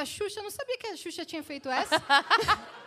[0.00, 0.40] da Xuxa.
[0.40, 1.96] Eu não sabia que a Xuxa tinha feito essa.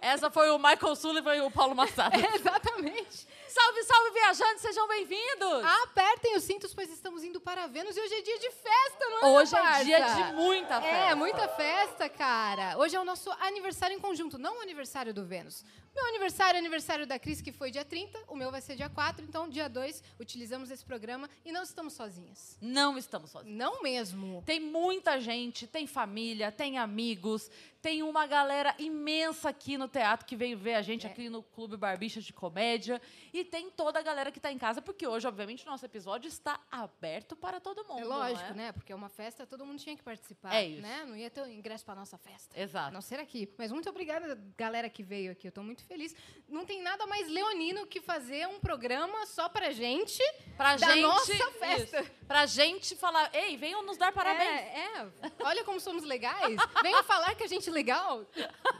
[0.00, 2.14] Essa foi o Michael Sullivan e o Paulo Massado.
[2.14, 3.26] É, exatamente.
[3.48, 5.64] Salve, salve, viajantes, sejam bem-vindos!
[5.84, 6.90] Apertem os cintos, pois
[7.24, 9.26] indo para Vênus e hoje é dia de festa, não é?
[9.30, 10.96] Hoje é dia de muita festa.
[10.96, 12.76] É, muita festa, cara.
[12.78, 15.64] Hoje é o nosso aniversário em conjunto, não o aniversário do Vênus.
[15.94, 18.88] Meu aniversário é aniversário da Cris, que foi dia 30, o meu vai ser dia
[18.88, 22.58] 4, então dia 2 utilizamos esse programa e não estamos sozinhas.
[22.60, 23.56] Não estamos sozinhos.
[23.56, 24.42] Não mesmo.
[24.44, 27.48] Tem muita gente, tem família, tem amigos,
[27.80, 31.10] tem uma galera imensa aqui no teatro que veio ver a gente É.
[31.10, 33.00] aqui no Clube Barbichas de Comédia.
[33.32, 36.26] E tem toda a galera que está em casa, porque hoje, obviamente, o nosso episódio
[36.26, 38.00] está aberto para todo mundo.
[38.00, 38.54] É lógico, é?
[38.54, 38.72] né?
[38.72, 40.54] Porque é uma festa, todo mundo tinha que participar.
[40.54, 40.82] É isso.
[40.82, 41.04] Né?
[41.06, 42.58] Não ia ter ingresso para nossa festa.
[42.58, 42.88] Exato.
[42.88, 43.52] A não ser aqui.
[43.56, 45.46] Mas muito obrigada, galera que veio aqui.
[45.48, 46.14] Eu tô muito feliz.
[46.48, 50.22] Não tem nada mais leonino que fazer um programa só pra gente.
[50.56, 52.00] Pra Da gente, nossa festa.
[52.00, 52.10] isso.
[52.26, 54.48] pra gente falar, ei, venham nos dar parabéns.
[54.48, 55.10] É, é.
[55.44, 56.56] Olha como somos legais.
[56.82, 58.24] Venham falar que a gente é legal.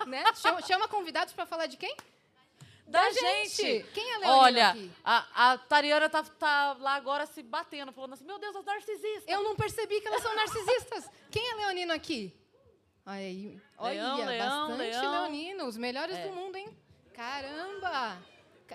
[0.07, 0.25] Né?
[0.35, 1.97] Chama, chama convidados pra falar de quem?
[2.87, 3.85] Da, gente.
[3.95, 4.91] Quem é leonino Olha, aqui?
[5.05, 9.25] a, a Tariana tá, tá lá agora se batendo, falando assim, meu Deus, as narcisistas.
[9.27, 11.09] Eu não percebi que elas são narcisistas.
[11.31, 12.33] Quem é leonino aqui?
[13.07, 13.61] Olha aí.
[13.79, 15.11] Olha, Leão, bastante leão.
[15.13, 15.67] leonino.
[15.67, 16.27] Os melhores É.
[16.29, 16.69] do mundo, hein?
[17.15, 18.19] Caramba!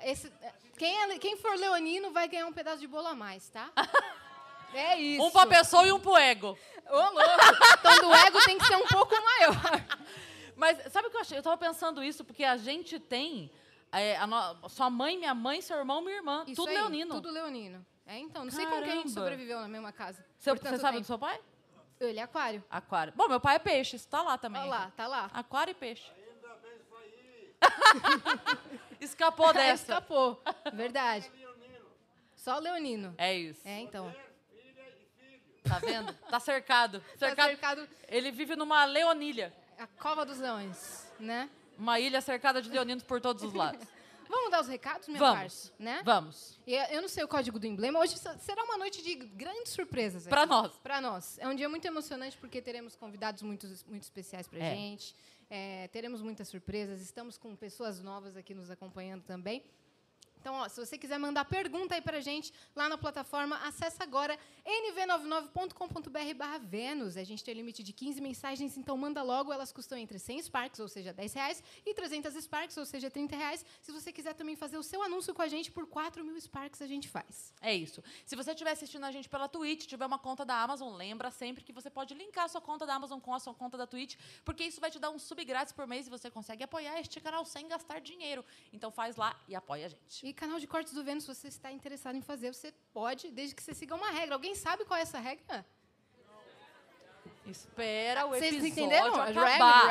[0.04, 0.32] Esse-
[0.78, 3.72] quem, é- quem for leonino vai ganhar um pedaço de bolo a mais, tá?
[4.72, 5.24] É isso.
[5.26, 6.56] Um pra pessoa e um pro ego.
[6.88, 7.20] Ô, louco!
[7.80, 9.56] Então, do ego tem que ser um pouco maior.
[10.56, 11.38] Mas sabe o que eu achei?
[11.40, 13.50] Eu tava pensando isso porque a gente tem
[13.92, 16.44] é, a no- sua mãe, minha mãe, seu irmão, minha irmã.
[16.48, 17.16] Isso tudo aí, leonino.
[17.16, 17.86] Tudo leonino.
[18.06, 19.20] É, então, não sei como que a gente Caramba.
[19.22, 20.26] sobreviveu na mesma casa.
[20.40, 21.06] Seu- Você sabe do tempo.
[21.06, 21.40] seu pai?
[22.00, 22.64] Ele é aquário.
[22.70, 23.14] Aquário.
[23.16, 24.62] Bom, meu pai é peixe, isso tá lá também.
[24.62, 25.30] Olha lá, tá lá.
[25.34, 26.10] Aquário e peixe.
[29.02, 29.84] Escapou dessa.
[29.84, 30.42] Escapou.
[30.74, 31.30] Verdade.
[32.36, 33.14] Só leonino.
[33.18, 33.62] É isso.
[33.68, 34.14] É, então.
[35.64, 36.14] Tá vendo?
[36.30, 37.02] Tá cercado.
[37.02, 37.48] Tá cercado.
[37.50, 39.54] cercado Ele vive numa leonilha.
[39.78, 41.50] a cova dos leões, né?
[41.80, 43.84] Uma ilha cercada de leoninos por todos os lados.
[44.30, 45.40] Vamos dar os recados, minha Vamos.
[45.40, 46.02] parça, né?
[46.06, 46.60] Vamos.
[46.68, 48.00] E eu não sei o código do emblema.
[48.00, 50.28] Hoje se- será uma noite de grandes surpresas.
[50.28, 50.72] Pra nós.
[50.84, 51.40] Pra nós.
[51.40, 54.76] É um dia muito emocionante porque teremos convidados muito, muito especiais pra É.
[54.76, 55.16] gente.
[55.50, 57.02] É, teremos muitas surpresas.
[57.02, 59.64] Estamos com pessoas novas aqui nos acompanhando também.
[60.40, 64.38] Então, ó, se você quiser mandar pergunta aí pra gente lá na plataforma, acessa agora
[64.66, 67.18] nv99.com.br barra Vênus.
[67.18, 69.52] A gente tem limite de 15 mensagens, então manda logo.
[69.52, 73.36] Elas custam entre 100 Sparks, ou seja, 10 reais, e 300 Sparks, ou seja, 30
[73.36, 73.66] reais.
[73.82, 76.82] Se você quiser também fazer o seu anúncio com a gente, por 4 mil Sparks
[76.82, 77.54] a gente faz.
[77.62, 78.02] É isso.
[78.26, 81.64] Se você estiver assistindo a gente pela Twitch, tiver uma conta da Amazon, lembra sempre
[81.64, 84.16] que você pode linkar a sua conta da Amazon com a sua conta da Twitch,
[84.46, 87.20] porque isso vai te dar um sub grátis por mês e você consegue apoiar este
[87.20, 88.46] canal sem gastar dinheiro.
[88.72, 90.29] Então faz lá e apoia a gente.
[90.30, 93.56] E canal de cortes do Vênus, se você está interessado em fazer, você pode, desde
[93.56, 94.36] que você siga uma regra.
[94.36, 95.66] Alguém sabe qual é essa regra?
[97.48, 99.16] Espera o Vocês episódio entenderam?
[99.16, 99.86] acabar.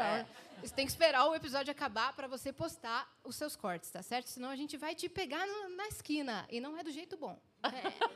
[0.00, 0.26] É.
[0.62, 4.28] Você tem que esperar o episódio acabar para você postar os seus cortes, tá certo?
[4.28, 5.46] Senão a gente vai te pegar
[5.76, 6.46] na esquina.
[6.50, 7.38] E não é do jeito bom.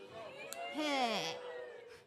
[0.74, 0.80] É.
[0.80, 1.40] É.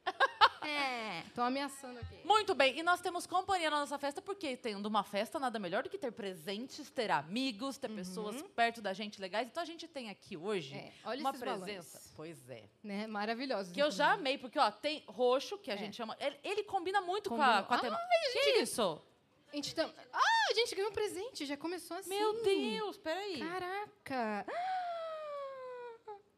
[0.68, 1.24] É.
[1.34, 2.16] Tô ameaçando aqui.
[2.24, 5.84] Muito bem, e nós temos companhia na nossa festa, porque tendo uma festa, nada melhor
[5.84, 9.48] do que ter presentes, ter amigos, ter pessoas perto da gente legais.
[9.48, 10.80] Então a gente tem aqui hoje Uhum.
[10.80, 11.98] É, olha uma esses presença.
[11.98, 12.14] balões.
[12.16, 12.64] Pois é.
[12.84, 13.08] Né?
[13.08, 13.74] Maravilhoso.
[13.74, 16.16] Que eu já amei, porque ó, tem roxo, que a gente chama.
[16.20, 17.98] Ele, ele combina muito com a, com a tema.
[17.98, 19.02] Ai, Que isso?
[19.52, 19.90] A gente tam...
[20.12, 21.46] Ah, a gente ganhou um presente.
[21.46, 22.10] Já começou assim.
[22.10, 23.40] Meu Deus, peraí.
[23.40, 24.46] Caraca.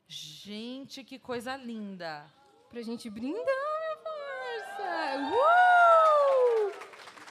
[0.08, 2.26] Gente, que coisa linda.
[2.70, 3.67] Pra gente brindar.
[5.18, 6.72] Uh!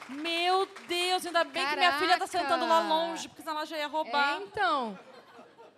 [0.09, 2.39] Meu Deus, ainda bem que minha filha tá Caraca.
[2.39, 4.39] sentando lá longe, porque senão ela já ia roubar.
[4.39, 4.97] É, então.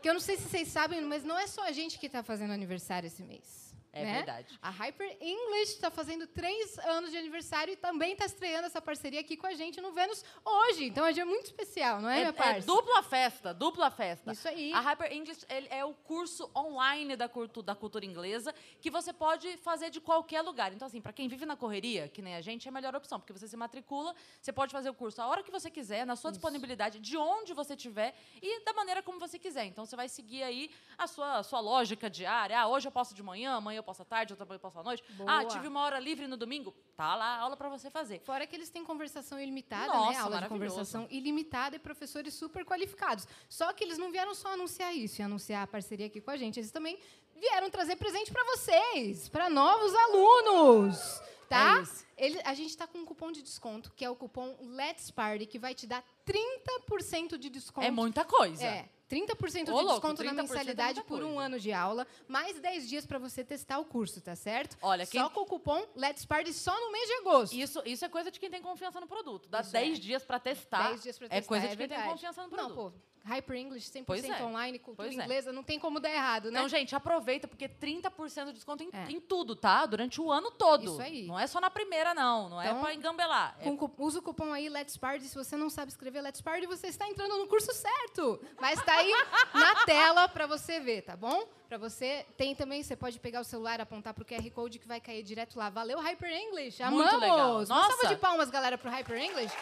[0.02, 2.24] Que eu não sei se vocês sabem, mas não é só a gente que está
[2.24, 3.69] fazendo aniversário esse mês.
[3.92, 4.14] É né?
[4.18, 4.58] verdade.
[4.62, 9.20] A Hyper English está fazendo três anos de aniversário e também está estreando essa parceria
[9.20, 10.86] aqui com a gente no Vênus hoje.
[10.86, 12.68] Então é um dia muito especial, não é, É, minha é parça?
[12.68, 14.32] dupla festa, dupla festa.
[14.32, 14.72] Isso aí.
[14.74, 19.58] A Hyper English é o curso online da, cultu- da cultura inglesa que você pode
[19.58, 20.72] fazer de qualquer lugar.
[20.72, 23.20] Então, assim, para quem vive na correria, que nem a gente, é a melhor opção,
[23.20, 26.16] porque você se matricula, você pode fazer o curso a hora que você quiser, na
[26.16, 29.66] sua disponibilidade, de onde você estiver e da maneira como você quiser.
[29.66, 32.60] Então, você vai seguir aí a sua, a sua lógica diária.
[32.60, 34.84] Ah, hoje eu posso de manhã, amanhã eu posso à tarde, outra eu posso à
[34.84, 35.04] noite.
[35.14, 35.40] Boa.
[35.42, 36.74] Ah, tive uma hora livre no domingo.
[36.96, 38.20] Tá lá aula para você fazer.
[38.22, 40.18] Fora que eles têm conversação ilimitada, Nossa, né?
[40.20, 43.28] Aula de conversação ilimitada e professores super qualificados.
[43.48, 46.38] Só que eles não vieram só anunciar isso e anunciar a parceria aqui com a
[46.38, 46.60] gente.
[46.60, 47.00] Eles também
[47.36, 51.22] vieram trazer presente para vocês, para novos alunos.
[51.48, 51.82] Tá?
[52.18, 52.26] É.
[52.26, 55.46] Ele- a gente está com um cupom de desconto, que é o cupom Let's Party,
[55.48, 57.88] que vai te dar 30% de desconto.
[57.88, 58.64] É muita coisa.
[58.64, 58.90] É.
[59.10, 61.42] 30% de Ô, louco, desconto na 30% é mensalidade por um coisa.
[61.42, 64.78] ano de aula, mais 10 dias para você testar o curso, tá certo?
[64.82, 67.54] Olha, quem- Só com o cupom Let's Party só no mês de agosto.
[67.54, 69.50] Isso, isso é coisa de quem tem confiança no produto.
[69.50, 70.02] Dá Isso 10 é.
[70.02, 70.90] dias pra testar.
[70.90, 72.12] 10 dias pra É testar, coisa de quem tem verdade.
[72.12, 72.76] confiança no Não, produto.
[72.94, 74.44] pô, Hyper English 100% Pois é.
[74.44, 75.24] online, cultura Pois é.
[75.24, 76.58] inglesa, não tem como dar errado, né?
[76.60, 79.12] Então, gente, aproveita, porque 30% de desconto em, É.
[79.12, 79.86] em tudo, tá?
[79.86, 80.86] Durante o ano todo.
[80.86, 81.28] Isso aí.
[81.28, 82.48] Não é só na primeira, não.
[82.50, 83.58] Não é Então, pra engambelar.
[83.60, 85.26] É Com usa o cupom aí Let's Party.
[85.28, 88.40] Se você não sabe escrever Let's Party, você está entrando no curso certo.
[88.60, 89.14] Mas está aí
[89.54, 91.48] na tela para você ver, tá bom?
[91.68, 95.00] Para você tem também, você pode pegar o celular, apontar pro QR Code que vai
[95.00, 95.70] cair direto lá.
[95.70, 96.82] Valeu Hyper English.
[96.82, 97.06] Amamos.
[97.06, 97.58] Muito legal.
[97.58, 97.90] Uma Nossa.
[97.90, 99.56] salva de palmas, galera, pro Hyper English.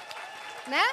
[0.67, 0.83] Né?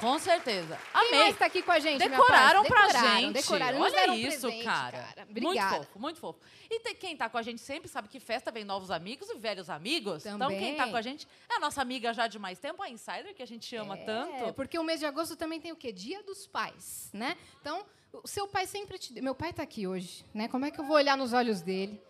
[0.00, 0.78] Com certeza.
[0.92, 1.20] Quem Amei.
[1.20, 2.74] mais tá aqui com a gente, minha Decoraram parça?
[2.74, 3.32] pra Decoraram, gente.
[3.32, 5.08] Decoraram, nos Olha isso, presente, cara.
[5.30, 5.76] Muito Obrigada.
[5.76, 6.38] fofo, muito fofo.
[6.70, 9.34] E tem- quem tá com a gente sempre sabe que festa vem novos amigos e
[9.38, 10.26] velhos amigos.
[10.26, 10.58] Então, Também.
[10.58, 13.34] quem tá com a gente é a nossa amiga já de mais tempo, a Insider,
[13.34, 14.52] que a gente ama É, tanto.
[14.54, 15.92] porque o mês de agosto também tem o quê?
[15.92, 17.36] Dia dos pais, né?
[17.60, 19.18] Então, o seu pai sempre te...
[19.20, 20.48] Meu pai está aqui hoje, né?
[20.48, 22.00] Como é que eu vou olhar nos olhos dele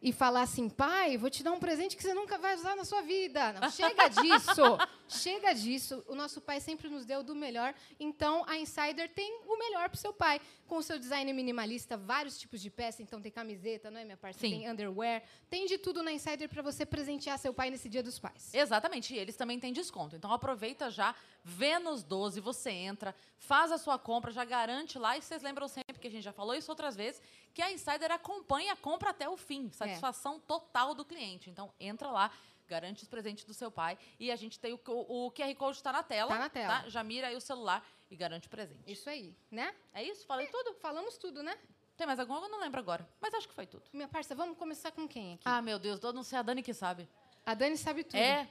[0.00, 2.84] e falar assim, pai, vou te dar um presente que você nunca vai usar na
[2.84, 3.52] sua vida?
[3.54, 4.62] Não, chega disso.
[5.08, 6.04] chega disso.
[6.06, 7.74] O nosso pai sempre nos deu do melhor.
[7.98, 10.40] Então, a Insider tem o melhor para o seu pai.
[10.66, 13.02] Com o seu design minimalista, vários tipos de peça.
[13.02, 14.38] Então, tem camiseta, não é, minha parça?
[14.38, 14.50] Sim.
[14.50, 15.22] Tem underwear.
[15.50, 18.54] Tem de tudo na Insider para você presentear seu pai nesse dia dos pais.
[18.54, 20.14] Exatamente, e eles também têm desconto.
[20.14, 25.16] Então aproveita já, Vênus 12, você entra, faz a sua compra, já garante lá.
[25.16, 27.22] E vocês lembram sempre que a gente já falou isso outras vezes,
[27.54, 29.36] que a Insider acompanha a compra até o É.
[29.36, 29.70] fim.
[29.72, 31.50] Satisfação total do cliente.
[31.50, 32.30] Então entra lá,
[32.68, 33.98] garante os presentes do seu pai.
[34.18, 36.30] E a gente tem o, o, o QR Code está na tela.
[36.32, 36.84] Tá na tela.
[36.88, 38.90] Já mira aí o celular e garante o presente.
[38.90, 39.74] Isso aí, né?
[39.92, 40.26] É isso?
[40.26, 40.74] Falei tudo?
[40.74, 41.58] Falamos tudo, né?
[41.96, 42.40] Tem mais alguma?
[42.46, 43.08] Eu não lembro agora.
[43.20, 43.82] Mas acho que foi tudo.
[43.92, 45.42] Minha parça, vamos começar com quem aqui?
[45.44, 47.08] Ah, meu Deus, eu não sei a Dani que sabe.
[47.44, 48.16] A Dani sabe tudo.
[48.20, 48.48] É.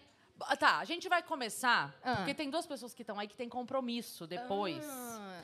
[0.59, 2.17] Tá, a gente vai começar, Ah.
[2.17, 4.83] porque tem duas pessoas que estão aí que têm compromisso depois.
[4.87, 5.41] Ah,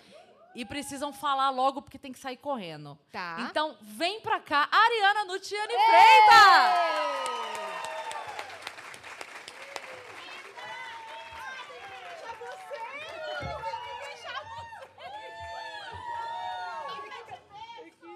[0.55, 2.97] E precisam falar logo porque tem que sair correndo.
[3.11, 3.38] tá.
[3.50, 7.44] Então, vem pra cá, Ariana Nutiane Freitas!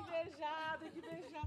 [0.10, 0.86] Beijado.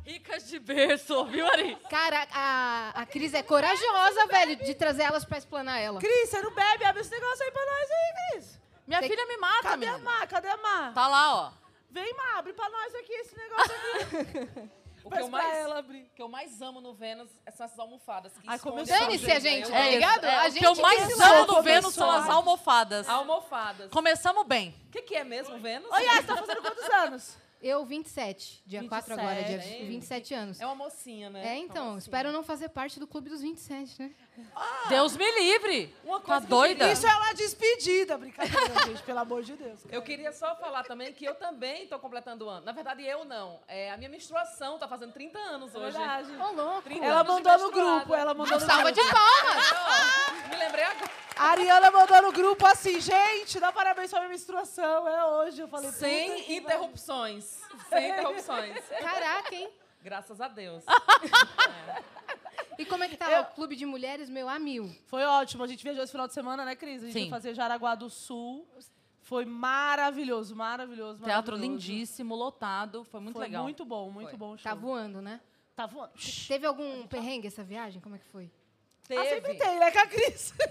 [0.04, 1.76] Ricas de berço, viu, Ari?
[1.88, 6.00] Cara, a, a Cris é corajosa, velho, de trazer elas pra explanar ela.
[6.00, 6.84] Cris, você não bebe?
[6.84, 8.59] Abre esse negócio aí pra nós aí, Cris.
[8.90, 10.10] Minha Tem- filha me mata, Cadê a menina.
[10.10, 10.26] Má?
[10.26, 10.90] Cadê a Má?
[10.92, 11.52] Tá lá, ó.
[11.90, 14.70] Vem, Má, abre pra nós aqui esse negócio aqui.
[15.02, 16.02] O que, eu mais, ela abrir.
[16.02, 18.34] o que eu mais amo no Vênus são essas almofadas.
[18.34, 20.24] Que Ai, começou, Dane-se a gente, tá ligado?
[20.24, 21.62] É, a o gente que eu mais que amo no começou.
[21.62, 23.08] Vênus são as almofadas.
[23.08, 23.90] Almofadas.
[23.90, 24.74] Começamos bem.
[24.88, 25.90] O que, que é mesmo Vênus?
[25.90, 27.38] Oi, Yas, tá fazendo quantos anos?
[27.62, 28.62] Eu, 27.
[28.64, 30.60] Dia 4 agora, dia 27, 27 anos.
[30.60, 31.46] É uma mocinha, né?
[31.46, 31.98] É, então, mocinha.
[31.98, 34.10] espero não fazer parte do clube dos 27, né?
[34.88, 35.94] Deus me livre.
[36.02, 36.90] Uma Tá coisa eu doida?
[36.90, 38.58] Isso é uma despedida, brincadeira,
[38.88, 39.80] gente, pelo amor de Deus.
[39.90, 42.64] Eu queria só falar também que eu também tô completando o ano.
[42.64, 43.60] Na verdade, eu não.
[43.68, 45.98] É, a minha menstruação tá fazendo 30 anos hoje.
[45.98, 46.30] Verdade.
[46.36, 46.82] Ô, louco.
[46.82, 49.02] 30 Ela mandou no grupo, ela mandou no Salva grupo.
[49.02, 50.48] de palmas!
[50.48, 51.10] Me lembrei agora.
[51.40, 55.62] A Ariana mandou no grupo assim, gente, dá parabéns pra minha menstruação, é hoje.
[55.62, 57.58] Eu falei, Sem interrupções.
[57.88, 58.76] Sem interrupções.
[59.00, 59.70] Caraca, hein?
[60.02, 60.84] Graças a Deus.
[62.78, 64.94] E como é que tá Eu- o clube de mulheres, meu, a mil?
[65.06, 65.64] Foi ótimo.
[65.64, 67.02] A gente viajou esse final de semana, né, Cris?
[67.02, 67.20] A gente Sim.
[67.22, 68.66] foi fazer Jaraguá do Sul.
[69.22, 71.62] Foi maravilhoso, maravilhoso, Teatro maravilhoso.
[71.88, 73.04] lindíssimo, lotado.
[73.04, 73.62] Foi muito Foi legal.
[73.62, 74.38] muito bom, muito Foi.
[74.38, 74.64] bom o show.
[74.70, 75.40] Tá voando, né?
[75.76, 76.12] Tá voando.
[76.48, 78.00] Teve algum perrengue essa viagem?
[78.00, 78.50] Como é que foi?
[79.18, 79.58] Ah, sempre Teve.
[79.64, 80.54] tem, né, com a Cris?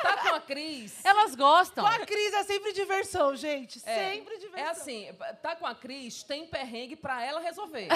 [0.00, 1.04] Tá com a Cris.
[1.04, 1.84] Elas gostam.
[1.84, 3.80] Com a Cris é sempre diversão, gente.
[3.84, 4.66] É, Sempre diversão.
[4.66, 5.08] É assim,
[5.42, 7.86] tá com a Cris, tem perrengue pra ela resolver.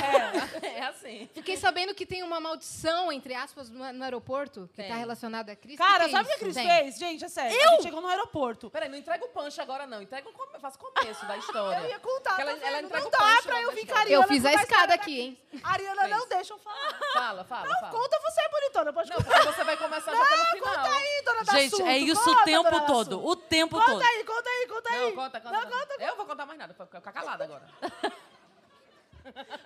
[0.63, 1.29] É, é assim.
[1.33, 4.89] Fiquei sabendo que tem uma maldição, entre aspas, no, no aeroporto, que Tem.
[4.89, 5.77] tá relacionada a Cris.
[5.79, 6.39] Cara, que é sabe o que a?
[6.39, 6.67] Cris Tem.
[6.69, 6.99] fez?
[6.99, 7.57] Gente, é sério.
[7.57, 8.71] A gente chegou no aeroporto.
[8.71, 10.03] Peraí, não entrega o punch agora, não.
[10.03, 10.55] Entrega o come...
[10.55, 11.79] O começo da história.
[11.85, 13.81] Eu ia contar, ela- tá ela entrega Não o dá punch pra logo eu vir
[13.81, 13.95] história.
[14.03, 14.17] carinha.
[14.17, 15.39] Eu fiz a escada aqui, hein?
[15.63, 16.11] A Ariana Fez.
[16.17, 16.99] não deixa eu falar.
[17.13, 17.93] Fala, fala, Não, fala.
[17.93, 18.93] conta você, bonitona.
[18.93, 19.45] Pode Não, contar.
[19.55, 20.75] Você vai começar já pelo final.
[20.75, 21.89] Conta aí, dona da Gente, assunto.
[21.89, 23.27] é isso conta, o tempo todo.
[23.27, 24.03] O tempo Conta todo.
[24.03, 25.01] aí, conta aí, conta aí.
[25.01, 25.55] Não, conta, conta.
[25.57, 25.87] Não, conta.
[25.87, 27.69] conta, Eu vou contar mais nada, vou ficar calada agora.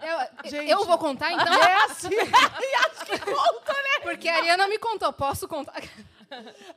[0.01, 0.71] Eu, Gente.
[0.71, 1.53] eu vou contar, então?
[1.53, 2.09] É assim.
[2.15, 3.99] e acho que conta, né?
[4.03, 5.75] Porque a Ariana me contou, posso contar?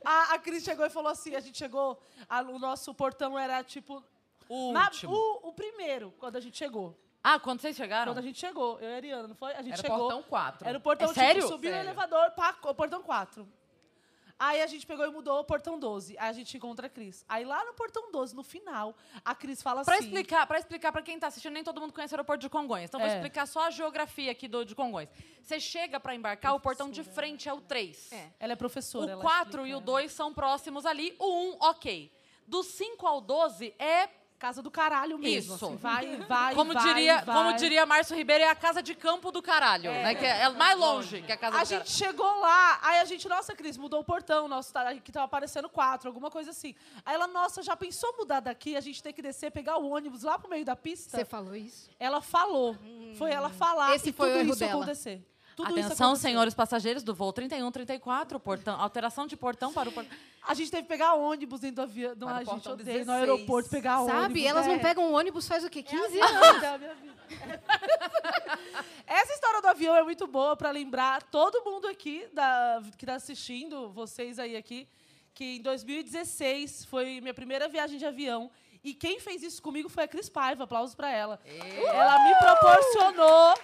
[0.04, 3.62] A, a Cris chegou e falou assim, a gente chegou, a- o nosso portão era
[3.62, 4.02] tipo...
[4.48, 5.14] O na- último.
[5.14, 6.98] o, o primeiro, quando a gente chegou.
[7.24, 8.12] Ah, quando vocês chegaram?
[8.12, 9.52] Quando a gente chegou, eu e a Ariana, não foi?
[9.52, 9.98] A gente Era chegou.
[9.98, 10.68] portão 4.
[10.68, 11.42] Era o portão, É sério?
[11.42, 11.86] tipo, subiu o Sério.
[11.88, 13.48] elevador, pá, o portão 4.
[14.38, 16.18] Aí a gente pegou e mudou o portão 12.
[16.18, 17.24] Aí a gente encontra a Cris.
[17.28, 18.92] Aí lá no portão 12, no final,
[19.24, 20.06] a Cris fala Pra assim...
[20.06, 22.88] explicar, pra explicar pra quem tá assistindo, nem todo mundo conhece o aeroporto de Congonhas.
[22.90, 23.14] Então vou É.
[23.14, 25.10] explicar só a geografia aqui do de Congonhas.
[25.40, 28.10] Você chega pra embarcar, o portão de frente é o 3.
[28.10, 28.30] É.
[28.40, 29.06] Ela é professora.
[29.06, 29.68] O ela 4 explica.
[29.68, 32.12] e o 2 são próximos ali, o 1, ok.
[32.44, 34.08] Do 5 ao 12 é
[34.42, 35.54] casa do caralho mesmo.
[35.54, 35.64] Isso.
[35.66, 37.36] assim, vai, vai, Como vai, diria, vai.
[37.36, 40.14] como diria Márcio Ribeiro, é a casa de campo do caralho, né?
[40.16, 41.86] Que é, é mais longe que a casa A do caralho.
[41.86, 45.26] gente chegou lá, aí a gente, nossa, Cris, mudou o portão, nosso, tá- que tava
[45.26, 46.74] aparecendo quatro, alguma coisa assim.
[47.06, 50.24] Aí ela, nossa, já pensou mudar daqui, a gente ter que descer, pegar o ônibus
[50.24, 51.16] lá pro meio da pista?
[51.18, 51.88] Você falou isso?
[52.00, 52.76] Ela falou.
[53.16, 54.72] Foi ela falar Esse e foi o tudo erro isso dela.
[54.82, 55.22] acontecer.
[55.66, 60.16] Tudo isso Atenção, senhores passageiros do voo 3134, portão, alteração de portão para o portão.
[60.46, 62.14] A gente teve que pegar ônibus dentro do avião.
[62.16, 63.08] Não, a gente odeia no 16.
[63.08, 64.22] aeroporto pegar ônibus.
[64.22, 64.46] Sabe?
[64.46, 64.78] Elas não é.
[64.78, 65.82] pegam um ônibus faz o quê?
[65.82, 66.62] 15 É anos.
[66.62, 67.12] é minha vida.
[69.06, 73.14] Essa história do avião é muito boa para lembrar todo mundo aqui da, que está
[73.14, 74.88] assistindo, vocês aí aqui,
[75.34, 78.50] que em 2016 foi minha primeira viagem de avião.
[78.84, 80.64] E quem fez isso comigo foi a Cris Paiva.
[80.64, 81.38] Aplausos para ela.
[81.44, 83.54] Ela me proporcionou.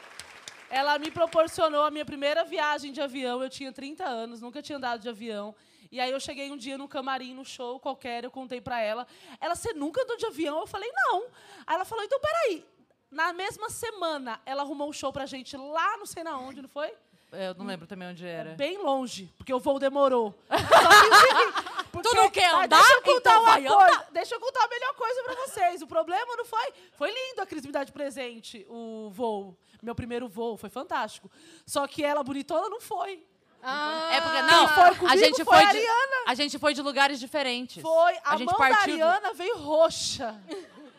[0.71, 3.43] Ela me proporcionou a minha primeira viagem de avião.
[3.43, 5.55] Eu tinha 30 anos, nunca tinha andado de avião.
[5.91, 9.07] E aí eu cheguei um dia no camarim, no show qualquer, eu contei pra ela.
[9.41, 10.61] Ela, você nunca andou de avião?
[10.61, 11.25] Eu falei, não.
[11.67, 12.65] Aí ela falou, então peraí.
[13.11, 16.69] Na mesma semana, ela arrumou um show pra gente lá, não sei na onde, não
[16.69, 16.93] foi?
[17.33, 18.51] Eu não lembro também onde era.
[18.55, 20.35] Bem longe, porque o voo demorou.
[21.91, 22.77] Porque- Tu não quer Mas andar?
[22.79, 24.07] Deixa eu contar Então uma vai coisa.
[24.13, 25.83] Deixa eu contar a melhor coisa pra vocês.
[25.83, 26.73] O problema não foi...
[26.93, 29.57] Foi lindo a Cris me dar de presente o voo.
[29.83, 31.31] Meu primeiro voo, foi fantástico.
[31.67, 33.25] Só que ela, bonitona, não foi.
[33.63, 35.87] Ah, É porque não, foi comigo a gente foi foi, a de,
[36.29, 37.83] a gente foi de lugares diferentes.
[37.83, 38.17] Foi.
[38.19, 40.41] A, A gente mão da partiu do- Ariana veio roxa.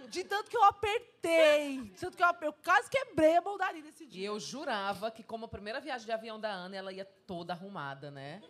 [0.10, 1.78] De tanto que eu apertei.
[1.82, 4.28] De tanto que eu, eu quase quebrei a mão da Ariana esse E dia.
[4.28, 8.10] eu jurava que, como a primeira viagem de avião da Ana, ela ia toda arrumada,
[8.12, 8.42] né?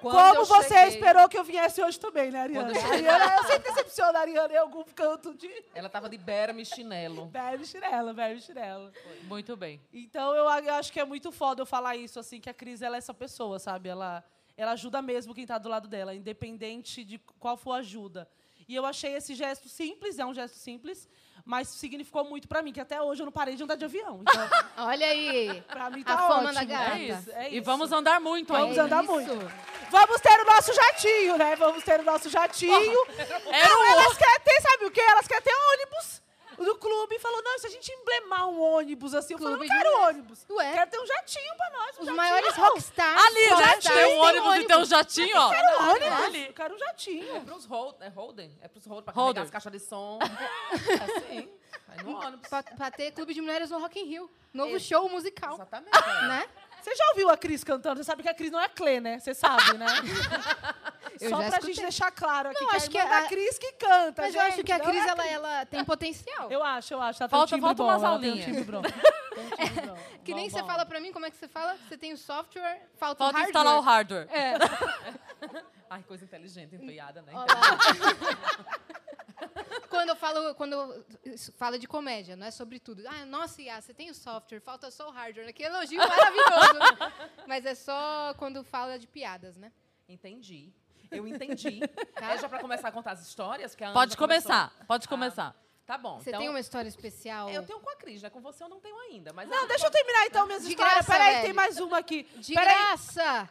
[0.00, 2.66] Como eu você cheguei, esperou que eu viesse hoje também, né, Ariana?
[2.72, 5.50] Quando eu A cheguei- Ariana, eu sempre decepciono a Ariana em algum canto de...
[5.74, 7.26] Ela tava de berma e chinelo.
[7.26, 8.92] Bebe chinela, bebe chinela.
[9.24, 9.80] Muito bem.
[9.92, 12.82] Então eu, eu acho que é muito foda eu falar isso, assim, que a Cris
[12.82, 13.88] ela é essa pessoa, sabe?
[13.88, 14.24] Ela,
[14.56, 18.28] ela ajuda mesmo quem tá do lado dela, independente de qual for a ajuda.
[18.70, 21.08] E eu achei esse gesto simples, é um gesto simples,
[21.44, 24.20] mas significou muito pra mim, que até hoje eu não parei de andar de avião.
[24.22, 24.48] Então,
[24.86, 25.60] Olha aí.
[25.66, 26.54] pra mim A tá fama ótimo.
[26.54, 26.96] da gata.
[26.96, 27.64] É isso, é E isso.
[27.64, 28.82] vamos andar muito Vamos ainda.
[28.84, 29.12] andar isso.
[29.12, 29.32] muito.
[29.90, 31.56] Vamos ter o nosso jatinho, né?
[31.56, 33.06] Vamos ter o nosso jatinho.
[33.50, 35.00] Era Não, um elas querem ter, sabe o quê?
[35.00, 35.79] Elas querem ter ônibus
[36.64, 37.14] do clube.
[37.14, 39.82] E falou, não, se a gente emblemar um ônibus assim, eu falei, Clube não de
[39.84, 40.46] quero ônibus.
[40.50, 40.72] Ué.
[40.72, 41.86] Quero ter um jatinho pra nós.
[41.86, 42.16] Um Os jatinho.
[42.16, 43.24] maiores rockstars.
[43.24, 43.54] Ali, né?
[43.66, 45.50] rockstars Tem um ônibus e tem um jatinho, ó.
[45.50, 46.24] Quero ônibus.
[46.24, 46.46] Ali.
[46.46, 47.36] Eu quero um jatinho.
[47.36, 48.58] É pros hold, é Holden?
[48.62, 49.34] É pros hold, pra Holden.
[49.34, 50.18] carregar as caixas de som.
[50.22, 51.50] assim,
[51.86, 52.48] vai no ônibus.
[52.48, 54.30] Pra, pra ter clube de mulheres no Rock in Rio.
[54.52, 55.54] Novo Ex- show musical.
[55.54, 55.96] Exatamente.
[55.96, 56.22] é.
[56.28, 56.48] Né?
[56.82, 57.96] Você já ouviu a Cris cantando?
[57.98, 59.18] Você sabe que a Cris não é Clê, né?
[59.18, 59.86] Você sabe, né?
[61.20, 61.74] Eu Só já pra escutei.
[61.74, 64.22] gente deixar claro aqui Não, que acho a que irmã a- da Cris que canta,
[64.22, 64.42] Mas gente.
[64.42, 66.50] eu acho que a Cris, é ela, ela tem potencial.
[66.50, 67.22] Eu acho, eu acho.
[67.22, 67.88] Ela Falta- tem um falta bom.
[67.88, 68.66] umas tem um aulinhas.
[68.66, 68.80] bom.
[69.40, 69.96] Um bom.
[70.24, 70.66] Que nem Bom, você bom.
[70.66, 71.76] fala pra mim, como é que você fala?
[71.88, 73.46] Você tem o software, falta, Falta o hardware.
[73.46, 74.28] instalar o hardware.
[74.30, 74.54] É.
[75.88, 77.32] Ai, coisa inteligente, empenhada, né?
[79.88, 81.04] Quando eu falo, quando eu
[81.58, 83.02] fala de comédia, não é sobre tudo.
[83.06, 85.52] Ah, nossa, Iá, você tem o software, falta só o hardware.
[85.52, 86.78] Que elogio maravilhoso.
[87.46, 89.72] Mas é só quando fala de piadas, né?
[90.08, 90.72] Entendi.
[91.10, 91.80] Eu entendi.
[92.22, 93.74] É já pra começar a contar as histórias?
[93.74, 94.50] Que a Pode já começou?
[94.52, 95.56] começar, pode começar.
[95.90, 96.20] Tá bom.
[96.20, 97.50] Você então, tem uma história especial?
[97.50, 98.30] Eu tenho com a Cris, né?
[98.30, 99.32] Com você eu não tenho ainda.
[99.32, 100.94] Mas Não, deixa eu terminar então minhas De histórias.
[100.94, 101.44] graça, Peraí, velho.
[101.46, 102.22] tem mais uma aqui.
[102.36, 102.72] De Peraí.
[102.72, 103.48] graça!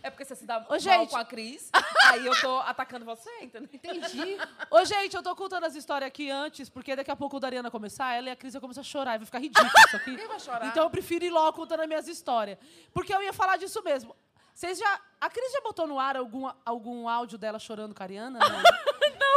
[0.00, 1.10] É porque você se dá Ô, gente.
[1.10, 1.70] com a Cris,
[2.04, 3.68] aí eu tô atacando você, entendeu?
[3.72, 4.38] Entendi.
[4.70, 7.68] Ô, gente, eu tô contando as histórias aqui antes, porque daqui a pouco o Dariana
[7.68, 10.14] começar, ela e a Cris vão começar a chorar, e vai ficar ridículo isso aqui.
[10.14, 10.66] Quem vai chorar?
[10.68, 12.58] Então eu prefiro ir logo contando as minhas histórias.
[12.94, 14.14] Porque eu ia falar disso mesmo.
[14.54, 15.00] Vocês já.
[15.20, 18.38] A Cris já botou no ar algum, algum áudio dela chorando com a Ariana?
[18.38, 18.62] Não.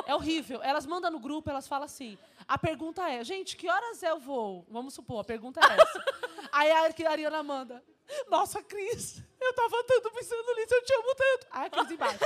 [0.06, 0.62] É horrível.
[0.62, 2.18] Elas mandam no grupo, elas falam assim.
[2.48, 4.66] A pergunta é, gente, que horas é o voo?
[4.70, 6.06] Vamos supor, a pergunta é essa.
[6.52, 7.84] Aí a Ariana manda.
[8.28, 11.48] Nossa, Cris, eu tava tanto pensando nisso, eu te amo tanto.
[11.50, 12.20] Aí a Cris embaixo.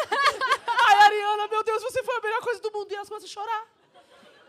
[0.87, 2.91] Aí a Ariana, meu Deus, você foi a melhor coisa do mundo.
[2.91, 3.67] E elas começam a chorar.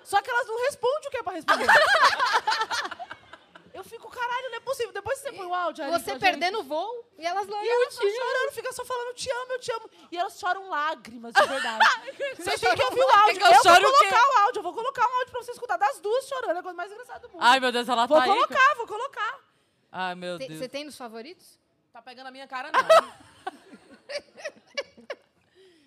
[0.02, 1.66] Só que elas não respondem o que é pra responder.
[3.80, 4.92] Eu fico, caralho, não é possível.
[4.92, 7.64] Depois você põe o áudio aí Você perdendo o voo e elas lá.
[7.64, 9.90] E elas estão chorando, fica só falando, te amo, eu te amo.
[10.12, 11.82] E elas choram lágrimas, de verdade.
[12.36, 13.40] vocês têm que ouvir o áudio.
[13.40, 15.52] eu eu choro vou o colocar o áudio, eu vou colocar um áudio pra você
[15.52, 16.56] escutar das duas chorando.
[16.56, 17.42] É a coisa mais engraçada do mundo.
[17.42, 18.30] Ai, meu Deus, ela vou tá aí.
[18.30, 19.40] colocar, vou colocar.
[19.90, 20.68] Ai, meu Você Deus.
[20.70, 21.58] tem nos favoritos?
[21.90, 22.80] Tá pegando a minha cara, não.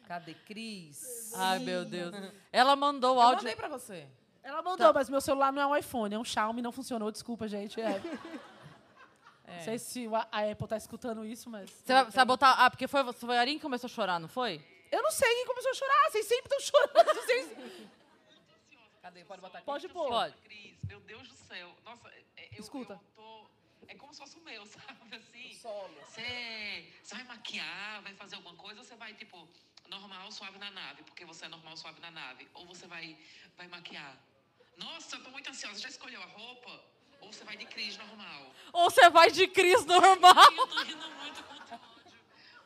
[0.07, 1.31] Cadê Cris?
[1.35, 2.11] Ai, meu Deus.
[2.51, 3.43] Ela mandou o Eu áudio.
[3.43, 4.07] mandei pra você.
[4.43, 7.47] Ela mandou, mas meu celular não é um iPhone, é um Xiaomi, não funcionou, desculpa,
[7.47, 7.79] gente.
[7.81, 8.01] É.
[9.45, 9.57] É.
[9.57, 11.69] Não sei se a Apple tá escutando isso, mas...
[11.69, 12.53] Você vai, você vai botar.
[12.53, 14.65] Ah, porque foi, foi a Arin que começou a chorar, não foi?
[14.89, 17.13] Eu não sei quem começou a chorar, vocês sempre estão chorando.
[17.13, 17.51] Vocês...
[19.01, 19.25] Cadê?
[19.25, 19.65] Pode botar aqui.
[19.65, 20.07] Pode pôr.
[20.07, 20.33] Pode.
[20.43, 21.75] Cris, meu Deus do céu.
[21.83, 22.93] Nossa, é- é- eu, Escuta.
[22.93, 23.45] eu tô.
[23.87, 25.15] É como se fosse o meu, sabe?
[25.15, 25.53] Assim.
[25.55, 25.93] Solo.
[26.05, 29.45] Você, você vai maquiar, vai fazer alguma coisa, ou você vai, tipo,
[29.89, 32.47] normal, suave na nave, porque você é normal, suave na nave.
[32.53, 33.17] Ou você vai,
[33.57, 34.15] vai maquiar.
[34.77, 35.79] Nossa, eu tô muito ansiosa.
[35.79, 36.83] Já escolheu a roupa?
[37.21, 38.53] Ou você vai de Cris normal?
[38.73, 40.35] Ou você vai de Cris normal?
[40.57, 41.79] Eu tô rindo muito com ódio.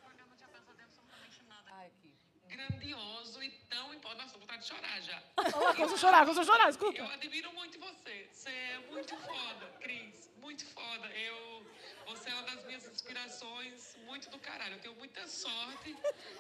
[0.04, 1.72] Porque eu não tinha pensado absolutamente nada.
[1.74, 2.14] Ai, aqui.
[2.48, 4.22] Grandioso e tão importante.
[4.22, 5.24] Nossa, tô com vontade de chorar já.
[5.38, 6.98] Olha lá, começou a chorar, começou a chorar, escuta.
[6.98, 8.30] Eu admiro muito você.
[8.32, 10.32] Você é muito foda, Cris.
[10.38, 11.08] Muito foda.
[11.10, 11.66] Eu,
[12.08, 13.96] você é uma das minhas inspirações.
[14.06, 14.76] Muito do caralho.
[14.76, 15.96] Eu tenho muita sorte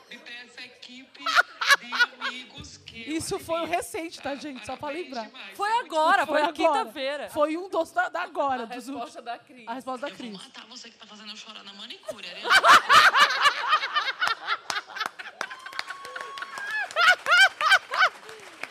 [0.09, 1.19] de ter essa equipe
[1.79, 1.93] de
[2.25, 2.97] amigos que.
[3.01, 4.65] Isso foi o recente, tá, gente?
[4.65, 5.25] Só pra lembrar.
[5.25, 5.57] demais.
[5.57, 6.53] Foi é agora, foi, agora.
[6.53, 7.29] quinta-feira.
[7.29, 9.03] Foi um doce da, da agora, A dos últimos.
[9.03, 9.67] resposta da Cris.
[9.67, 10.43] A resposta da Eu vou Cris.
[10.43, 12.50] matar você que tá fazendo eu chorar na manicure, Ariana.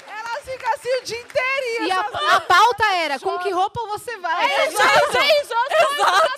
[0.07, 1.85] Ela fica assim o dia inteirinho.
[1.88, 2.00] E a,
[2.37, 4.45] a pauta era, com que roupa você vai?
[4.45, 4.95] É isso, é
[5.43, 5.69] isso, Exato.
[5.69, 6.29] que eu falo, é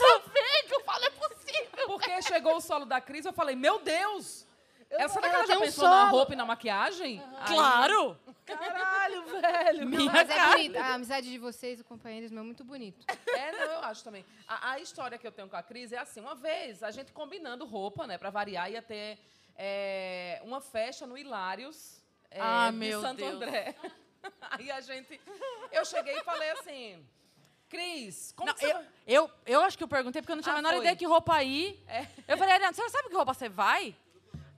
[2.19, 4.47] Porque chegou o solo da Cris, eu falei, meu Deus!
[4.91, 7.23] Essa Ela daquela já tem um pensou na roupa e na maquiagem?
[7.41, 8.19] Aí- Claro!
[8.47, 9.87] Caralho, velho.
[9.87, 10.77] Minha Mas é bonito.
[10.79, 13.05] A amizade de vocês, o companheirismo é muito bonito.
[13.37, 14.25] É, não, eu acho também.
[14.47, 17.13] A, a história que eu tenho com a Cris é assim, uma vez, a gente
[17.13, 19.19] combinando roupa, né, pra variar, ia ter
[19.55, 23.35] é, uma festa no Hilários, é, Ah, de meu Santo Deus.
[23.35, 23.75] André.
[24.51, 25.21] Aí a gente...
[25.71, 27.07] Eu cheguei e falei assim,
[27.69, 28.73] Cris, como Não, você...
[28.73, 30.81] eu, eu, eu acho que eu perguntei porque eu não tinha Ah, a menor foi.
[30.81, 31.79] ideia que roupa ir.
[31.87, 32.07] É.
[32.27, 33.95] Eu falei, Ariana, você sabe que roupa você vai?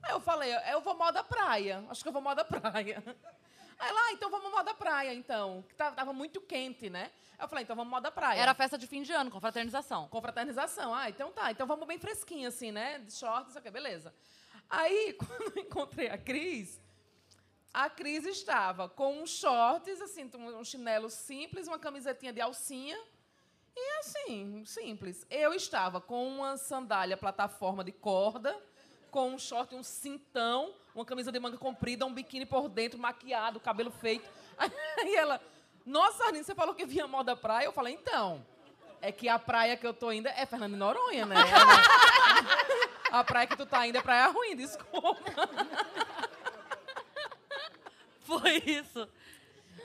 [0.03, 1.83] Aí eu falei, eu vou moda praia.
[1.89, 3.03] Acho que eu vou moda praia.
[3.77, 5.63] Aí lá, ah, então vamos moda praia, então.
[5.67, 7.11] Que tava, tava muito quente, né?
[7.37, 8.39] Aí eu falei, então vamos moda praia.
[8.39, 10.07] Era festa de fim de ano, confraternização.
[10.07, 10.93] confraternização.
[10.93, 11.51] Ah, então tá.
[11.51, 12.99] Então vamos bem fresquinho, assim, né?
[12.99, 14.13] De short, não sei o quê, beleza.
[14.69, 16.79] Aí, quando eu encontrei a Cris,
[17.73, 22.99] a Cris estava com uns shorts, assim, um chinelo simples, uma camisetinha de alcinha.
[23.75, 25.25] E assim, simples.
[25.29, 28.57] Eu estava com uma sandália plataforma de corda,
[29.09, 33.59] com um short, um cintão, uma camisa de manga comprida, um biquíni por dentro, maquiado,
[33.59, 34.29] cabelo feito.
[34.57, 35.41] Aí ela,
[35.85, 37.65] nossa, Arnine, você falou que vinha moda praia?
[37.65, 38.45] Eu falei, então,
[39.01, 41.35] é que a praia que eu tô indo é Fernando Noronha, né?
[43.11, 45.19] A praia que tu tá indo é praia ruim, desculpa.
[48.39, 49.07] Foi isso.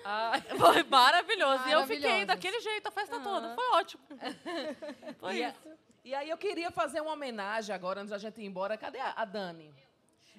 [0.04, 1.68] Ai, Foi maravilhoso.
[1.68, 3.54] E eu fiquei daquele jeito a festa toda.
[3.54, 4.02] Foi ótimo.
[5.18, 5.68] Foi e, isso.
[6.04, 8.76] e aí eu queria fazer uma homenagem agora, antes da gente ir embora.
[8.76, 9.74] Cadê a, a Dani?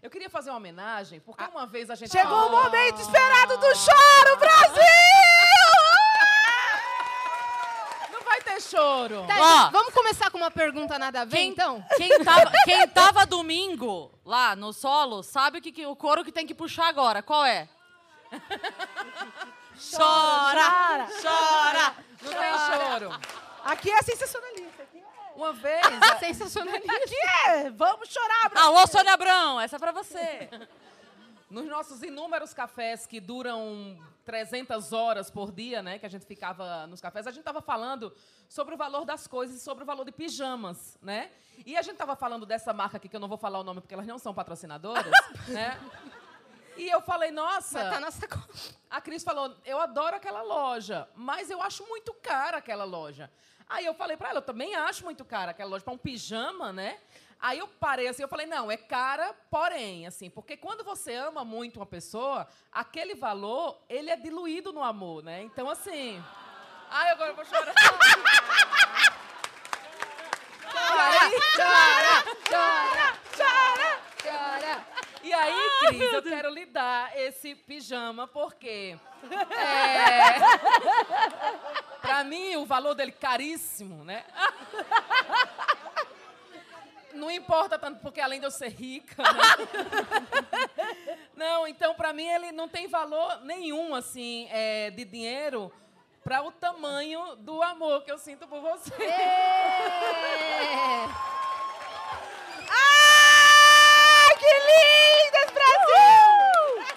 [0.01, 2.11] Eu queria fazer uma homenagem, porque uma vez a gente...
[2.11, 4.83] Chegou o falou- momento esperado do choro, Brasil!
[8.11, 9.25] Não vai ter choro.
[9.27, 11.83] Tá, vamos começar com uma pergunta nada a ver, Quem, então?
[11.97, 16.31] quem, tava, quem tava domingo lá no solo sabe o que, que o coro que
[16.31, 17.23] tem que puxar agora.
[17.23, 17.67] Qual é?
[19.95, 21.07] Chora!
[21.21, 21.95] Chora!
[22.21, 23.19] Não tem choro.
[23.63, 24.83] Aqui é sensacionalista.
[24.83, 25.03] Aqui
[25.35, 25.85] Uma vez...
[26.01, 26.91] Ah, Sensacionalista.
[26.91, 27.15] é, aqui
[27.47, 27.69] é.
[27.69, 28.69] Vamos chorar, Brasil.
[28.69, 30.49] Alô, Sônia Abrão, essa é pra você.
[31.49, 36.85] Nos nossos inúmeros cafés que duram 300 horas por dia, né, que a gente ficava
[36.87, 38.13] nos cafés, a gente estava falando
[38.49, 41.31] sobre o valor das coisas e sobre o valor de pijamas, né?
[41.65, 43.79] E a gente estava falando dessa marca aqui, que eu não vou falar o nome
[43.79, 45.09] porque elas não são patrocinadoras,
[45.47, 45.79] né?
[46.77, 48.47] E eu falei, nossa, tá sacola.
[48.89, 53.31] a Cris falou, eu adoro aquela loja, mas eu acho muito cara aquela loja.
[53.67, 56.71] Aí eu falei pra ela, eu também acho muito cara aquela loja para um pijama,
[56.71, 56.99] né?
[57.39, 61.43] Aí eu parei assim, eu falei, não, é cara, porém, assim, porque quando você ama
[61.43, 65.43] muito uma pessoa, aquele valor, ele é diluído no amor, né?
[65.43, 66.23] Então, assim...
[66.89, 67.73] Ai, agora eu vou chorar.
[73.37, 73.86] Chora.
[75.23, 78.97] E aí, Cris, eu quero lhe dar esse pijama, porque.
[79.51, 80.39] É,
[82.01, 84.23] pra mim, o valor dele caríssimo, né?
[87.13, 89.23] Não importa tanto, porque além de eu ser rica.
[89.23, 91.17] né?
[91.35, 95.71] Não, então, pra mim, ele não tem valor nenhum, assim, é, de dinheiro
[96.23, 98.93] para o tamanho do amor que eu sinto por você.
[99.01, 101.05] É.
[102.69, 106.87] Ai, que lindas, Brasil!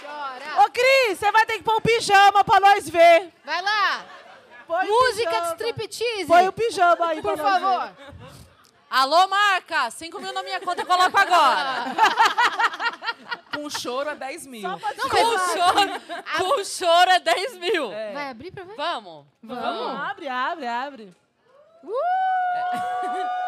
[0.00, 0.64] Chora.
[0.64, 3.32] Ô, Cris, você vai ter que pôr um pijama pra nós ver.
[3.44, 4.04] Vai lá.
[4.66, 6.26] Põe Música de striptease.
[6.26, 7.88] Põe o pijama aí Por pra nós favor.
[7.88, 8.12] ver.
[8.90, 9.90] Alô, marca!
[9.90, 11.84] 5 mil na minha conta, eu coloco agora.
[13.54, 14.62] Com choro a 10 mil.
[14.62, 16.00] Não, Com choro,
[16.38, 17.90] com choro é 10 mil.
[17.90, 18.74] vai abrir pra ver?
[18.76, 19.26] Vamos.
[19.42, 20.00] Vamos.
[20.00, 21.14] Abre, abre, abre.
[21.84, 23.41] É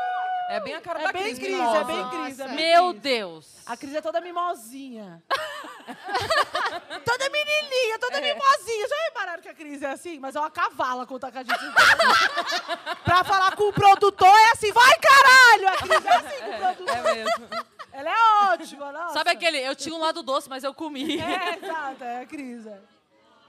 [0.61, 1.79] bem a cara É da bem Cris, Cris, mimosa.
[1.79, 2.41] é bem Cris.
[2.41, 3.03] É bem Meu Cris.
[3.03, 3.47] Deus.
[3.67, 5.23] A Cris é toda mimosinha.
[7.05, 8.89] toda menininha, toda mimosinha.
[8.89, 11.59] Já repararam que a Cris é assim, mas é uma cavala tá com a gente.
[13.05, 15.69] pra falar com o produtor é assim, vai caralho!
[15.69, 16.97] A Cris é assim com o produtor.
[16.97, 17.49] É mesmo.
[17.93, 19.15] Ela é ótima, nossa.
[19.15, 21.21] Sabe aquele, eu tinha um lado doce, mas eu comi.
[21.21, 22.67] É, exato, é a Cris.
[22.67, 22.79] é.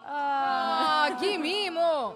[0.08, 2.16] Ah, Ah, que mimo!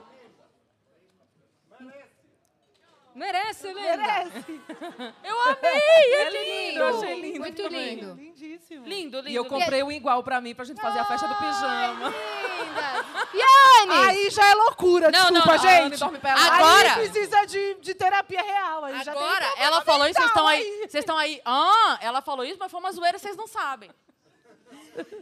[3.19, 3.81] Merece, Linda.
[3.97, 4.61] merece.
[5.23, 6.13] Eu amei!
[6.13, 7.39] É lindo, eu achei lindo.
[7.39, 7.95] Muito também.
[7.95, 8.13] lindo.
[8.13, 8.85] Lindíssimo.
[8.87, 9.29] Lindo, lindo.
[9.29, 12.07] E eu comprei um igual pra mim, pra gente fazer a festa do pijama.
[12.09, 13.05] Linda!
[13.35, 14.07] Yane!
[14.07, 15.69] Aí já é loucura, Não, desculpa, não.
[15.69, 16.03] A Anne gente.
[16.03, 18.85] Agora- Aí precisa de, de terapia real.
[18.85, 20.77] Aí já tem Agora, ela falou isso, vocês estão aí.
[20.87, 21.41] Vocês estão aí.
[21.43, 23.91] Ah, ela falou isso, mas foi uma zoeira, vocês não sabem.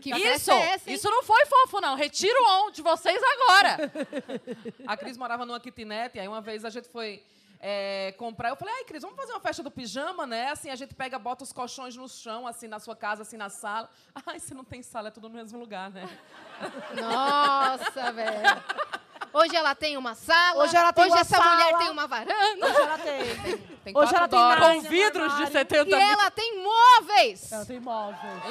[0.02, 1.96] Que Isso, é essa, isso não foi fofo, não.
[1.96, 3.92] Retiro o on de vocês agora.
[4.88, 7.24] A Cris morava numa kitnet, aí uma vez a gente foi
[7.60, 8.50] é, comprar.
[8.50, 10.50] Eu falei, ai, Cris, vamos fazer uma festa do pijama, né?
[10.52, 13.50] Assim, a gente pega, bota os colchões no chão, assim, na sua casa, assim, na
[13.50, 13.90] sala.
[14.26, 16.08] Ai, se não tem sala, é tudo no mesmo lugar, né?
[17.00, 18.64] Nossa, velho.
[19.34, 20.64] Hoje ela tem uma sala.
[20.64, 21.56] Hoje ela tem Hoje uma essa sala.
[21.56, 22.66] mulher tem uma varanda.
[22.66, 23.58] Hoje ela tem.
[23.88, 25.52] Tem Hoje ela tem Com vidros de armário.
[25.54, 25.98] 70 E mil.
[25.98, 27.50] ela tem móveis.
[27.54, 28.44] Ela tem móveis.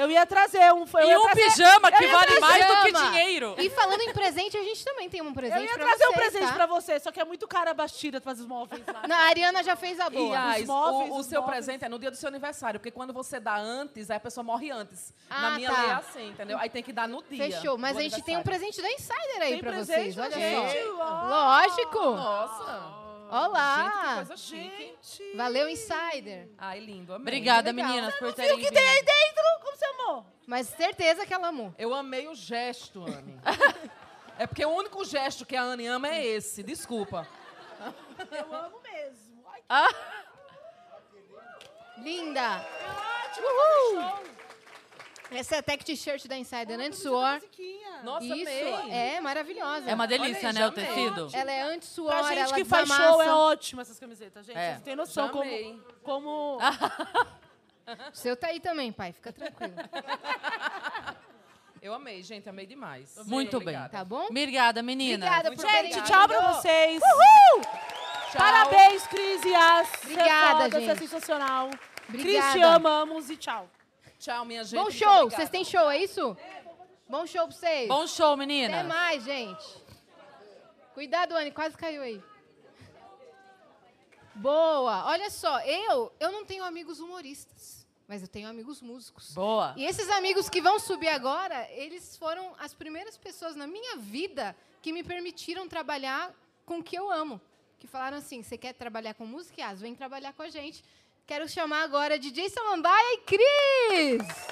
[0.00, 0.84] Eu ia trazer um.
[0.94, 3.54] Eu E um trazer, pijama que vale trazer mais do que dinheiro.
[3.58, 6.46] E falando em presente, a gente também tem um presente Eu ia trazer um presente
[6.46, 6.52] tá?
[6.52, 9.06] pra você, só que é muito cara a Bastida fazer os móveis lá.
[9.06, 10.38] Não, a Ariana já fez a E boa.
[10.54, 11.64] as- móveis, o, o os seu móveis.
[11.64, 14.42] presente é no dia do seu aniversário, porque quando você dá antes, aí a pessoa
[14.44, 15.12] morre antes.
[15.28, 15.80] Ah, Na minha tá.
[15.82, 16.58] lei é assim, entendeu?
[16.58, 17.44] Aí tem que dar no dia.
[17.50, 17.76] Fechou.
[17.78, 20.18] Mas a gente tem um presente da Insider aí Tem pra presente vocês.
[20.18, 21.02] Olha gente, só.
[21.02, 21.28] ó.
[21.28, 21.98] Lógico.
[22.16, 22.99] Nossa!
[23.30, 23.84] Olá.
[23.84, 24.96] Gente, que coisa chique.
[25.00, 25.36] Gente.
[25.36, 26.48] Valeu, Insider.
[26.58, 27.22] Ai, lindo, amei.
[27.22, 27.88] Obrigada, legal.
[27.88, 28.74] meninas, por Viu terem o que vindo.
[28.74, 29.42] tem aí dentro?
[29.62, 30.26] Como você amou?
[30.46, 31.72] Mas certeza que ela amou.
[31.78, 33.38] Eu amei o gesto, Anne.
[34.36, 37.26] é porque o único gesto que a Anne ama é esse, desculpa.
[38.32, 39.44] Eu amo mesmo.
[39.68, 39.94] Ai,
[41.98, 42.66] Linda.
[43.32, 44.39] que Uhul.
[45.32, 47.34] Essa é a tech t-shirt da Insider anti-suor.
[47.34, 48.02] musiquinha.
[48.02, 48.34] Nossa, Isso,
[48.74, 48.92] amei.
[48.92, 49.90] é maravilhosa.
[49.90, 50.84] É uma delícia, aí, né, o amei.
[50.84, 51.28] tecido?
[51.32, 53.12] Ela é anti-suor, Pra gente ela que faz desamassa.
[53.12, 54.56] show, é ótimo essas camisetas, gente.
[54.58, 54.70] É.
[54.72, 55.42] Vocês têm noção Já como...
[55.44, 55.80] amei.
[56.02, 56.58] como...
[58.12, 59.12] O seu tá aí também, pai.
[59.12, 59.74] Fica tranquilo.
[61.82, 63.16] Eu amei, gente, amei demais.
[63.26, 63.68] Muito bem.
[63.74, 63.88] Obrigada.
[63.88, 64.26] Tá bom?
[64.26, 65.26] Obrigada, menina.
[65.26, 67.00] Obrigada por Gente, tchau pra vocês.
[67.02, 68.38] Tchau.
[68.38, 69.92] Parabéns, Cris e As.
[69.92, 70.98] É Obrigada, foda, Você é gente.
[70.98, 71.70] sensacional.
[72.06, 72.52] Cris, Obrigada.
[72.52, 73.68] te amamos e tchau.
[74.20, 74.78] Tchau, minha gente.
[74.78, 75.30] Bom show.
[75.30, 76.36] Vocês têm show, é isso?
[77.08, 77.88] Bom show pra vocês.
[77.88, 78.84] Bom show, Até menina.
[78.84, 79.66] mais, gente.
[80.92, 81.50] Cuidado, Anne.
[81.50, 82.22] Quase caiu aí.
[84.34, 85.06] Boa.
[85.06, 89.32] Olha só, eu, eu não tenho amigos humoristas, mas eu tenho amigos músicos.
[89.32, 89.72] Boa.
[89.74, 94.54] E esses amigos que vão subir agora, eles foram as primeiras pessoas na minha vida
[94.82, 96.30] que me permitiram trabalhar
[96.66, 97.40] com o que eu amo.
[97.78, 99.62] Que falaram assim: você quer trabalhar com música?
[99.62, 100.84] Yas, vem trabalhar com a gente.
[101.26, 104.50] Quero chamar agora DJ Samambaia e Cris.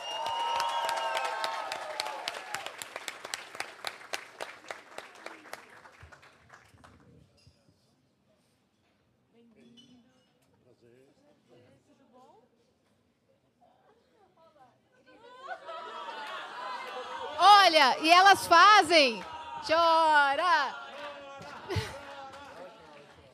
[17.39, 19.23] Olha, e elas fazem.
[19.67, 20.88] Chora!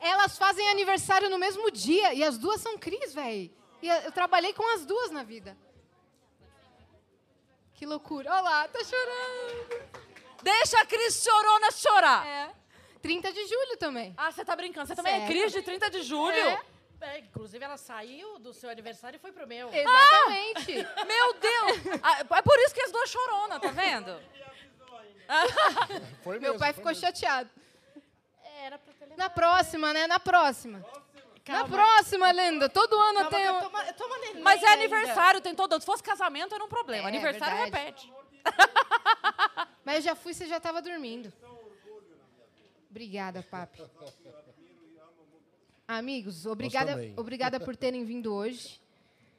[0.05, 2.13] Elas fazem aniversário no mesmo dia.
[2.13, 3.51] E as duas são Cris, velho.
[3.81, 5.57] E eu trabalhei com as duas na vida.
[7.73, 8.31] Que loucura.
[8.31, 9.89] Olha lá, tá chorando.
[10.43, 12.25] Deixa a Cris Chorona chorar.
[12.25, 12.53] É.
[13.01, 14.13] 30 de julho também.
[14.15, 14.87] Ah, você tá brincando.
[14.87, 15.27] Você também é?
[15.27, 16.37] Cris de 30 de julho?
[16.37, 16.61] É.
[17.01, 19.69] É, inclusive, ela saiu do seu aniversário e foi pro meu.
[19.71, 20.73] Exatamente.
[21.05, 21.99] Meu Deus!
[22.01, 24.19] Ah, é por isso que as duas chorona, tá vendo?
[26.23, 27.01] Foi Meu mesmo, pai foi ficou mesmo.
[27.05, 27.49] chateado.
[28.65, 30.07] Era pra ter Na próxima, né?
[30.07, 30.79] Na próxima.
[30.79, 31.69] Na Calma.
[31.77, 32.67] próxima, linda.
[32.67, 33.59] Todo ano Calma, tem um...
[33.59, 34.83] tô, eu tô uma Mas é ainda.
[34.83, 35.79] aniversário, tem todo.
[35.79, 37.03] Se fosse casamento, era um problema.
[37.03, 37.85] É, aniversário verdade.
[37.85, 38.13] repete.
[39.85, 41.31] Mas eu já fui, você já estava dormindo.
[42.89, 43.83] Obrigada, papi.
[45.87, 48.81] Amigos, obrigada, obrigada por terem vindo hoje.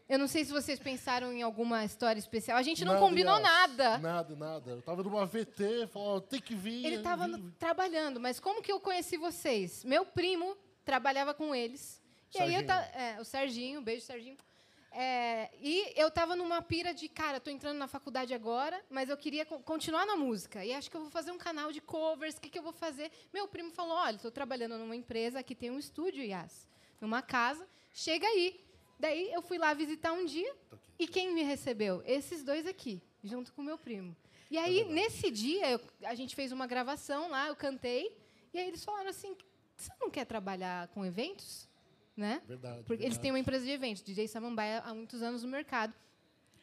[0.09, 2.57] Eu não sei se vocês pensaram em alguma história especial.
[2.59, 3.99] A gente não Nada, combinou nada.
[3.99, 4.71] Nada, nada.
[4.71, 6.85] Eu tava numa VT, falou, tem que vir.
[6.87, 7.27] Ele estava
[7.59, 9.83] trabalhando, mas como que eu conheci vocês?
[9.85, 12.01] Meu primo trabalhava com eles.
[12.35, 12.95] E aí eu Serginho.
[12.95, 14.37] é, o Serginho, beijo Serginho.
[14.93, 19.17] É, e eu tava numa pira de, cara, tô entrando na faculdade agora, mas eu
[19.17, 20.65] queria co- continuar na música.
[20.65, 22.73] E acho que eu vou fazer um canal de covers, o que, que eu vou
[22.73, 23.11] fazer?
[23.33, 26.67] Meu primo falou, olha, estou trabalhando numa empresa, aqui tem um estúdio, Yas,
[27.01, 28.65] numa casa, chega aí.
[28.99, 30.55] Daí eu fui lá visitar um dia,
[30.99, 32.03] e quem me recebeu?
[32.07, 34.17] Esses dois aqui, junto com o meu primo.
[34.51, 38.17] E aí, nesse dia, eu- a gente fez uma gravação lá, eu cantei,
[38.55, 39.37] e aí eles falaram assim,
[39.77, 41.69] você não quer trabalhar com eventos?
[42.17, 42.41] Né?
[42.47, 42.79] Verdade.
[42.85, 43.21] Porque eles verdade.
[43.21, 45.93] têm uma empresa de eventos, DJ Samambaia, há muitos anos no mercado.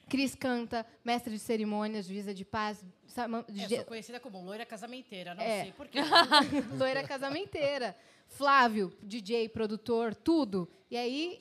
[0.10, 2.84] Cris canta, mestre de cerimônias, juíza de paz.
[3.08, 5.64] sama- Eu ge- sou conhecida como loira casamenteira, não É.
[5.66, 6.00] sei por quê.
[6.84, 7.96] loira casamenteira.
[8.28, 10.68] Flávio, DJ, produtor, tudo.
[10.90, 11.40] E aí,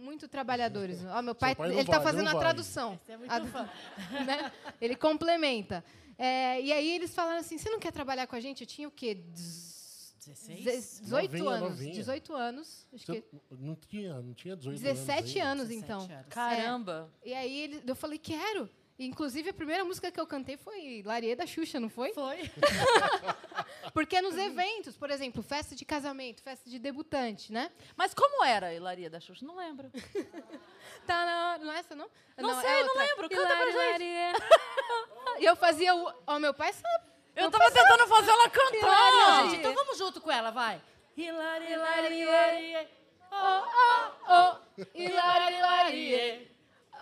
[0.00, 0.98] muito trabalhadores.
[1.06, 2.40] Ó, meu pai, pai ele está vai, fazendo a vai.
[2.40, 2.98] tradução.
[3.08, 3.40] É muito A-
[4.24, 4.52] né?
[4.80, 5.84] Ele complementa.
[6.18, 8.62] É, e aí eles falaram assim: você não quer trabalhar com a gente?
[8.62, 9.14] Eu tinha o quê?
[9.14, 11.00] Dez- 16?
[11.02, 11.70] 18 Novinha, anos.
[11.70, 11.92] novinha.
[11.94, 12.86] 18 anos.
[12.92, 13.26] Acho Você que
[13.58, 15.64] não tinha, não tinha 18 17 anos.
[15.64, 16.00] anos, 17 então.
[16.16, 16.26] anos.
[16.28, 17.10] Caramba.
[17.24, 18.68] E aí ele, eu falei, quero.
[18.98, 22.12] Inclusive, a primeira música que eu cantei foi Larie da Xuxa, não foi?
[22.12, 22.36] Foi.
[23.92, 27.70] Porque nos eventos, por exemplo, festa de casamento, festa de debutante, né?
[27.96, 29.44] Mas como era a Hilaria da Xuxa?
[29.44, 29.90] Não lembro.
[31.06, 31.64] Tá hora.
[31.64, 32.10] Não é essa, não?
[32.36, 33.02] Não é sei, não outra.
[33.02, 33.28] lembro.
[33.28, 34.40] Canta pra Hilari, gente.
[34.40, 35.42] Larie.
[35.42, 36.12] E eu fazia o.
[36.26, 37.04] Ó, meu pai sabe.
[37.34, 39.12] Eu tava tentando fazer ela cantar.
[39.12, 40.80] Não, gente, então vamos junto com ela, vai.
[41.16, 42.88] Hilari, hilari, hilari.
[43.32, 44.56] Oh,
[44.94, 46.50] Hilari, Larie.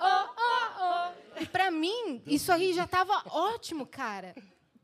[0.01, 1.41] Oh, oh, oh.
[1.43, 4.35] E pra mim, isso aí já tava ótimo, cara.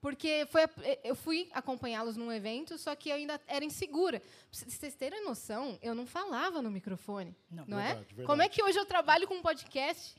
[0.05, 0.71] Porque foi a-
[1.03, 4.21] eu fui acompanhá-los num evento, só que eu ainda era insegura.
[4.21, 7.35] Pra vocês terem noção, eu não falava no microfone.
[7.51, 7.65] Não.
[7.67, 7.85] Não, é?
[7.87, 8.27] Verdade, verdade.
[8.27, 10.15] Como é que hoje eu trabalho com um podcast,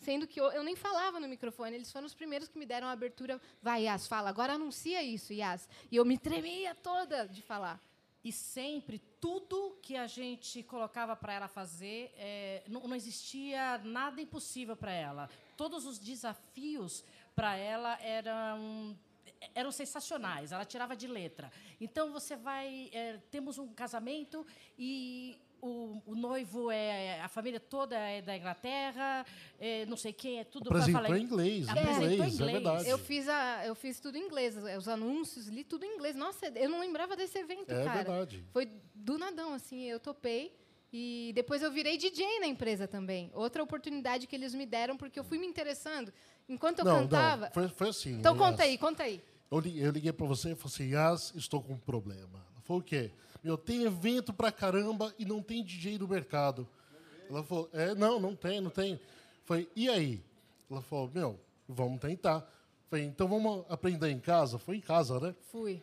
[0.00, 1.76] sendo que eu, eu nem falava no microfone?
[1.76, 3.40] Eles foram os primeiros que me deram a abertura.
[3.62, 4.28] Vai, Yas, fala.
[4.28, 5.68] Agora anuncia isso, Yas.
[5.88, 7.80] E eu me tremia toda de falar.
[8.24, 14.20] E sempre, tudo que a gente colocava para ela fazer, é, não, não existia nada
[14.20, 15.30] impossível para ela.
[15.56, 17.04] Todos os desafios
[17.36, 18.98] para ela eram
[19.54, 20.52] eram sensacionais.
[20.52, 21.50] Ela tirava de letra.
[21.80, 24.46] Então você vai, é, temos um casamento
[24.78, 29.26] e o, o noivo é a família toda é da Inglaterra,
[29.58, 32.88] é, não sei quem é tudo Apresentou falar em inglês, em inglês, é verdade.
[32.88, 36.14] Eu fiz, a, eu fiz tudo em inglês, os anúncios, li tudo em inglês.
[36.14, 38.02] Nossa, eu não lembrava desse evento, É cara.
[38.02, 38.44] verdade.
[38.52, 40.56] Foi do nadão, assim, eu topei.
[40.90, 43.30] E depois eu virei DJ na empresa também.
[43.34, 46.10] Outra oportunidade que eles me deram, porque eu fui me interessando.
[46.48, 47.46] Enquanto eu não, cantava.
[47.46, 48.12] não, foi, foi assim.
[48.18, 49.22] Então conta aí, conta aí.
[49.50, 52.38] Eu li- eu liguei pra você e falei assim, Yas, estou com um problema.
[52.52, 53.10] Ela falou, o quê?
[53.42, 56.66] Meu, tem evento pra caramba e não tem DJ no mercado.
[57.30, 58.98] Ela falou, é, não, não tem, não tem.
[59.44, 60.22] Falei, e aí?
[60.70, 62.46] Ela falou, meu, vamos tentar.
[62.90, 64.58] Falei, então vamos aprender em casa?
[64.58, 65.34] Foi em casa, né?
[65.52, 65.82] Fui.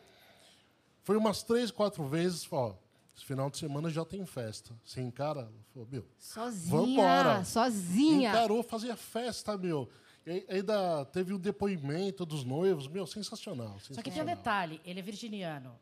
[1.02, 2.74] Foi umas três, quatro vezes, ó,
[3.16, 4.74] esse final de semana já tem festa.
[4.84, 5.40] Você encara?
[5.42, 6.70] Ela falou, meu, Sozinha.
[6.76, 7.44] Vambora.
[7.44, 8.30] Sozinha.
[8.30, 9.88] encarou, fazia festa, meu.
[10.26, 13.78] E ainda teve um depoimento dos noivos, meu, sensacional.
[13.78, 14.36] Só que tem um sensacional.
[14.36, 15.78] detalhe, ele é virginiano.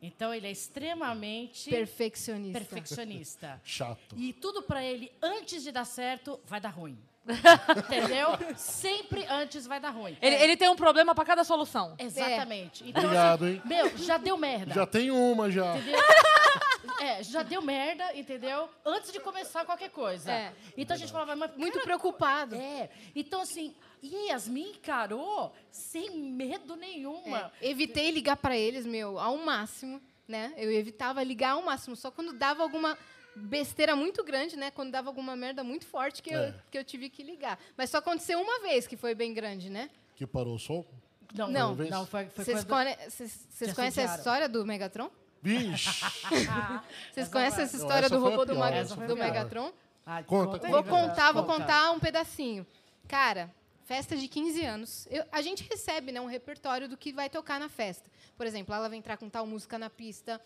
[0.00, 2.58] Então ele é extremamente Perfeccionista.
[2.58, 3.60] perfeccionista.
[3.64, 4.16] Chato.
[4.16, 6.96] E tudo pra ele, antes de dar certo, vai dar ruim.
[7.28, 8.28] Entendeu?
[8.56, 10.16] Sempre antes vai dar ruim.
[10.22, 11.94] Ele, ele tem um problema pra cada solução.
[11.98, 12.88] Exatamente.
[12.88, 13.62] Então, Obrigado, assim, hein?
[13.66, 14.72] Meu, já deu merda.
[14.72, 15.76] Já tem uma, já.
[15.76, 16.00] Entendeu?
[17.00, 18.68] É, já deu merda, entendeu?
[18.84, 20.30] Antes de começar qualquer coisa.
[20.30, 20.52] É.
[20.76, 22.54] Então a gente falava, mas Muito cara, preocupado.
[22.56, 22.90] É.
[23.14, 27.52] Então, assim, e Yasmin encarou sem medo nenhuma.
[27.60, 30.52] É, evitei ligar para eles, meu, ao máximo, né?
[30.56, 32.96] Eu evitava ligar ao máximo, só quando dava alguma
[33.34, 34.70] besteira muito grande, né?
[34.70, 36.54] Quando dava alguma merda muito forte que, eu, É.
[36.70, 37.58] que eu tive que ligar.
[37.76, 39.90] Mas só aconteceu uma vez que foi bem grande, né?
[40.16, 40.84] Que parou o som?
[41.34, 41.74] Não, Não.
[41.74, 42.64] não, foi, foi Vocês
[43.74, 45.10] conhecem a história do Megatron?
[45.42, 45.88] Vixe!
[47.12, 48.54] Vocês Essa conhecem essa história essa do robô do,
[49.06, 49.16] do.
[49.16, 49.72] Megatron?
[50.04, 51.58] Ah, Conta, Vou contar, vou Conta.
[51.60, 52.66] contar um pedacinho.
[53.06, 53.50] Cara,
[53.84, 55.06] festa de 15 anos.
[55.10, 58.10] eu- a gente recebe né, um repertório do que vai tocar na festa.
[58.36, 60.40] Por exemplo, ela vai entrar com tal música na pista,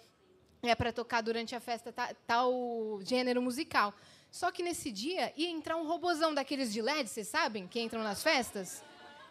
[0.62, 3.94] é para tocar durante a festa ta- tal gênero musical.
[4.30, 8.02] Só que nesse dia ia entrar um robozão daqueles de LED, vocês sabem, que entram
[8.02, 8.82] nas festas,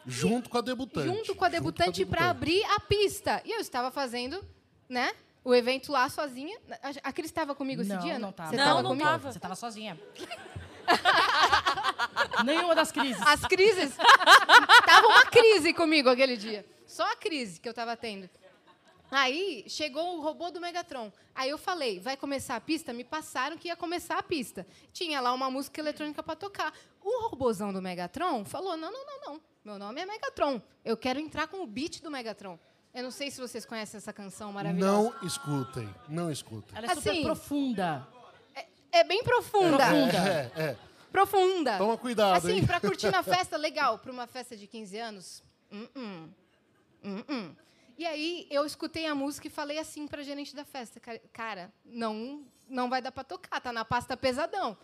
[0.05, 1.05] Junto com a debutante.
[1.07, 3.41] junto com a debutante para abrir a pista.
[3.45, 4.43] E eu estava fazendo,
[4.89, 5.11] né?
[5.43, 6.57] O evento lá sozinha.
[6.83, 8.19] A- A Cris estava comigo esse não, dia?
[8.19, 8.49] Não, tava.
[8.51, 9.07] Você Não, tava não comigo?
[9.09, 9.31] tava.
[9.31, 9.99] Você tava sozinha.
[12.45, 13.21] Nenhuma das crises.
[13.25, 13.95] As crises.
[14.85, 16.65] tava uma crise comigo aquele dia.
[16.85, 18.29] Só a crise que eu tava tendo.
[19.09, 21.11] Aí chegou o robô do Megatron.
[21.35, 22.93] Aí eu falei, vai começar a pista?
[22.93, 24.65] Me passaram que ia começar a pista.
[24.93, 26.73] Tinha lá uma música eletrônica para tocar.
[27.03, 29.41] O robôzão do Megatron falou: não, não, não, não.
[29.65, 30.61] Meu nome é Megatron.
[30.83, 32.57] Eu quero entrar com o beat do Megatron.
[32.93, 34.91] Eu não sei se vocês conhecem essa canção maravilhosa.
[35.19, 36.77] Não escutem, não escutem.
[36.77, 38.07] Ela é super Assim, profunda.
[38.91, 39.83] É bem profunda.
[39.83, 40.77] É, é, é.
[41.11, 41.77] Profunda.
[41.77, 42.65] Toma cuidado, Assim, hein?
[42.65, 43.97] pra curtir na festa, legal.
[43.99, 47.55] Pra uma festa de 15 anos, hum, hum, hum.
[47.97, 50.99] E aí, eu escutei a música e falei assim pra gerente da festa.
[50.99, 54.77] "Ca- Cara, não, não vai dar pra tocar, tá na pasta pesadão.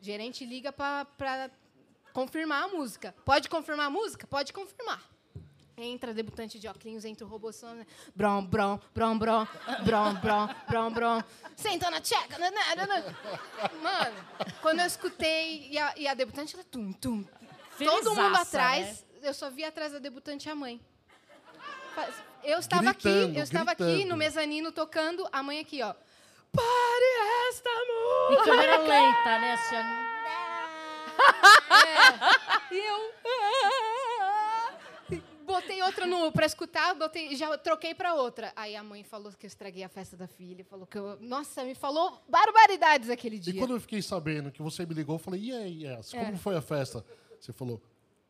[0.00, 1.50] Gerente liga pra, pra
[2.14, 3.14] confirmar a música.
[3.24, 4.26] Pode confirmar a música?
[4.26, 5.02] Pode confirmar.
[5.82, 7.86] Entra debutante de óculos, entra o robô som, né?
[8.14, 9.46] Brom, brom, brom, brom,
[9.84, 11.22] brom, brom, brom, brom.
[11.56, 12.38] Senta na tcheca.
[12.38, 13.14] né, né, né, né.
[13.82, 14.16] Mano,
[14.60, 17.24] quando eu escutei e a, e a debutante, ela tum, tum,
[17.78, 19.06] todo mundo Felizaça, atrás.
[19.22, 20.80] Eu só vi atrás da debutante a mãe.
[22.42, 24.08] Eu estava Gritando, aqui, eu estava aqui gritando.
[24.08, 25.94] no mezanino tocando, a mãe aqui, ó.
[26.52, 28.44] Pare esta música!
[28.44, 29.52] câmera lenta, né?
[29.54, 30.10] Assim, ó.
[32.72, 33.10] E eu.
[35.50, 38.52] Botei outra no pra escutar, botei, já troquei pra outra.
[38.54, 41.64] Aí a mãe falou que eu estraguei a festa da filha, falou que eu, nossa,
[41.64, 43.58] me falou barbaridades aquele E dia.
[43.60, 46.36] quando eu fiquei sabendo que você me ligou, eu falei, e aí, Yas, como É.
[46.36, 47.04] foi a festa?
[47.40, 47.82] Você falou,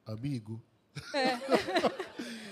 [0.07, 0.63] amigo.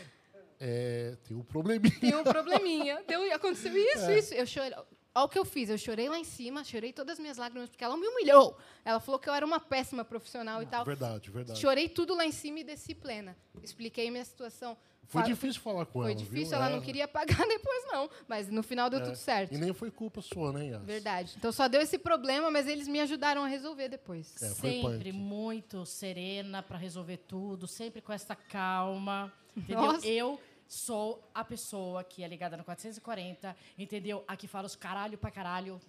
[0.60, 2.00] É, tem um probleminha.
[2.00, 3.00] Tem um probleminha.
[3.06, 4.34] Deu, aconteceu isso, isso.
[4.34, 4.74] Eu chorei.
[5.18, 5.68] Olha o que eu fiz.
[5.68, 8.56] Eu chorei lá em cima, chorei todas as minhas lágrimas, porque ela me humilhou.
[8.84, 10.84] Ela falou que eu era uma péssima profissional e tal.
[10.84, 11.58] Verdade, verdade.
[11.58, 13.36] Chorei tudo lá em cima e desci plena.
[13.62, 14.76] Expliquei minha situação.
[15.10, 16.56] Foi Fa- difícil falar com Foi ela, difícil, viu?
[16.58, 18.10] ela É, não queria pagar depois, não.
[18.28, 19.02] Mas no final deu é.
[19.04, 19.54] tudo certo.
[19.54, 20.82] E nem foi culpa sua, né, Yas?
[20.84, 21.34] Verdade.
[21.38, 24.34] Então só deu esse problema, mas eles me ajudaram a resolver depois.
[24.42, 25.12] É, foi Sempre punk.
[25.12, 29.32] muito serena para resolver tudo, sempre com essa calma.
[29.56, 29.80] Entendeu?
[29.82, 30.06] Nossa.
[30.06, 34.22] Eu sou a pessoa que é ligada no 440, entendeu?
[34.28, 35.80] Aqui fala os caralho pra caralho.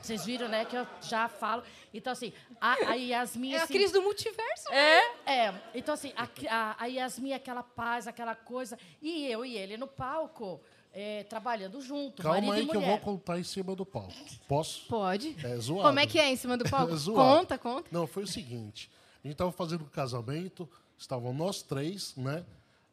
[0.00, 1.62] Vocês viram, né, que eu já falo.
[1.92, 3.54] Então, assim, a, a Yasmin...
[3.54, 4.72] É a assim, crise do multiverso.
[4.72, 8.78] É, então assim, a, a, a Yasmin, aquela paz, aquela coisa.
[9.02, 10.60] E eu e ele no palco,
[10.92, 14.12] é, trabalhando junto, Calma marido aí e que eu vou contar em cima do palco.
[14.46, 14.86] Posso?
[14.86, 15.36] Pode.
[15.44, 15.88] É zoado.
[15.88, 16.94] Como é que é em cima do palco?
[16.94, 17.40] É zoado.
[17.40, 17.88] conta, conta.
[17.90, 18.90] Não, foi o seguinte.
[19.24, 22.44] A gente estava fazendo um casamento, estavam nós três, né?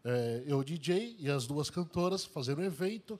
[0.07, 3.19] É, eu, DJ, e as duas cantoras fazendo um evento.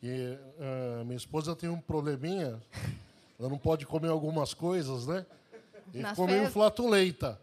[0.00, 2.62] E ah, minha esposa tem um probleminha.
[3.38, 5.26] Ela não pode comer algumas coisas, né?
[5.92, 7.40] E Nas ficou meio flatulenta.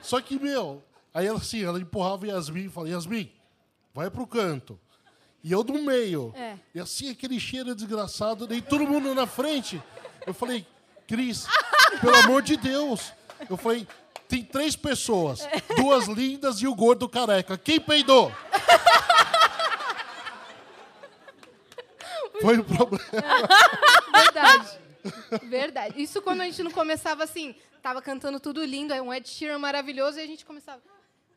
[0.00, 3.32] Só que, meu, aí ela assim, ela empurrava Yasmin e falava, Yasmin,
[3.92, 4.78] vai pro canto.
[5.42, 6.32] E eu do meio.
[6.36, 6.56] É.
[6.74, 9.82] E assim, aquele cheiro desgraçado, daí todo mundo na frente.
[10.26, 10.66] Eu falei,
[11.06, 11.46] Cris,
[12.00, 13.12] pelo amor de Deus.
[13.48, 13.86] Eu falei,
[14.34, 17.56] tem três pessoas, duas lindas e o gordo careca.
[17.56, 18.32] Quem peidou?
[22.40, 23.04] Foi o problema.
[24.12, 24.78] Verdade.
[25.44, 26.02] Verdade.
[26.02, 29.58] Isso quando a gente não começava assim, tava cantando tudo lindo, aí um Ed Sheeran
[29.58, 30.82] maravilhoso, e a gente começava.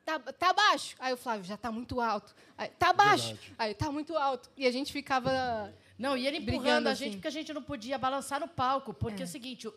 [0.03, 0.95] Tá, tá baixo.
[0.99, 2.33] Aí o Flávio, já tá muito alto.
[2.57, 3.27] Aí, tá baixo.
[3.27, 3.53] Verdade.
[3.59, 4.49] Aí, tá muito alto.
[4.57, 5.71] E a gente ficava.
[5.97, 7.05] Não, e ele empurrando Brigando a assim.
[7.05, 8.93] gente porque a gente não podia balançar no palco.
[8.93, 9.73] Porque é, o seguinte, o,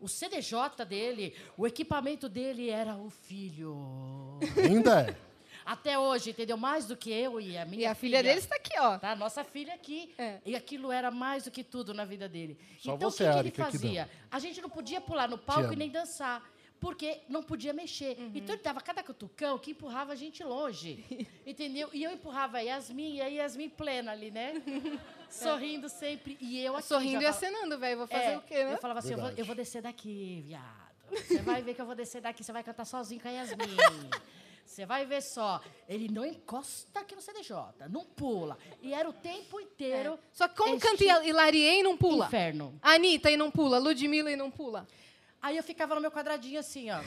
[0.00, 4.38] o CDJ dele, o equipamento dele era o filho.
[4.62, 5.16] Ainda é.
[5.64, 6.58] Até hoje, entendeu?
[6.58, 8.98] Mais do que eu e a minha E a filha dele está aqui, ó.
[8.98, 9.16] Tá?
[9.16, 10.12] Nossa filha aqui.
[10.18, 10.38] É.
[10.44, 12.58] E aquilo era mais do que tudo na vida dele.
[12.78, 14.10] Só então, você, o que, que ele Érica, que fazia?
[14.30, 16.42] A gente não podia pular no palco e nem dançar.
[16.80, 18.16] Porque não podia mexer.
[18.18, 18.32] Uhum.
[18.34, 21.04] Então ele dava cada cutucão que empurrava a gente longe.
[21.46, 21.88] entendeu?
[21.92, 24.62] E eu empurrava a Yasmin, e a Yasmin plena ali, né?
[25.30, 26.36] Sorrindo sempre.
[26.40, 26.86] E eu aqui.
[26.86, 27.98] Sorrindo e acenando, velho.
[27.98, 28.74] Vou fazer é, o quê, né?
[28.74, 30.84] Eu falava assim, eu vou, eu vou descer daqui, viado.
[31.10, 33.76] Você vai ver que eu vou descer daqui, você vai cantar sozinho com a Yasmin.
[34.64, 35.60] Você vai ver só.
[35.88, 37.54] Ele não encosta aqui no CDJ,
[37.90, 38.58] não pula.
[38.82, 40.18] E era o tempo inteiro.
[40.32, 42.26] Só que como este canta e Hilariei e não pula?
[42.26, 42.78] Inferno.
[42.82, 43.78] Anitta e não pula.
[43.78, 44.86] Ludmilla e não pula.
[45.44, 47.00] Aí eu ficava no meu quadradinho assim, ó.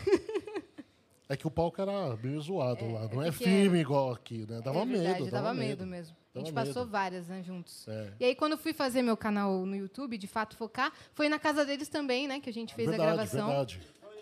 [1.27, 3.07] É que o palco era meio zoado lá.
[3.07, 4.61] Não é, é que firme igual aqui, né?
[4.61, 5.31] Dava é verdade, medo.
[5.31, 6.15] dava medo mesmo.
[6.35, 6.91] A gente Dava passou medo.
[6.91, 7.87] várias, né, juntos.
[7.87, 8.13] É.
[8.19, 11.39] E aí, quando eu fui fazer meu canal no YouTube, de fato focar, foi na
[11.39, 13.47] casa deles também, né, que a gente fez verdade, a gravação.
[13.47, 13.81] verdade.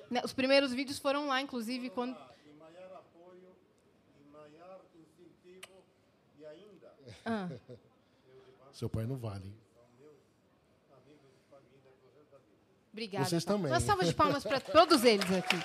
[0.09, 2.15] Né, Os primeiros vídeos foram lá, inclusive, quando.
[7.25, 7.49] Ah,
[8.71, 9.53] Seu pai não vale.
[12.95, 13.25] Obrigada.
[13.25, 13.71] Vocês também.
[13.71, 15.57] Uma salva de palmas para todos eles aqui.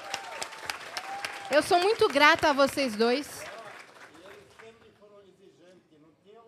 [1.51, 3.27] Eu sou muito grata a vocês dois.
[3.27, 5.91] sempre foram exigentes.
[6.01, 6.41] Não tinha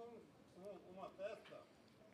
[0.94, 1.56] uma festa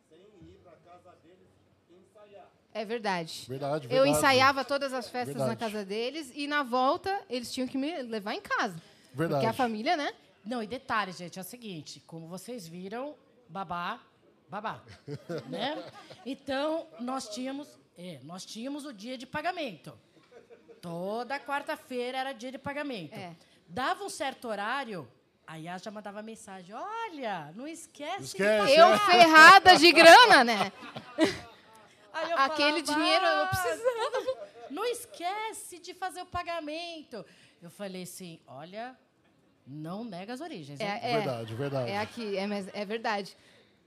[0.09, 1.47] sem ir para casa deles
[1.89, 2.47] ensaiar.
[2.73, 3.45] É verdade.
[3.47, 4.09] Verdade, Eu verdade.
[4.11, 5.71] ensaiava todas as festas na Verdade.
[5.71, 8.75] casa deles e na volta eles tinham que me levar em casa.
[9.13, 9.41] Verdade.
[9.41, 10.13] Porque a família, né?
[10.45, 13.13] Não, e detalhe, gente, é o seguinte, como vocês viram,
[13.49, 13.99] babá,
[14.49, 14.81] babá,
[15.47, 15.83] né?
[16.25, 17.67] Então, nós tínhamos,
[18.01, 19.91] é, nós tínhamos o dia de pagamento.
[20.81, 23.13] Toda quarta-feira era dia de pagamento.
[23.13, 23.35] É.
[23.67, 25.07] Dava um certo horário,
[25.45, 28.65] a Yas já mandava mensagem, olha, não esquece, Esquece.
[28.67, 28.81] de é.
[28.81, 30.71] Eu ferrada de grana, né?
[32.13, 34.49] Aí eu Aquele falava, dinheiro eu "Ah, precisava.
[34.71, 37.25] Não esquece de fazer o pagamento.
[37.61, 38.97] Eu falei assim, olha,
[39.67, 40.79] não nega as origens.
[40.79, 41.91] É, é, Verdade, verdade.
[41.91, 43.35] é aqui, é, mas é verdade.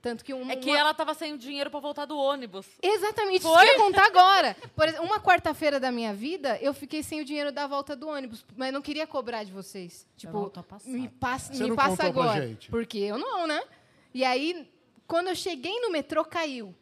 [0.03, 2.67] Tanto que um, É que uma- ela tava sem dinheiro pra voltar do ônibus.
[2.81, 3.63] Exatamente, isso Foi?
[3.65, 4.53] que eu ia contar agora.
[4.75, 8.09] Por exemplo, uma quarta-feira da minha vida, eu fiquei sem o dinheiro da volta do
[8.09, 10.05] ônibus, mas não queria cobrar de vocês.
[10.17, 10.51] Tipo,
[10.85, 12.45] me passa, Você me não passa agora.
[12.45, 12.69] gente.
[12.69, 13.63] Porque eu não, né?
[14.13, 14.69] E aí,
[15.07, 16.75] quando eu cheguei no metrô, caiu.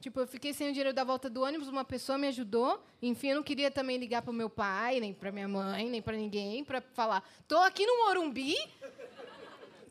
[0.00, 2.80] Tipo, eu fiquei sem o dinheiro da volta do ônibus, uma pessoa me ajudou.
[3.02, 6.16] Enfim, eu não queria também ligar pro meu pai, nem pra minha mãe, nem pra
[6.16, 8.54] ninguém, pra falar: tô aqui no Morumbi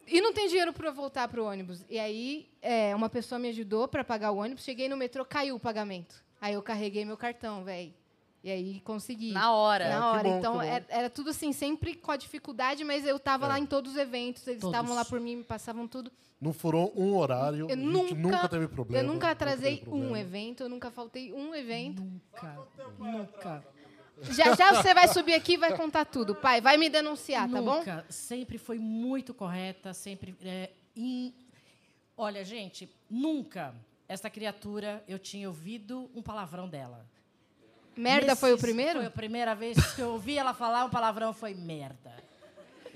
[0.07, 1.83] e não tem dinheiro para voltar pro ônibus.
[1.89, 4.63] E aí, é, uma pessoa me ajudou para pagar o ônibus.
[4.63, 6.23] Cheguei no metrô, caiu o pagamento.
[6.39, 7.93] Aí eu carreguei meu cartão, velho.
[8.43, 9.31] E aí consegui.
[9.31, 9.89] Na hora.
[9.89, 10.23] Na que hora.
[10.23, 10.63] bom, então, que bom.
[10.63, 13.97] era, era tudo assim, sempre com a dificuldade, mas eu tava lá em todos os
[13.97, 14.75] eventos, eles Todos.
[14.75, 16.11] estavam lá por mim, me passavam tudo.
[16.39, 17.61] Não furou um horário.
[17.61, 19.03] Eu a gente nunca, nunca teve problema.
[19.03, 22.03] Eu nunca atrasei um evento, eu nunca faltei um evento.
[22.03, 22.67] Nunca,
[22.99, 23.65] nunca,
[24.21, 26.33] Já já você vai subir aqui e vai contar tudo.
[26.35, 27.77] Pai, vai me denunciar, tá bom?
[27.79, 28.05] nunca.
[28.09, 30.35] Sempre foi muito correta, sempre.
[30.43, 31.33] é, em-
[32.17, 33.73] Olha, gente, nunca
[34.07, 37.05] essa criatura eu tinha ouvido um palavrão dela.
[37.97, 38.99] Merda foi o primeiro?
[38.99, 42.13] Foi a primeira vez que eu ouvi ela falar um palavrão foi merda.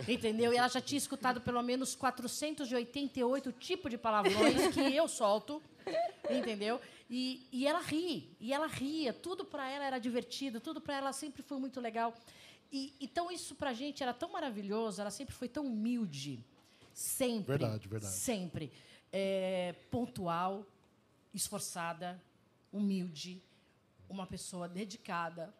[0.08, 0.54] Entendeu?
[0.54, 5.62] E ela já tinha escutado pelo menos 488 tipos de palavrões que eu solto.
[6.30, 6.80] Entendeu?
[7.10, 8.36] E, e ela ri.
[8.40, 9.12] E ela ria.
[9.12, 10.60] Tudo para ela era divertido.
[10.60, 12.14] Tudo para ela sempre foi muito legal.
[12.72, 15.02] E, então, isso pra gente era tão maravilhoso.
[15.02, 16.44] Ela sempre foi tão humilde.
[16.94, 17.58] Sempre.
[17.58, 18.14] Verdade, verdade.
[18.14, 18.72] Sempre.
[19.12, 20.66] É, pontual,
[21.34, 22.22] esforçada,
[22.72, 23.42] humilde.
[24.08, 25.54] Uma pessoa dedicada.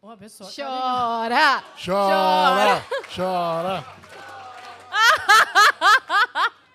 [0.00, 1.64] Uma pessoa Chora!
[1.84, 2.86] Chora!
[3.14, 3.84] Chora!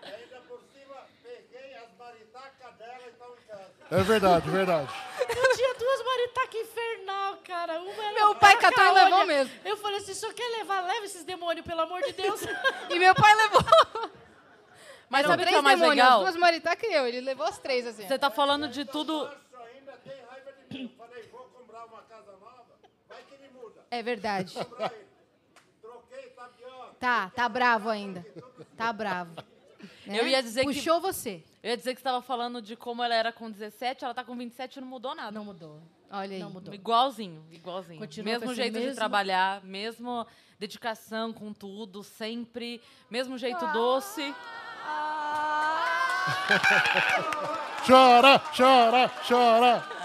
[0.03, 3.80] Ainda por cima, peguei as maritacas dela e estão em casa.
[3.91, 4.89] É verdade, verdade.
[5.19, 7.81] Eu tinha duas maritacas infernal, cara.
[7.81, 9.53] Uma era Meu pai catou e levou mesmo.
[9.65, 10.79] Eu falei assim, só quer levar?
[10.81, 12.41] Leva esses demônios, pelo amor de Deus.
[12.89, 13.61] E meu pai levou.
[15.09, 16.19] Mas Eram sabe o que é mais demônios, legal?
[16.19, 17.05] As duas maritacas e eu.
[17.05, 18.07] Ele levou as três, assim.
[18.07, 19.25] Você tá falando de tudo.
[19.25, 19.37] Março
[19.75, 20.95] ainda tem raiva de mim.
[20.97, 22.63] Falei, vou comprar uma casa nova,
[23.09, 23.81] vai que me muda.
[23.91, 24.53] É verdade.
[24.53, 24.95] Tapioca.
[26.97, 28.25] Tá, tá bravo ainda.
[28.77, 29.35] Tá bravo.
[30.05, 30.19] Né?
[30.19, 31.43] Eu ia dizer que- Puxou você.
[31.63, 34.23] Eu ia dizer que você estava falando de como ela era com 17, ela tá
[34.23, 35.31] com 27 e não mudou nada.
[35.31, 35.81] Não mudou.
[36.09, 36.39] Olha aí.
[36.39, 36.73] Não mudou.
[36.73, 37.99] Igualzinho, igualzinho.
[37.99, 40.25] Continua mesmo jeito de mesmo- trabalhar, mesmo
[40.59, 42.81] dedicação com tudo, sempre.
[43.09, 44.33] Mesmo jeito doce.
[47.85, 50.00] Chora, chora, chora.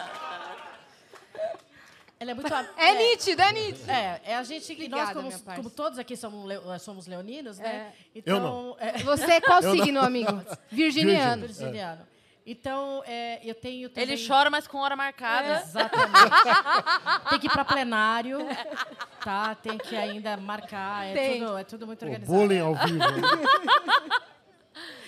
[2.18, 2.52] Ela é muito...
[2.78, 3.90] É nítido, é nítido.
[3.90, 7.92] É, é a gente que nós, como, como todos aqui somos, eh, somos leoninos, né?
[8.14, 9.84] Eu Então, é, Você é qual Eu não.
[9.84, 10.42] signo, amigo?
[10.70, 11.46] Virginiano.
[11.46, 12.06] virginiano.
[12.48, 14.08] Então, é, eu tenho também...
[14.14, 15.62] Ele chora, mas com hora marcada.
[15.62, 17.28] Exatamente.
[17.30, 18.38] tem que ir para plenário,
[19.24, 19.54] tá?
[19.56, 21.06] Tem que ainda marcar.
[21.06, 21.40] É, Tem.
[21.40, 22.38] tudo, é tudo muito O organizado.
[22.38, 23.00] bullying ao vivo.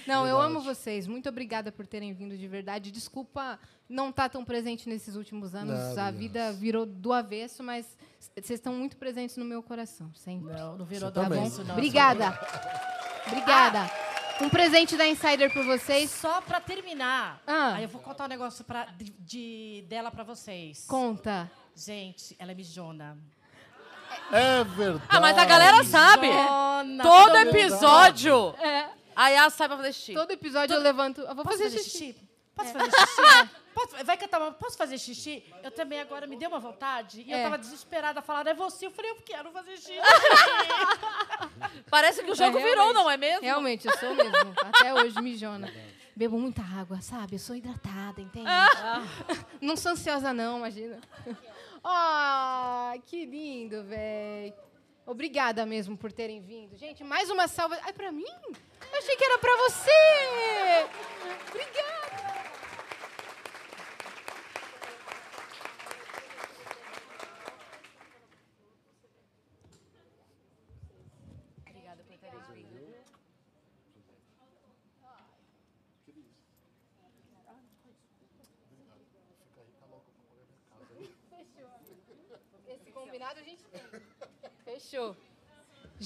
[0.08, 1.06] Não, eu amo vocês.
[1.06, 2.90] Muito obrigada por terem vindo de verdade.
[2.90, 5.78] Desculpa não estar tão presente nesses últimos anos.
[5.78, 7.84] Nada, a vida virou do avesso, mas
[8.18, 10.52] vocês estão muito presentes no meu coração, sempre.
[10.52, 11.40] Não, não virou Você do também.
[11.40, 11.74] avesso, não.
[11.74, 12.38] Obrigada.
[13.26, 13.90] Obrigada.
[14.40, 16.10] Um presente da Insider para vocês.
[16.10, 17.74] Só para terminar, Ah.
[17.74, 20.84] aí eu vou contar um negócio pra, de, de- dela para vocês.
[20.86, 21.50] Conta.
[21.74, 23.18] Gente, ela é mijona.
[24.32, 25.04] É verdade.
[25.08, 26.28] Ah, mas a galera sabe.
[26.28, 28.88] Mijona, Todo episódio, É,
[29.24, 30.14] a Yas sai pra fazer xixi.
[30.14, 31.20] todo episódio eu levanto.
[31.20, 31.98] Eu vou Posso fazer, fazer xixi.
[31.98, 32.28] xixi?
[32.54, 33.50] Posso fazer xixi?
[33.78, 34.50] Posso- vai cantar uma...
[34.52, 35.44] Posso fazer xixi?
[35.62, 37.42] Eu também agora me deu uma vontade e eu É.
[37.44, 38.86] tava desesperada, falaram, é você.
[38.86, 39.92] Eu falei, eu quero fazer xixi.
[41.90, 43.42] Parece que o jogo É, virou, não é mesmo?
[43.42, 44.54] Realmente, eu sou mesmo.
[44.64, 45.72] Até hoje, mijona.
[46.16, 47.36] Bebo muita água, sabe?
[47.36, 48.48] Eu sou hidratada, entende?
[49.60, 51.00] Não sou ansiosa, não, imagina.
[51.90, 54.52] Ah, que lindo, velho.
[55.06, 56.76] Obrigada mesmo por terem vindo.
[56.76, 57.78] Gente, mais uma salva.
[57.84, 58.26] Ai, pra mim?
[58.96, 59.90] Achei que era pra você!
[71.66, 72.98] Obrigada por terem vindo.
[82.66, 83.80] Esse combinado a gente tem.
[84.64, 85.16] Fechou.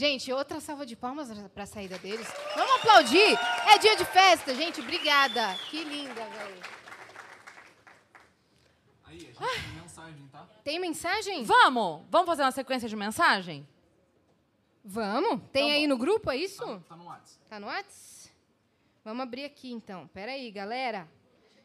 [0.02, 2.26] Gente, outra salva de palmas para a saída deles.
[2.56, 3.38] Vamos aplaudir!
[3.72, 4.80] É dia de festa, gente.
[4.80, 5.54] Obrigada.
[5.70, 6.62] Que linda, velho.
[9.04, 10.46] Aí, a gente tem mensagem, tá?
[10.64, 11.44] Tem mensagem?
[11.44, 12.02] Vamos?
[12.10, 13.64] Vamos fazer uma sequência de mensagem?
[14.84, 15.40] Vamos?
[15.52, 16.66] Tem aí no grupo, é isso?
[16.66, 17.48] Tá, tá no WhatsApp.
[17.48, 18.32] Tá no Whats?
[19.04, 20.08] Vamos abrir aqui, então.
[20.08, 21.08] Pera aí, galera.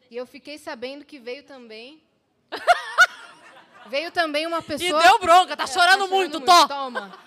[0.08, 2.00] E eu fiquei sabendo que veio também...
[3.90, 5.02] veio também uma E pessoa...
[5.02, 6.68] deu bronca, tá É, chorando tá muito, Tó.
[6.68, 7.26] Toma.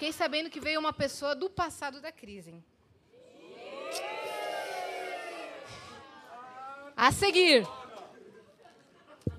[0.00, 2.54] Fiquei sabendo que veio uma pessoa do passado da crise.
[6.96, 7.68] A seguir.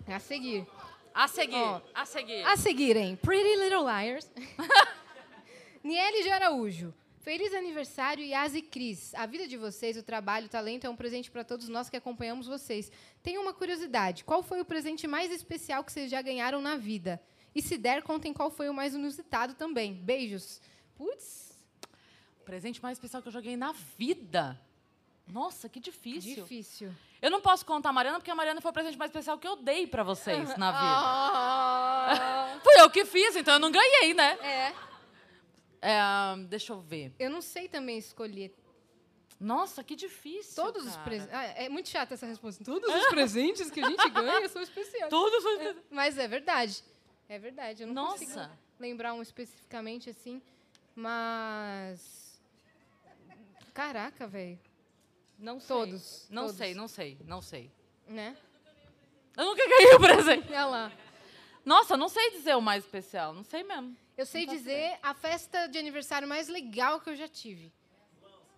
[0.06, 0.68] A seguir.
[1.16, 1.82] A seguir, Ó.
[1.96, 2.46] a seguir.
[2.46, 3.16] A seguir, hein?
[3.16, 4.30] Pretty Little Liars.
[5.84, 6.94] Niele de Araújo.
[7.22, 9.16] Feliz aniversário, Yas e Cris.
[9.16, 11.98] A vida de vocês, o trabalho, o talento é um presente para todos nós que
[11.98, 12.92] acompanhamos vocês.
[13.24, 17.20] Tenho uma curiosidade: qual foi o presente mais especial que vocês já ganharam na vida?
[17.54, 19.94] E se der, contem qual foi o mais inusitado também.
[19.94, 20.62] Beijos.
[20.96, 21.58] Putz,
[22.40, 24.60] O presente mais especial que eu joguei na vida.
[25.28, 26.36] Nossa, que difícil.
[26.44, 26.92] difícil.
[27.22, 29.48] Eu não posso contar a Mariana, porque a Mariana foi o presente mais especial que
[29.48, 30.82] eu dei pra vocês na vida.
[31.54, 34.38] Ah, Fui eu que fiz, então eu não ganhei, né?
[34.42, 34.74] é.
[35.84, 36.00] É,
[36.48, 37.12] deixa eu ver.
[37.18, 38.54] Eu não sei também escolher
[39.40, 40.56] Nossa, que difícil.
[40.64, 41.04] todos os cara.
[41.04, 41.34] presentes.
[41.56, 42.64] é muito chata essa resposta.
[42.64, 45.10] Todos os presentes que a gente ganha são especiais.
[45.10, 45.76] Tudo foi.
[45.90, 46.84] Mas é verdade.
[47.32, 47.84] É verdade.
[47.84, 48.26] Eu não Nossa.
[48.26, 50.42] consigo lembrar um especificamente assim.
[50.94, 52.42] Mas.
[53.74, 54.60] Caraca, velho.
[55.40, 55.68] Não sei.
[55.70, 56.28] Todos.
[56.30, 57.72] Não todos, sei, não sei, não sei.
[58.06, 58.36] Né?
[59.38, 60.48] Eu nunca ganhei o presente.
[60.50, 60.92] Olha lá.
[61.64, 63.96] Nossa, não sei dizer o mais especial, não sei mesmo.
[64.18, 67.72] Eu sei dizer a festa de aniversário mais legal que eu já tive.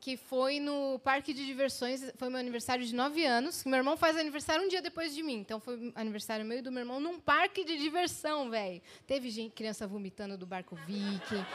[0.03, 2.11] Que foi no parque de diversões.
[2.17, 3.63] Foi meu aniversário de 9 anos.
[3.63, 5.35] Meu irmão faz aniversário um dia depois de mim.
[5.35, 8.81] Então foi aniversário meu e do meu irmão num parque de diversão, velho.
[9.07, 11.45] Teve gente, criança vomitando do barco Viking.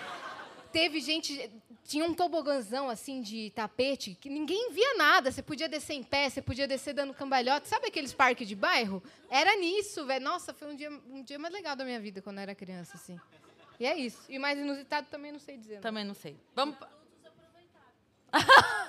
[0.73, 1.51] Teve gente.
[1.85, 5.31] Tinha um tobogãzão assim de tapete que ninguém via nada.
[5.31, 7.69] Você podia descer em pé, você podia descer dando cambalhota.
[7.69, 9.03] Sabe aqueles parques de bairro?
[9.29, 10.25] Era nisso, velho.
[10.25, 12.97] Nossa, foi um dia, um dia mais legal da minha vida quando eu era criança,
[12.97, 13.21] assim.
[13.79, 14.25] E é isso.
[14.27, 15.75] E mais inusitado também não sei dizer.
[15.75, 15.83] não.
[15.83, 16.35] Também não sei.
[16.55, 16.77] Vamos.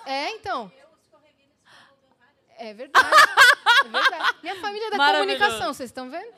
[0.06, 0.72] É, então.
[2.58, 3.08] É verdade.
[3.86, 4.36] É verdade.
[4.42, 6.34] Minha família é da comunicação, vocês estão vendo?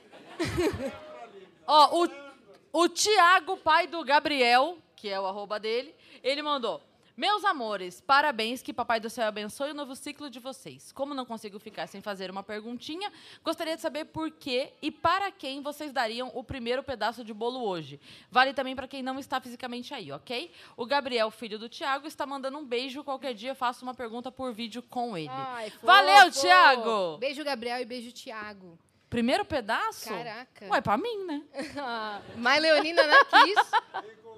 [1.66, 6.82] Ó, o, o Tiago, pai do Gabriel, que é o arroba dele, ele mandou.
[7.22, 10.92] Meus amores, parabéns, que Papai do Céu abençoe o novo ciclo de vocês.
[10.92, 13.14] Como não consigo ficar sem fazer uma perguntinha,
[13.44, 17.64] gostaria de saber por que e para quem vocês dariam o primeiro pedaço de bolo
[17.64, 18.02] hoje.
[18.32, 20.52] Vale também para quem não está fisicamente aí, ok?
[20.76, 23.04] O Gabriel, filho do Tiago, está mandando um beijo.
[23.04, 25.30] Qualquer dia eu faço uma pergunta por vídeo com ele.
[25.30, 25.86] Ai, fofo.
[25.86, 27.20] Valeu, Tiago!
[27.20, 28.80] Beijo, Gabriel, e beijo, Tiago.
[29.12, 30.10] Primeiro pedaço?
[30.10, 30.66] Caraca.
[30.72, 31.44] Ué, pra mim, né?
[32.36, 34.12] Mas Leonina não quis.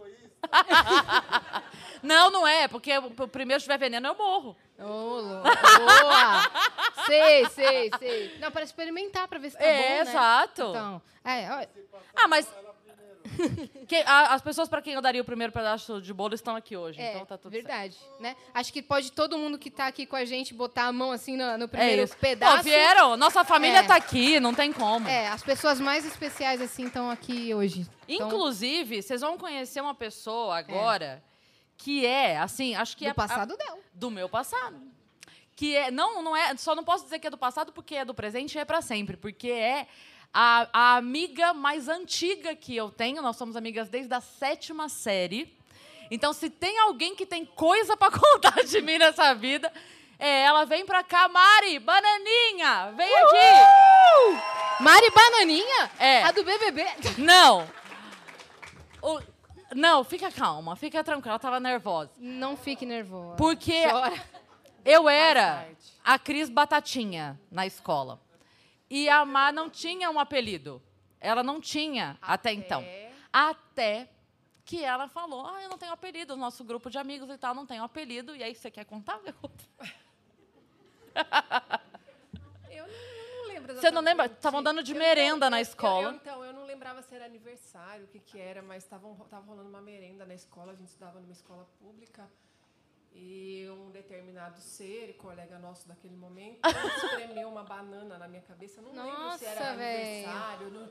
[2.04, 4.58] Não, não é, porque o primeiro tiver veneno eu morro.
[4.78, 4.84] Ô,
[5.22, 6.52] Lu- boa!
[7.06, 8.38] sei, sei, sei.
[8.40, 10.12] Não, para experimentar, para ver se tá É, bom, né?
[10.12, 10.62] exato.
[10.70, 11.66] Então, é, ó,
[12.18, 12.46] Ah, mas.
[13.88, 16.76] Que- a- as pessoas para quem eu daria o primeiro pedaço de bolo estão aqui
[16.78, 17.66] hoje, é então tá tudo certo.
[17.68, 18.36] verdade, né?
[18.54, 21.36] Acho que pode todo mundo que tá aqui com a gente botar a mão assim
[21.38, 22.18] no, no É primeiro isso.
[22.18, 22.60] pedaço.
[22.60, 23.84] Ó, vieram, nossa família É.
[23.84, 25.08] tá aqui, não tem como.
[25.08, 27.86] É, as pessoas mais especiais assim estão aqui hoje.
[28.08, 31.24] Então, Inclusive, vocês vão conhecer uma pessoa agora
[31.78, 33.12] que é, assim, acho que do é.
[33.12, 33.78] a- passado dela.
[33.94, 34.76] do meu passado.
[35.56, 38.04] Que é, não, não é, só não posso dizer que é do passado porque é
[38.04, 39.86] do presente e é para sempre, porque é
[40.34, 43.22] a, a amiga mais antiga que eu tenho.
[43.22, 45.56] Nós somos amigas desde a sétima série.
[46.10, 49.72] Então, se tem alguém que tem coisa para contar de mim nessa vida,
[50.20, 50.66] é ela.
[50.66, 54.54] Vem pra cá, Mari, bananinha, vem aqui.
[54.80, 55.92] Mari Bananinha?
[56.00, 56.24] É.
[56.24, 56.86] A do BBB.
[57.20, 57.68] Não.
[59.02, 59.22] O-
[59.76, 61.32] não, fica calma, fica tranquila.
[61.34, 62.12] Ela tava nervosa.
[62.20, 63.36] Não fique nervosa.
[63.38, 64.14] Porque Chora.
[64.86, 65.66] Eu era
[66.04, 68.20] a Cris Batatinha na escola.
[68.90, 70.82] E a Má não tinha um apelido.
[71.20, 72.84] Ela não tinha até, então.
[73.32, 74.10] Até
[74.66, 76.34] que ela falou: Ah, eu não tenho apelido.
[76.34, 78.36] O nosso grupo de amigos e tal não tem um apelido.
[78.36, 79.20] E aí, você quer contar?
[79.26, 79.64] Eu conto.
[82.70, 84.26] Eu não, eu não lembro Você não lembra?
[84.26, 86.10] Estavam dando de Eu merenda não- na eu- escola.
[86.10, 89.70] eu- então, eu não lembrava se era aniversário, o que, que era, mas estava rolando
[89.70, 92.28] uma merenda na escola, a gente estudava numa escola pública.
[93.16, 96.60] E um determinado ser, colega nosso daquele momento,
[96.98, 98.82] espremeu uma banana na minha cabeça.
[98.82, 100.26] Eu não lembro se era Nossa, véi.
[100.26, 100.70] aniversário.
[100.72, 100.90] não-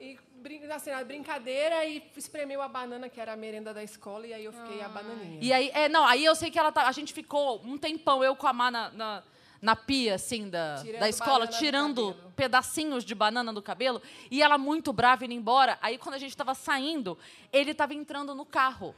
[0.00, 4.26] E brin- assim, a brincadeira e espremeu a banana, que era a merenda da escola,
[4.26, 5.38] e aí eu fiquei a bananinha.
[5.40, 8.22] E aí, é, não, aí eu sei que ela tá, a gente ficou um tempão,
[8.24, 9.22] eu com a Má na, na,
[9.62, 14.58] na pia, assim, da, Tirando da escola, tirando pedacinhos de banana do cabelo, e ela
[14.58, 15.78] muito brava indo embora.
[15.80, 17.16] Aí, quando a gente tava saindo,
[17.52, 18.94] ele tava entrando no carro.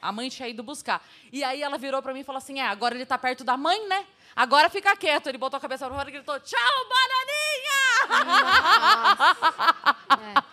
[0.00, 1.04] A mãe tinha ido buscar.
[1.32, 3.56] E aí ela virou pra mim e falou assim: é, agora ele tá perto da
[3.56, 4.06] mãe, né?
[4.36, 5.28] Agora fica quieto.
[5.28, 7.78] Ele botou a cabeça pra fora e gritou: tchau, bananinha!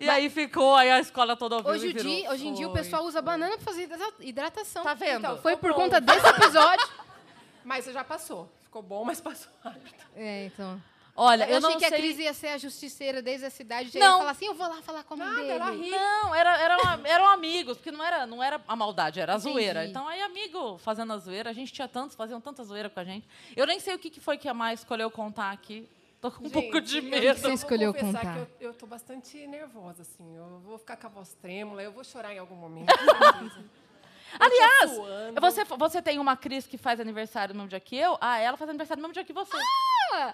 [0.00, 3.02] E aí ficou, aí a escola toda ouviu Hoje, dia, hoje em dia o pessoal
[3.04, 4.84] usa banana para fazer hidra- hidratação.
[4.84, 5.18] Tá vendo?
[5.18, 5.82] Então, Foi ficou por bom.
[5.84, 6.88] conta desse episódio.
[7.64, 8.48] Mas já passou.
[8.62, 9.92] Ficou bom, mas passou rápido.
[10.14, 10.80] É, então.
[11.20, 11.98] Olha, eu, eu, achei não que a sei...
[11.98, 13.90] Cris ia ser a justiceira desde a cidade.
[13.90, 14.12] Já Não.
[14.12, 15.50] ia falar assim, eu vou lá falar com a mãe Nada, dele.
[15.50, 15.90] ela ri.
[15.90, 19.52] Não, era, era, eram amigos, porque não era, não era a maldade, era a Entendi.
[19.52, 19.84] zoeira.
[19.84, 23.04] Então, aí, amigo fazendo a zoeira, a gente tinha tantos, faziam tanta zoeira com a
[23.04, 23.26] gente.
[23.56, 25.88] Eu nem sei o que, que foi que a Mai escolheu contar aqui.
[26.20, 27.20] Tô com um pouco de eu- medo.
[27.20, 28.34] que você eu vou escolheu confessar contar?
[28.34, 30.36] que eu, eu tô bastante nervosa, assim.
[30.36, 32.92] Eu vou ficar com a voz trêmula, eu vou chorar em algum momento.
[32.92, 33.50] Ali,
[34.38, 34.92] Aliás,
[35.40, 38.18] você, você tem uma Cris que faz aniversário no mesmo dia que eu.
[38.20, 39.56] Ah, ela faz aniversário no mesmo dia que você.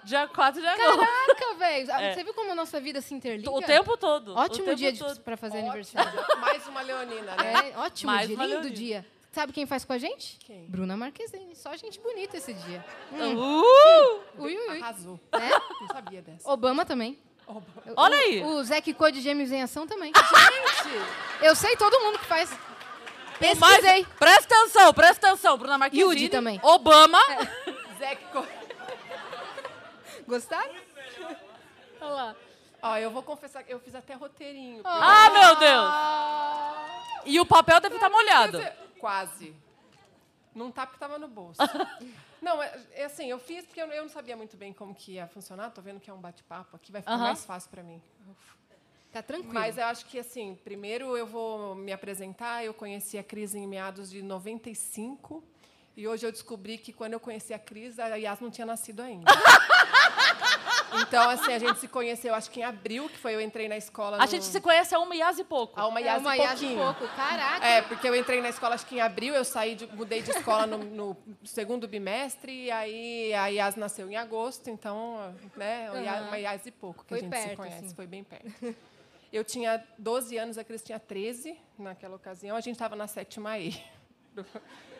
[0.03, 0.97] Dia 4 de agosto.
[0.97, 1.91] Caraca, velho.
[1.91, 2.13] Ah, É.
[2.13, 3.51] Você viu como a nossa vida se interliga?
[3.51, 4.33] O tempo todo.
[4.33, 5.19] o Ótimo tempo dia de, todo.
[5.21, 5.71] pra fazer Ótimo.
[5.71, 6.25] aniversário.
[6.39, 7.71] Mais uma leonina, né?
[7.73, 8.75] É, ótimo Mais dia, lindo Leonina.
[8.75, 9.05] dia.
[9.31, 10.37] Sabe quem faz com a gente?
[10.45, 10.65] Quem?
[10.65, 11.55] Bruna Marquezine.
[11.57, 12.83] Só gente bonita esse dia.
[13.11, 14.21] Uh!
[14.37, 14.81] Ui, ui, ui.
[14.81, 15.19] Arrasou.
[15.33, 15.49] Né?
[15.81, 16.49] Não sabia dessa.
[16.49, 17.19] Obama também.
[17.97, 18.41] Olha aí.
[18.43, 20.11] O Zac Code Gêmeos em Ação também.
[20.15, 21.05] Gente!
[21.41, 22.49] Eu sei todo mundo que faz.
[22.51, 22.55] O
[23.59, 24.05] mais- Pesquisei.
[24.17, 25.57] Presta atenção, presta atenção.
[25.57, 26.09] Bruna Marquezine.
[26.09, 26.59] Yudi também.
[26.63, 27.19] Obama.
[27.99, 28.45] Zé co-
[30.27, 30.73] Gostaram?
[32.01, 32.35] Olha lá.
[32.81, 34.81] Ó, eu vou confessar que eu fiz até roteirinho.
[34.85, 37.25] Ah, meu Deus.
[37.25, 38.59] E o papel deve estar molhado.
[38.99, 39.55] Quase.
[40.53, 41.59] Não tá porque tava no bolso.
[42.41, 45.13] Não, é, é assim, eu fiz porque eu, eu não sabia muito bem como que
[45.13, 45.71] ia funcionar.
[45.71, 47.23] Tô vendo que é um bate-papo aqui, vai ficar Aham.
[47.23, 47.99] mais fácil para mim.
[49.11, 49.53] Tá tranquilo.
[49.53, 52.63] Mas eu acho que, assim, primeiro eu vou me apresentar.
[52.63, 55.43] Eu conheci a Cris em meados de 95.
[55.97, 58.99] E hoje eu descobri que quando eu conheci a Cris, a Yas não tinha nascido
[59.01, 59.31] ainda.
[61.01, 63.77] então, assim, a gente se conheceu, acho que em abril, que foi eu entrei na
[63.77, 64.17] escola.
[64.17, 65.79] A no- gente se conhece há uma Yas e pouco.
[65.79, 67.07] Há uma é Yas uma e Yas e pouco.
[67.15, 67.65] Caraca.
[67.65, 70.31] É, porque eu entrei na escola acho que em abril, eu saí, de, mudei de
[70.31, 76.27] escola no, no segundo bimestre, e aí a Yas nasceu em agosto, então, né, Aham.
[76.27, 77.95] uma Yas e pouco que Foi a gente se perto, conhece, assim.
[77.95, 78.75] foi bem perto.
[79.31, 83.57] Eu tinha 12 anos, a Cris tinha 13 naquela ocasião, a gente estava na sétima
[83.57, 83.81] E.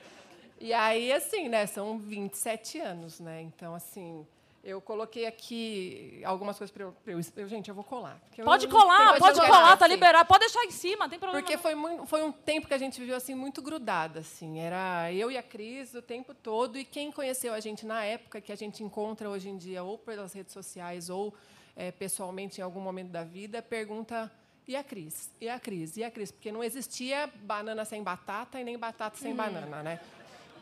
[0.60, 4.26] E aí, assim, né, são 27 anos, né, então, assim...
[4.68, 8.20] Eu coloquei aqui algumas coisas para eu, eu, eu- Gente, eu vou colar.
[8.36, 9.93] eu Pode não- colar, pode eu quero, colar, tá assim.
[9.93, 10.28] liberado.
[10.28, 11.39] Pode deixar em cima, tem problema.
[11.45, 14.58] Porque foi, muito, foi um tempo que a gente viveu assim muito grudada, assim.
[14.58, 16.80] Era eu e a Cris o tempo todo.
[16.80, 19.99] E quem conheceu a gente na época, que a gente encontra hoje em dia, ou
[19.99, 21.32] pelas redes sociais, ou
[21.76, 24.32] eh, pessoalmente em algum momento da vida, pergunta.
[24.68, 25.30] E a Cris?
[25.39, 25.95] E a Cris?
[25.95, 26.32] E a Cris?
[26.32, 29.99] Porque não existia banana sem batata e nem batata sem banana, né?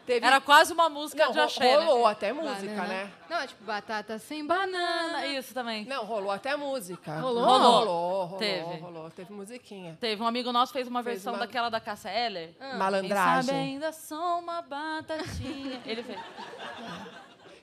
[0.06, 0.26] Teve...
[0.26, 1.86] Era quase uma música não, de axé, né?
[1.86, 2.88] rolou até música, Banana.
[2.88, 3.12] né?
[3.30, 5.86] Não, é tipo batata sem Banana, isso também.
[5.86, 7.20] Não, rolou até música.
[7.22, 7.44] Rolou?
[7.46, 8.26] Rolou, Rolou.
[8.26, 8.40] rolou.
[8.40, 8.78] Teve.
[8.82, 9.10] rolou.
[9.12, 9.98] Teve musiquinha.
[10.02, 12.50] Teve um amigo nosso fez uma Fez versão uma- daquela da Cássia Eller.
[12.50, 13.56] Quem sabe Malandragem.
[13.56, 15.82] ainda sou uma batatinha.
[15.86, 16.20] Ele fez.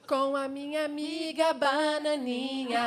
[0.09, 2.80] Com a minha amiga bananinha.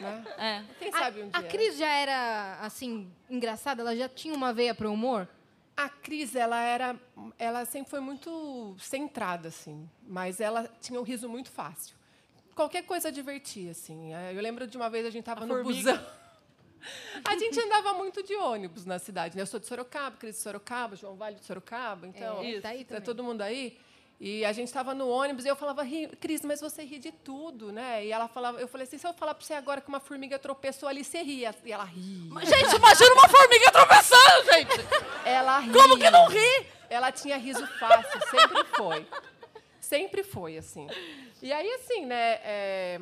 [0.00, 0.24] Né?
[0.38, 0.62] É.
[0.78, 1.38] Quem sabe um dia.
[1.38, 3.82] A Cris já era, assim, engraçada?
[3.82, 5.28] Ela já tinha uma veia pro humor?
[5.80, 6.96] A Cris, ela era,
[7.38, 11.94] ela sempre foi muito centrada, assim, mas ela tinha um riso muito fácil.
[12.52, 14.12] Qualquer coisa divertia, assim.
[14.12, 15.92] É, Eu lembro de uma vez a gente estava no formiga.
[15.92, 16.06] busão.
[17.24, 19.36] A gente andava muito de ônibus na cidade.
[19.36, 19.42] Né?
[19.42, 22.86] Eu sou de Sorocaba, Cris de Sorocaba, João Vale de Sorocaba, então É, tá aí
[22.88, 23.78] é todo mundo aí.
[24.20, 27.12] E a gente estava no ônibus e eu falava, "Ri- Cris, mas você ri de
[27.12, 28.04] tudo, né?
[28.04, 30.36] E ela falava, eu falei assim, se eu falar para você agora que uma formiga
[30.40, 31.54] tropeçou ali, você ria.
[31.64, 32.28] E ela ria.
[32.44, 34.86] Gente, imagina uma formiga tropeçando, gente.
[35.24, 35.72] Ela ria.
[35.72, 36.66] Como que não ri?
[36.90, 39.06] Ela tinha riso fácil, sempre foi.
[39.80, 40.88] Sempre foi, assim.
[41.40, 43.00] E aí, assim, né, é,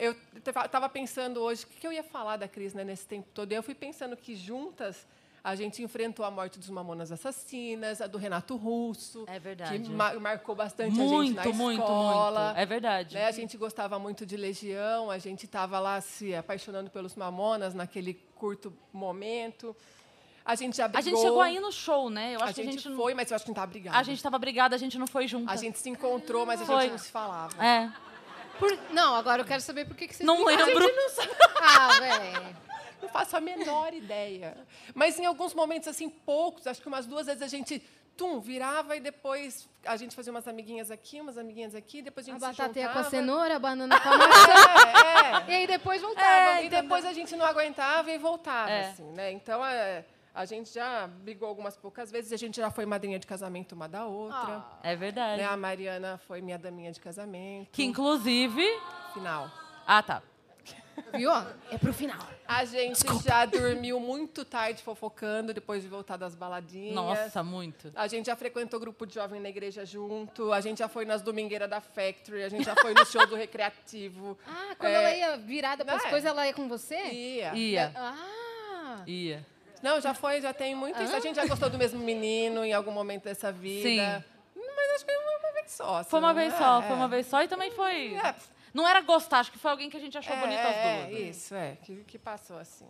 [0.00, 0.16] eu
[0.64, 3.52] estava pensando hoje, o que que eu ia falar da Cris né, nesse tempo todo?
[3.52, 5.06] E eu fui pensando que juntas
[5.48, 9.24] a gente enfrentou a morte dos Mamonas Assassinas, a do Renato Russo.
[9.28, 9.78] É verdade.
[9.78, 12.44] Que ma- marcou bastante a gente Muito, na muito, escola.
[12.46, 12.58] muito.
[12.58, 13.14] É verdade.
[13.14, 17.74] Né, a gente gostava muito de Legião, a gente estava lá se apaixonando pelos Mamonas
[17.74, 19.74] naquele curto momento.
[20.44, 21.10] A gente já A brigou.
[21.12, 22.34] gente chegou aí no show, né?
[22.34, 23.66] Eu A acho que a gente gente não- foi, mas eu acho que não estava
[23.70, 23.98] brigada.
[23.98, 25.48] A gente tava brigada, a gente não foi junto.
[25.50, 26.82] A gente se encontrou, mas a Foi.
[26.82, 27.64] gente não se falava.
[27.64, 27.88] É.
[28.58, 30.66] Por- Não, agora eu quero saber por que, que vocês Não brigaram.
[30.66, 30.90] lembro.
[31.60, 32.56] Ah, velho.
[33.00, 34.56] Não faço a menor ideia.
[34.94, 37.78] Mas em alguns momentos, assim, poucos, acho que umas duas vezes a gente,
[38.16, 42.30] tum, virava e depois a gente fazia umas amiguinhas aqui, umas amiguinhas aqui, depois a
[42.30, 44.52] A gente se batata com a cenoura, a banana com a maçã.
[45.46, 45.56] É, E é.
[45.58, 46.60] aí depois voltava.
[46.60, 48.88] É, e depois a gente não aguentava e voltava, É.
[48.90, 49.30] assim, né?
[49.32, 53.26] Então, é, a gente já brigou algumas poucas vezes, a gente já foi madrinha de
[53.26, 54.64] casamento uma da outra.
[54.82, 55.40] É verdade.
[55.42, 55.48] Né?
[55.48, 57.70] A Mariana foi minha daminha de casamento.
[57.72, 58.62] Que inclusive.
[59.14, 59.50] Final.
[59.86, 60.22] Ah, tá.
[61.14, 61.30] Viu?
[61.70, 62.18] É pro final.
[62.46, 66.94] A gente já dormiu muito tarde fofocando depois de voltar das baladinhas.
[66.94, 67.92] Nossa, muito.
[67.94, 70.52] A gente já frequentou grupo de jovem na igreja junto.
[70.52, 72.42] A gente já foi nas domingueiras da Factory.
[72.42, 74.38] A gente já foi no show do Recreativo.
[74.48, 74.94] Ah, quando É.
[74.94, 76.10] ela ia virada para as É.
[76.10, 76.96] coisas, ela ia com você?
[76.96, 77.54] Ia.
[77.54, 77.92] Ia.
[77.94, 79.02] Ah.
[79.06, 79.46] Ia.
[79.82, 81.14] Não, já foi, já tem muito isso.
[81.14, 84.24] A gente já gostou do mesmo menino em algum momento dessa vida.
[84.54, 85.96] Mas acho que foi uma vez só.
[85.98, 86.58] assim, Foi uma vez né?
[86.58, 86.82] só, É.
[86.86, 88.16] foi uma vez só e também foi.
[88.76, 88.82] É.
[88.82, 90.98] Não era gostar, acho que foi alguém que a gente achou É, bonito as é,
[91.06, 91.12] duas.
[91.12, 91.20] né?
[91.28, 92.86] isso, é, que, que passou assim.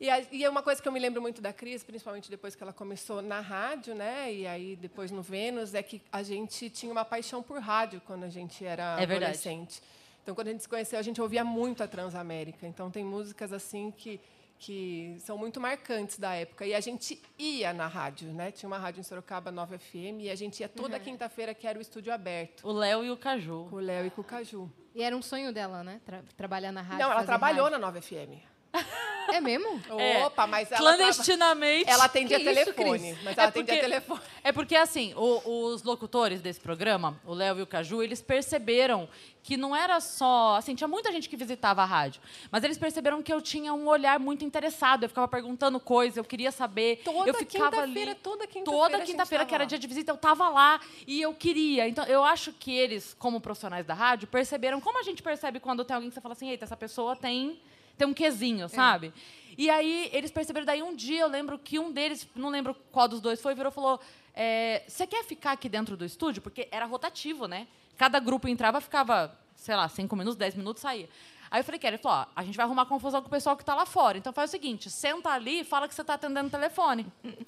[0.00, 2.54] E, a- e é uma coisa que eu me lembro muito da Cris, principalmente depois
[2.54, 4.32] que ela começou na rádio, né?
[4.32, 8.22] E aí depois no Vênus, é que a gente tinha uma paixão por rádio quando
[8.24, 9.24] a gente era É verdade.
[9.24, 9.82] adolescente.
[10.22, 12.66] Então, quando a gente se conheceu, a gente ouvia muito a Transamérica.
[12.66, 14.20] Então, tem músicas assim que,
[14.58, 16.66] que são muito marcantes da época.
[16.66, 18.50] E a gente ia na rádio, né?
[18.50, 21.78] Tinha uma rádio em Sorocaba, 9 FM, e a gente ia toda quinta-feira, que era
[21.78, 23.66] o estúdio aberto, O Léo e o Caju.
[23.70, 24.70] com o Léo e com o Caju.
[24.94, 26.00] E era um sonho dela, né?
[26.04, 27.04] Tra- trabalhar na rádio.
[27.06, 27.78] Não, ela trabalhou rádio.
[27.78, 28.42] na 9 FM.
[29.28, 29.80] É mesmo?
[29.98, 30.24] É.
[30.24, 31.84] Opa, mas ela, Clandestinamente.
[31.84, 32.98] traba- ela atendia Que isso, telefone.
[32.98, 33.22] Cris?
[33.24, 34.20] mas É ela atendia porque- telefone.
[34.44, 39.08] É porque, assim, o- os locutores desse programa, o Léo e o Caju, eles perceberam
[39.42, 40.56] que não era só.
[40.56, 42.20] Assim, tinha muita gente que visitava a rádio,
[42.50, 45.02] mas eles perceberam que eu tinha um olhar muito interessado.
[45.04, 47.00] Eu ficava perguntando coisas, eu queria saber.
[47.04, 47.92] Toda eu ficava ali.
[47.92, 48.64] quinta-feira, toda quinta-feira.
[48.90, 51.88] Toda quinta-feira, tava que era dia de visita, eu tava lá e eu queria.
[51.88, 55.84] Então, eu acho que eles, como profissionais da rádio, perceberam como a gente percebe quando
[55.84, 57.58] tem alguém que você fala assim, eita, essa pessoa tem,
[57.98, 59.12] tem um quesinho, sabe?
[59.56, 63.08] E aí, eles perceberam, daí um dia eu lembro que um deles, não lembro qual
[63.08, 64.00] dos dois foi, virou e falou:
[64.32, 66.40] é, Você quer ficar aqui dentro do estúdio?
[66.40, 67.66] Porque era rotativo, né?
[67.96, 71.08] Cada grupo entrava, ficava, sei lá, cinco minutos, dez minutos, saía.
[71.50, 71.96] Aí eu falei, quero.
[71.96, 74.16] Ele falou, ó, a gente vai arrumar confusão com o pessoal que está lá fora.
[74.16, 77.06] Então faz o seguinte, senta ali e fala que você está atendendo o telefone.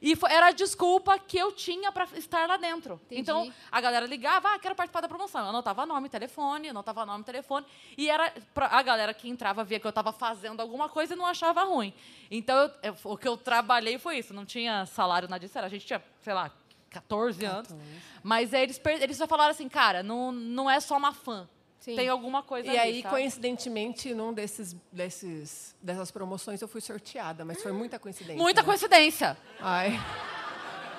[0.00, 3.00] E foi- era a desculpa que eu tinha para estar lá dentro.
[3.06, 3.20] Entendi.
[3.20, 5.40] Então, a galera ligava, ah, quero participar da promoção.
[5.42, 7.66] Eu anotava nome, telefone, anotava nome, telefone.
[7.96, 11.16] E era pra, a galera que entrava via que eu estava fazendo alguma coisa e
[11.16, 11.92] não achava ruim.
[12.30, 14.32] Então, eu- eu- o que eu trabalhei foi isso.
[14.32, 15.58] Não tinha salário nada disso.
[15.58, 16.50] era- A gente tinha, sei lá,
[16.90, 17.68] 14 anos.
[18.22, 21.48] Mas aí eles, eles só falaram assim, cara, não, não é só uma fã.
[21.88, 21.96] Sim.
[21.96, 23.14] Tem alguma coisa E ali, aí, sabe?
[23.14, 28.36] coincidentemente, num desses, desses, dessas promoções, eu fui sorteada, mas foi muita coincidência.
[28.42, 28.66] Muita né?
[28.66, 29.36] coincidência.
[29.60, 29.98] Ai.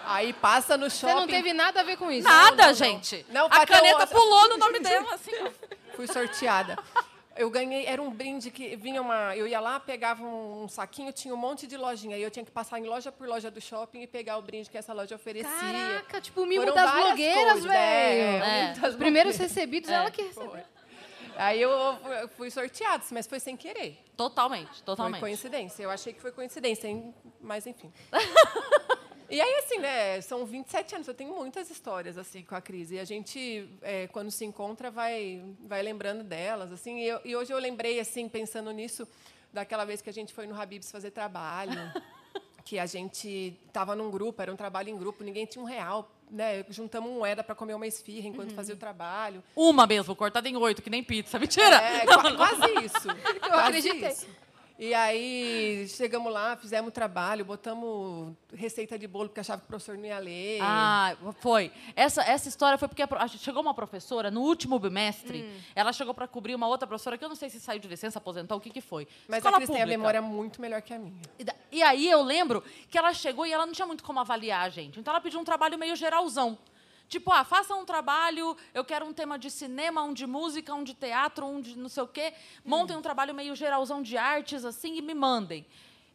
[0.05, 1.15] Aí passa no Você shopping.
[1.15, 2.27] não teve nada a ver com isso.
[2.27, 2.73] Nada, não.
[2.73, 3.23] gente.
[3.29, 5.31] Não, a caneta pulou no nome dela, assim.
[5.95, 6.75] Fui sorteada.
[7.35, 9.33] Eu ganhei, era um brinde que vinha uma.
[9.33, 12.17] Eu ia lá, pegava um, saquinho, tinha um monte de lojinha.
[12.17, 14.69] E eu tinha que passar em loja por loja do shopping e pegar o brinde
[14.69, 15.49] que essa loja oferecia.
[15.49, 17.73] Caraca, tipo o mimo Foram das blogueiras, né?
[17.73, 18.43] velho.
[18.43, 18.65] É.
[18.65, 19.93] muitas Os primeiros recebidos, É.
[19.93, 20.49] ela que recebeu.
[20.51, 20.59] Foi.
[21.39, 21.71] Aí eu
[22.35, 24.03] fui sorteada, mas foi sem querer.
[24.17, 25.21] Totalmente, Foi totalmente.
[25.21, 25.83] coincidência.
[25.83, 26.89] Eu achei que foi coincidência,
[27.39, 27.91] mas enfim.
[29.29, 30.19] e aí, assim, né?
[30.21, 31.07] São 27 anos.
[31.07, 32.95] Eu tenho muitas histórias, assim, com a crise.
[32.95, 36.99] E a gente, é, quando se encontra, vai, vai lembrando delas, assim.
[36.99, 39.07] E, eu- e hoje eu lembrei, assim, pensando nisso,
[39.53, 41.71] daquela vez que a gente foi no Habibs fazer trabalho.
[42.65, 46.11] que a gente estava num grupo, era um trabalho em grupo, ninguém tinha um real.
[46.30, 46.63] Né?
[46.69, 49.43] Juntamos moeda para comer uma esfirra enquanto fazia o trabalho.
[49.55, 51.39] Uma mesmo, cortada em oito, que nem pizza.
[51.39, 51.75] Mentira!
[51.77, 53.07] É, qua- quase isso.
[53.49, 54.15] Eu acreditei.
[54.82, 59.97] E aí, chegamos lá, fizemos trabalho, botamos receita de bolo, porque achava que o professor
[59.97, 60.59] não ia ler.
[60.61, 61.69] Ah, foi.
[61.97, 65.43] Essa, essa história foi porque a chegou uma professora no último bimestre.
[65.43, 65.61] Hum.
[65.75, 68.19] Ela chegou para cobrir uma outra professora que eu não sei se saiu de licença,
[68.19, 69.05] aposentou, o que, que foi.
[69.27, 71.21] Mas Escola a Cris tem a memória muito melhor que a minha.
[71.38, 74.65] E E aí eu lembro que ela chegou e ela não tinha muito como avaliar
[74.65, 74.97] a gente.
[74.97, 76.57] Então ela pediu um trabalho meio geralzão.
[77.10, 80.84] Tipo, ah, faça um trabalho, eu quero um tema de cinema, um de música, um
[80.84, 82.34] de teatro, um de não sei o quê.
[82.64, 85.66] Montem um trabalho meio geralzão de artes, assim, e me mandem.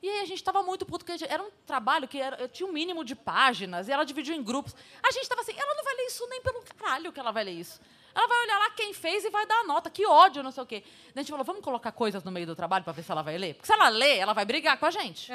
[0.01, 2.73] E aí a gente estava muito puto, porque era um trabalho que era, tinha um
[2.73, 4.77] mínimo de páginas, e ela dividiu em grupos.
[5.03, 7.43] A gente estava assim, ela não vai ler isso nem pelo caralho que ela vai
[7.43, 7.81] ler isso.
[8.15, 9.91] Ela vai olhar lá quem fez e vai dar a nota.
[9.91, 10.85] Que ódio, não sei o quê.
[11.13, 13.37] A gente falou, vamos colocar coisas no meio do trabalho para ver se ela vai
[13.37, 13.55] ler?
[13.55, 15.33] Porque se ela ler, ela vai brigar com a gente.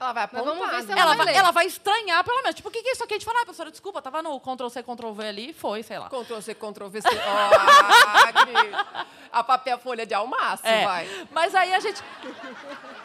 [0.00, 0.54] Ela vai Mas apontar.
[0.54, 0.92] vamos ver se né?
[0.94, 1.38] ela Ela vai vai, ler.
[1.38, 2.54] ela vai estranhar, pelo menos.
[2.54, 3.12] Tipo, o que, que é isso aqui?
[3.14, 6.08] A gente fala, ah, professora, desculpa, tava no Ctrl-C, Ctrl-V ali e foi, sei lá.
[6.08, 7.08] Ctrl C, Ctrl V, C.
[7.10, 8.76] Cris.
[9.30, 10.84] a papel folha de almaço, É.
[10.84, 11.26] vai.
[11.30, 12.02] Mas aí a gente.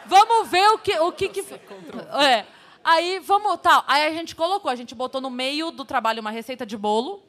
[0.06, 0.98] Vamos ver o que.
[1.00, 1.40] O que, que...
[2.22, 2.46] É.
[2.82, 3.58] Aí, vamos.
[3.60, 3.84] Tal.
[3.86, 7.22] Aí a gente colocou, a gente botou no meio do trabalho uma receita de bolo.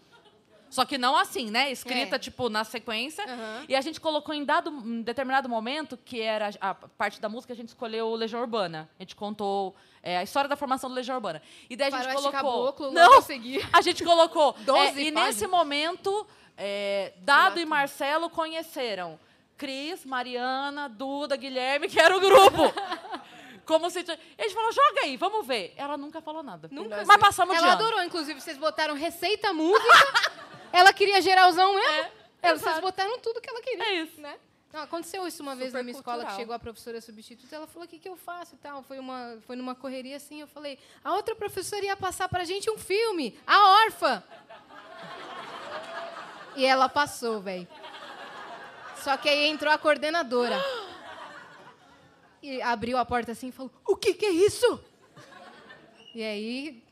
[0.70, 1.72] Só que não assim, né?
[1.72, 2.20] Escrita, É.
[2.20, 3.24] tipo, na sequência.
[3.26, 3.66] Aham.
[3.68, 7.54] E a gente colocou em dado, em determinado momento, que era a parte da música,
[7.54, 8.90] a gente escolheu Legião Urbana.
[9.00, 11.42] A gente contou é, a história da formação do Legião Urbana.
[11.70, 12.32] E daí a gente colocou.
[12.32, 13.26] Caboclo, não, logo
[13.74, 14.54] a gente colocou.
[14.66, 16.26] Doze é, e nesse momento,
[16.58, 19.20] é, Dado e Marcelo conheceram
[19.58, 22.74] Cris, Mariana, Duda, Guilherme, que era o grupo.
[23.66, 24.00] Como se.
[24.00, 25.74] E gente falou, joga aí, vamos ver.
[25.76, 26.70] Ela nunca falou nada.
[26.72, 27.04] Nunca.
[27.06, 30.48] Mas passamos de Ela adorou, inclusive, vocês botaram receita, música.
[30.72, 31.92] ela queria geralzão mesmo.
[31.92, 32.12] É,
[32.42, 32.82] Ela- vocês exato.
[32.82, 33.84] botaram tudo que ela queria.
[33.86, 34.20] É isso.
[34.22, 34.38] Né?
[34.74, 36.40] Não, aconteceu isso uma vez na Super minha escola, que cultural.
[36.40, 38.84] chegou a professora substituta, ela falou, o que, que eu faço e tal.
[38.84, 42.70] Foi, uma, foi numa correria assim, eu falei, a outra professora ia passar pra gente
[42.70, 44.24] um filme, A Órfã.
[46.56, 47.68] E ela passou, velho.
[49.04, 50.60] Só que aí entrou a coordenadora.
[52.42, 54.84] E abriu a porta assim e falou, o que, que é isso?
[56.14, 56.84] E aí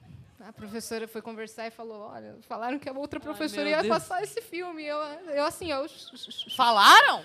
[0.48, 3.94] a professora foi conversar e falou, olha, falaram que a outra professora meu ia Deus.
[3.94, 4.84] passar esse filme.
[4.84, 4.98] Eu,
[5.34, 5.86] eu assim, ó...
[6.56, 7.24] Falaram?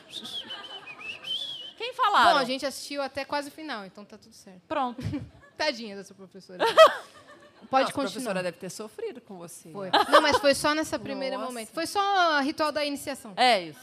[1.76, 2.32] Quem falaram?
[2.32, 4.60] Bom, a gente assistiu até quase o final, então tá tudo certo.
[4.68, 5.00] Pronto.
[5.56, 6.64] Tadinha dessa professora.
[7.68, 8.10] Pode Nossa, A continuar.
[8.10, 9.70] professora deve ter sofrido com você.
[9.70, 9.90] Foi.
[10.10, 11.48] Não, mas foi só nessa primeira Nossa.
[11.48, 11.68] momento.
[11.72, 13.34] Foi só ritual da iniciação.
[13.36, 13.80] É isso.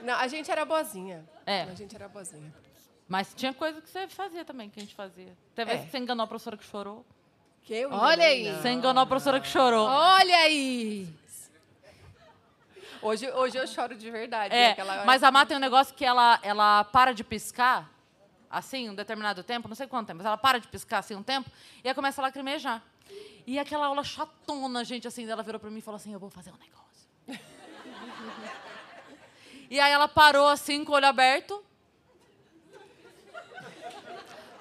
[0.00, 1.24] Não, a gente era boazinha.
[1.46, 1.62] É.
[1.62, 2.52] A gente era boazinha.
[3.08, 5.36] Mas tinha coisa que você fazia também, que a gente fazia.
[5.54, 5.74] Teve É.
[5.74, 7.06] vez que você enganou a professora que chorou.
[7.64, 8.50] Que eu Olha aí.
[8.50, 8.60] não.
[8.60, 9.86] Você enganou a professora que chorou.
[9.86, 11.08] Olha aí!
[13.00, 14.54] Hoje, hoje eu choro de verdade.
[14.54, 17.90] É, aquela mas a Má tem um negócio que ela, ela para de piscar,
[18.48, 21.22] assim, um determinado tempo, não sei quanto tempo, mas ela para de piscar assim um
[21.22, 21.50] tempo
[21.82, 22.80] e aí começa a lacrimejar.
[23.44, 26.30] E aquela aula chatona, gente, assim, ela virou pra mim e falou assim: Eu vou
[26.30, 27.42] fazer um negócio.
[29.68, 31.64] e aí ela parou assim, com o olho aberto.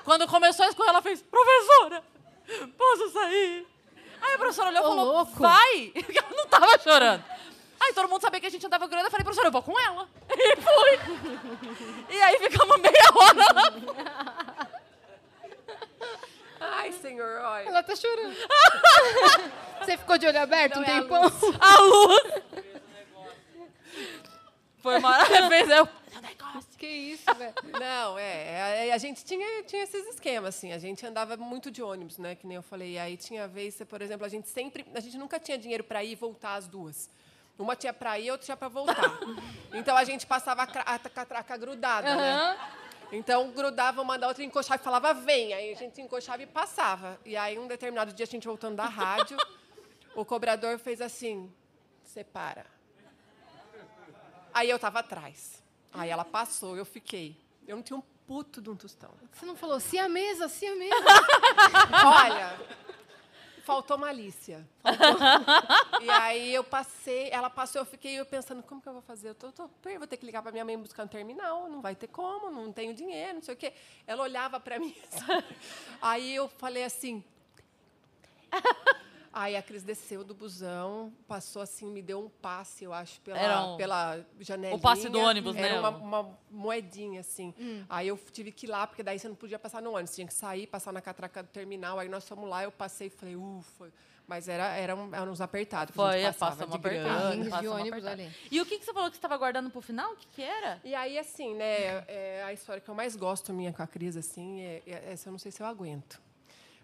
[0.04, 2.04] Quando começou a escorrer, ela fez: Professora,
[2.78, 3.68] posso sair?
[4.22, 5.32] Aí a professora olhou e falou: louco.
[5.40, 5.92] Vai!
[5.94, 7.24] Porque ela não tava chorando.
[7.80, 9.06] Aí todo mundo sabia que a gente andava grande.
[9.06, 10.08] Eu falei, professora, eu vou com ela.
[10.34, 11.00] E fui.
[12.10, 14.68] E aí ficamos meia hora lá.
[16.60, 17.68] Ai, senhor, olha.
[17.68, 18.36] Ela tá chorando.
[19.80, 21.24] Você ficou de olho aberto Não, um é a tempão?
[21.24, 21.34] luz.
[21.60, 22.24] A luz.
[24.82, 25.72] Foi maravilhoso.
[25.72, 26.02] Eu.
[26.78, 27.54] Que isso, velho.
[27.80, 31.84] Não, é, é, a gente tinha, tinha esses esquemas, assim, a gente andava muito de
[31.84, 34.84] ônibus, né, que nem eu falei, e aí tinha vez, por exemplo, a gente sempre,
[34.96, 37.08] a gente nunca tinha dinheiro para ir e voltar as duas.
[37.60, 39.20] Uma tinha para ir, outra tinha para voltar.
[39.74, 42.58] Então a gente passava a, catraca grudada, né?
[43.12, 45.54] Então grudava uma da outra, encoxava e falava, vem.
[45.54, 47.20] Aí a gente encoxava e passava.
[47.24, 49.38] E aí, um determinado dia, a gente voltando da rádio,
[50.16, 51.50] o cobrador fez assim:
[52.04, 52.66] separa.
[54.54, 55.62] Aí eu tava atrás.
[55.94, 57.36] Aí ela passou, eu fiquei.
[57.68, 59.12] Eu não tinha um puto de um tostão.
[59.34, 60.96] Você não falou, se a mesa, se a mesa.
[62.06, 62.60] Olha,
[63.64, 64.68] faltou malícia.
[64.82, 65.18] Faltou.
[66.02, 69.30] E aí eu passei, ela passou, eu fiquei eu pensando, como que eu vou fazer?
[69.30, 71.96] Eu tô, tô, vou ter que ligar para minha mãe buscar no terminal, não vai
[71.96, 73.74] ter como, não tenho dinheiro, não sei o quê.
[74.08, 74.96] Ela olhava para mim.
[76.02, 77.24] Aí eu falei assim.
[79.34, 83.40] Aí a Cris desceu do busão, passou assim, me deu um passe, eu acho, pela,
[83.40, 84.76] Era um- pela janelinha.
[84.76, 85.80] o passe do ônibus, Era né?
[85.80, 87.54] uma, uma moedinha, assim.
[87.88, 90.14] Aí eu tive que ir lá, porque daí você não podia passar no ônibus.
[90.14, 91.98] Tinha que sair, passar na catraca do terminal.
[91.98, 93.92] Aí nós fomos lá, eu passei e falei, ufa.
[94.28, 95.94] Mas era, era, um, era uns apertados.
[95.96, 98.32] Foi, gente é, passava passamos de ônibus ali.
[98.50, 100.12] E o que, que você falou que você estava guardando pro final?
[100.14, 100.80] O que, que era?
[100.86, 104.16] E aí, assim, né, é, a história que eu mais gosto minha com a Cris,
[104.16, 106.22] assim, é, é- essa eu não sei se eu aguento.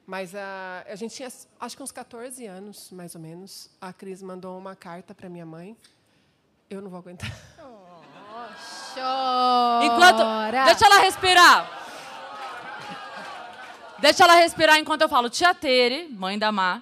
[0.08, 1.28] Mas a, a gente tinha,
[1.60, 3.70] acho que uns 14 anos, mais ou menos.
[3.82, 5.76] A Cris mandou uma carta para minha mãe.
[6.70, 7.30] Eu não vou aguentar.
[8.94, 9.86] Chora.
[9.86, 10.24] Enquanto.
[10.66, 11.72] Deixa ela respirar.
[14.00, 15.30] Deixa ela respirar enquanto eu falo.
[15.30, 16.82] Tia Tere, mãe da Má,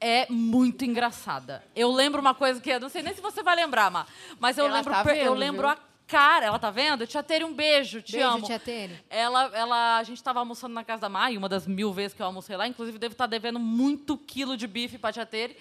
[0.00, 1.62] é muito engraçada.
[1.74, 4.06] Eu lembro uma coisa que eu não sei nem se você vai lembrar, Má,
[4.40, 5.70] mas eu Ela lembro, tá per- eu vendo, lembro viu?
[5.70, 6.46] a cara.
[6.46, 7.06] Ela tá vendo?
[7.06, 8.00] Tia Tere, um beijo.
[8.00, 8.46] Te Beijo, amo.
[8.46, 8.98] tia Tere.
[9.10, 12.22] Ela, ela, a gente estava almoçando na casa da Mai, uma das mil vezes que
[12.22, 12.66] eu almocei lá.
[12.66, 15.56] Inclusive, devo estar devendo muito quilo de bife para tia Tere.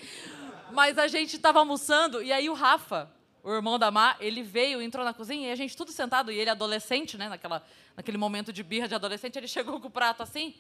[0.72, 3.12] Mas a gente estava almoçando e aí o Rafa,
[3.44, 6.32] o irmão da Má, ele veio, entrou na cozinha e a gente tudo sentado.
[6.32, 7.30] E ele adolescente, né?
[7.30, 7.64] Naquela,
[7.96, 10.56] naquele momento de birra de adolescente, ele chegou com o prato assim,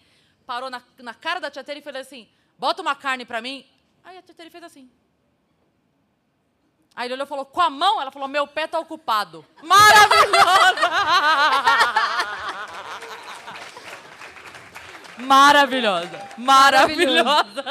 [0.45, 2.27] parou na, na cara da tia Tere e fez assim,
[2.57, 3.65] bota uma carne para mim.
[4.03, 4.89] Aí a tia Tere fez assim.
[6.95, 8.01] Aí ele olhou e falou, com a mão?
[8.01, 9.45] Ela falou, meu pé tá ocupado.
[15.17, 16.19] Maravilhosa!
[16.37, 16.37] Maravilhosa.
[16.37, 17.63] Maravilhosa.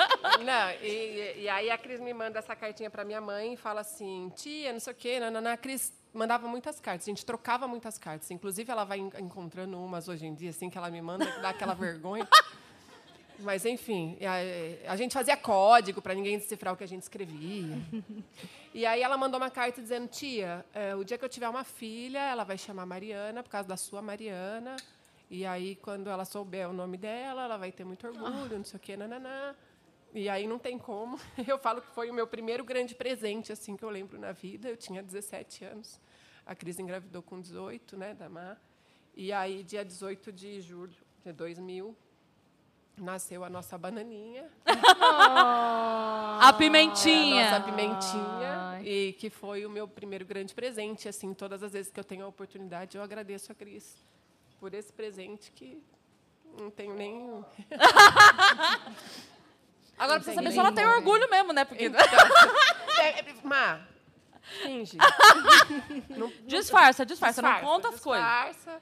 [0.42, 3.82] Não, e, e aí a Cris me manda essa cartinha para minha mãe e fala
[3.82, 5.52] assim, tia, não sei o quê, nanana.
[5.52, 8.30] A Cris mandava muitas cartas, a gente trocava muitas cartas.
[8.30, 11.40] Inclusive, ela vai en- encontrando umas hoje em dia, assim, que ela me manda, que
[11.40, 12.26] dá aquela vergonha.
[13.40, 17.76] Mas, enfim, a, a gente fazia código para ninguém decifrar o que a gente escrevia.
[18.72, 21.62] E aí ela mandou uma carta dizendo, tia, é, o dia que eu tiver uma
[21.62, 24.76] filha, ela vai chamar Mariana, por causa da sua Mariana.
[25.30, 28.76] E aí, quando ela souber o nome dela, ela vai ter muito orgulho, não sei
[28.76, 29.54] o quê, nananá.
[30.12, 31.18] E aí não tem como.
[31.46, 34.68] Eu falo que foi o meu primeiro grande presente, assim, que eu lembro na vida.
[34.68, 36.00] Eu tinha 17 anos.
[36.46, 38.56] A Cris engravidou com 18, né, da Má.
[39.16, 41.96] E aí, dia 18 de julho de 2000,
[42.96, 44.44] nasceu a nossa bananinha.
[46.40, 47.48] A pimentinha.
[47.48, 48.80] A nossa pimentinha.
[48.82, 51.08] E que foi o meu primeiro grande presente.
[51.08, 53.96] Assim, todas as vezes que eu tenho a oportunidade, eu agradeço a Cris
[54.60, 55.82] por esse presente que
[56.58, 57.44] não tenho nem...
[59.96, 61.64] Agora precisa saber se ela tem orgulho mesmo, né?
[61.64, 62.00] Porque Então,
[62.98, 63.80] é, é, Má,
[64.62, 64.98] finge.
[66.10, 68.26] Não- disfarça, disfarça, não conta as coisas.
[68.26, 68.80] disfarça.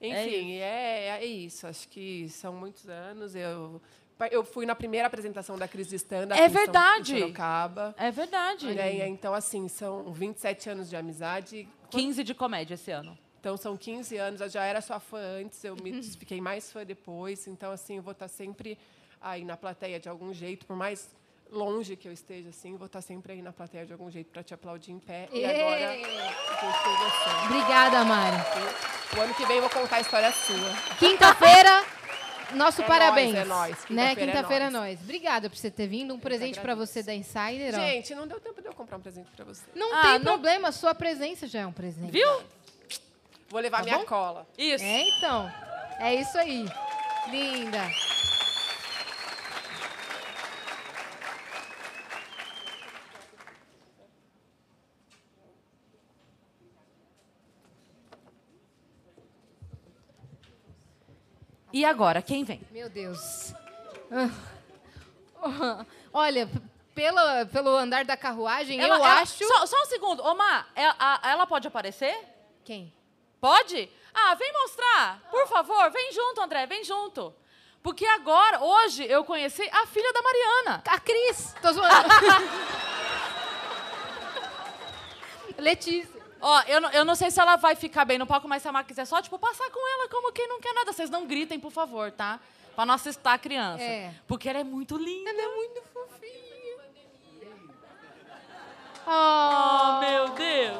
[0.00, 1.66] Enfim, é, é isso.
[1.66, 3.34] Acho que são muitos anos.
[3.34, 3.80] Eu,
[4.30, 7.18] eu fui na primeira apresentação da Cris de Stand É verdade.
[7.18, 7.94] Sorocaba.
[7.98, 8.66] É verdade.
[8.72, 11.68] Né, e Então, assim, são 27 anos de amizade.
[11.90, 13.18] 15 de comédia esse ano.
[13.38, 14.40] Então, são 15 anos.
[14.40, 17.46] Eu já era sua fã antes, eu me fiquei mais fã depois.
[17.46, 18.78] Então, assim, eu vou estar sempre
[19.20, 21.14] aí na plateia de algum jeito, por mais
[21.52, 24.42] longe que eu esteja assim, vou estar sempre aí na plateia de algum jeito para
[24.42, 25.28] te aplaudir em pé.
[25.32, 25.46] E Ê!
[25.60, 27.46] agora, você.
[27.46, 28.36] Obrigada, Mari.
[29.16, 30.96] O ano que vem eu vou contar a história sua.
[30.98, 31.84] Quinta-feira,
[32.54, 33.32] nosso É parabéns.
[33.34, 33.76] nóis, é nóis.
[33.90, 34.08] Né?
[34.14, 34.94] Quinta-feira é Quinta-feira é nóis.
[34.98, 35.02] nós.
[35.02, 36.14] Obrigada por você ter vindo.
[36.14, 37.74] Um presente para você da Insider.
[37.74, 37.80] ó.
[37.80, 39.62] Gente, não deu tempo de eu comprar um presente para você.
[39.74, 42.12] não Ah, tem não- problema, sua presença já é um presente.
[42.12, 42.28] Viu?
[43.48, 44.04] Vou levar Tá minha bom?
[44.04, 44.46] cola.
[44.56, 44.84] Isso.
[44.84, 45.52] É, então.
[45.98, 46.64] É isso aí.
[47.30, 47.90] Linda.
[61.72, 62.60] E agora, quem vem?
[62.70, 63.52] Meu Deus.
[64.10, 64.30] Ah.
[66.12, 66.60] Olha, p-
[66.94, 69.44] pela, pelo andar da carruagem, eu ela- acho.
[69.46, 70.20] Só, só um segundo.
[70.24, 72.16] Omar, ela, a- ela pode aparecer?
[72.64, 72.92] Quem?
[73.40, 73.88] Pode?
[74.12, 75.20] Ah, vem mostrar.
[75.30, 77.32] Por favor, vem junto, André, vem junto.
[77.82, 80.82] Porque agora, hoje, eu conheci a filha da Mariana.
[80.86, 81.54] A Cris.
[81.62, 82.08] Tô zoando.
[85.56, 86.19] Letícia.
[86.40, 88.68] Ó, eu, não- eu não sei se ela vai ficar bem no palco, mas se
[88.68, 90.92] a Mar quiser só, tipo, passar com ela como quem não quer nada.
[90.92, 92.40] Vocês não gritem, por favor, tá?
[92.74, 93.82] Pra não assustar a criança.
[93.82, 94.14] É.
[94.26, 95.30] Porque ela é muito linda.
[95.30, 96.50] Ela é muito fofinha.
[99.06, 100.78] Oh, meu Deus.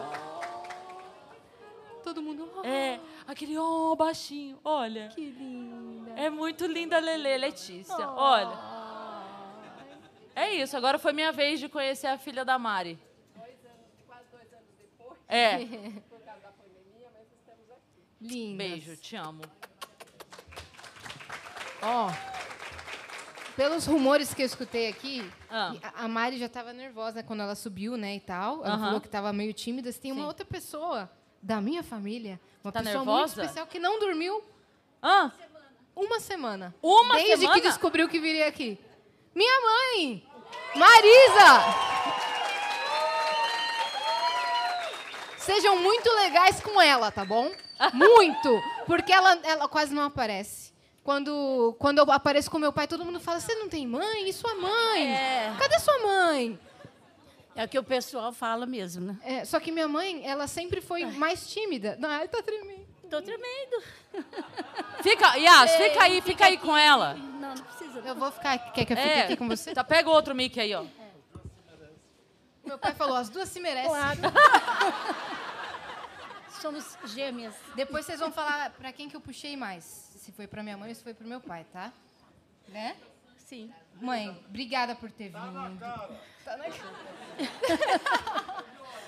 [2.05, 2.51] Todo mundo.
[2.57, 5.09] oh, É, aquele ó baixinho, olha.
[5.09, 6.13] Que linda.
[6.17, 8.09] É muito linda a Lele, Letícia.
[8.11, 8.57] Olha.
[10.35, 12.99] É isso, agora foi minha vez de conhecer a filha da Mari.
[15.31, 15.59] É.
[18.21, 18.59] Linda.
[18.59, 19.43] Beijo, te amo.
[21.83, 22.11] Ó.
[23.57, 25.73] Pelos rumores que eu escutei aqui, Ah.
[25.95, 28.65] a- Mari já estava nervosa quando ela subiu, né, e tal.
[28.65, 28.85] Ela Aham.
[28.87, 29.93] falou que estava meio tímida.
[29.93, 30.27] Tem uma Sim.
[30.27, 31.11] outra pessoa
[31.43, 33.41] da minha família, uma Tá pessoa muito nervosa?
[33.43, 34.43] especial que não dormiu
[35.03, 35.31] Ah,
[35.97, 36.75] uma semana.
[36.83, 37.55] Uma Desde semana?
[37.61, 38.79] que descobriu que viria aqui.
[39.35, 40.27] Minha mãe,
[40.77, 42.40] Marisa.
[45.51, 47.51] Sejam muito legais com ela, tá bom?
[47.93, 48.63] Muito!
[48.87, 50.73] Porque ela, ela quase não aparece.
[51.03, 54.29] Quando, quando eu apareço com meu pai, todo mundo fala: Você não tem mãe?
[54.29, 55.13] E sua mãe?
[55.13, 55.53] É.
[55.59, 56.57] Cadê sua mãe?
[57.57, 59.19] É o que o pessoal fala mesmo, né?
[59.25, 61.99] É, só que minha mãe, ela sempre foi mais tímida.
[62.01, 62.87] Ai, tá tremendo.
[63.11, 63.83] Tô tremendo.
[65.03, 67.15] fica, Yas, Ei, fica aí, fica aí com ela.
[67.15, 67.99] Não, não precisa.
[68.07, 68.57] Eu vou ficar.
[68.71, 69.75] Quer que eu fique É, aqui com você?
[69.75, 70.85] Tá, pega o outro mic aí, ó.
[72.65, 73.91] Meu pai falou: As duas se merecem.
[76.61, 77.55] Somos gêmeas.
[77.75, 79.85] Depois vocês vão falar pra quem que eu puxei mais.
[80.17, 81.93] Se foi pra minha mãe ou se foi pro meu pai, tá?
[82.69, 82.97] Né?
[83.39, 83.73] Sim.
[84.01, 85.79] Mãe, obrigada por ter vindo.
[86.45, 86.65] Tá na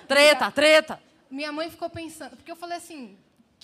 [0.08, 1.00] Treta, treta.
[1.30, 3.16] Minha mãe ficou pensando, porque eu falei assim,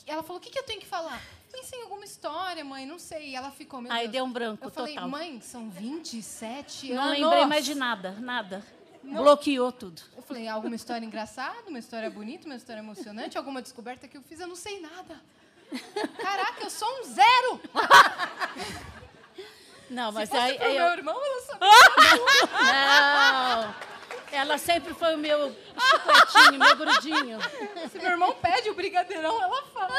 [0.07, 1.21] ela falou, o que, que eu tenho que falar?
[1.51, 3.31] Pensei em alguma história, mãe, não sei.
[3.31, 4.13] E ela ficou, meu Aí Deus.
[4.13, 5.09] deu um branco Eu falei, total.
[5.09, 7.19] mãe, são 27 Não anos.
[7.19, 8.65] lembrei mais de nada, nada.
[9.17, 10.03] Bloqueou tudo.
[10.17, 14.23] Eu falei, alguma história engraçada, uma história bonita, uma história emocionante, alguma descoberta que eu
[14.23, 15.21] fiz, eu não sei nada.
[16.19, 17.61] Caraca, eu sou um zero!
[19.91, 21.69] Não, mas Se fosse aí pro aí meu eu- irmão, eu sabia.
[22.73, 23.75] Não.
[24.31, 27.39] Ela sempre foi o meu chicletinho, meu grudinho.
[27.91, 29.95] Se meu irmão pede o brigadeirão, ela fala.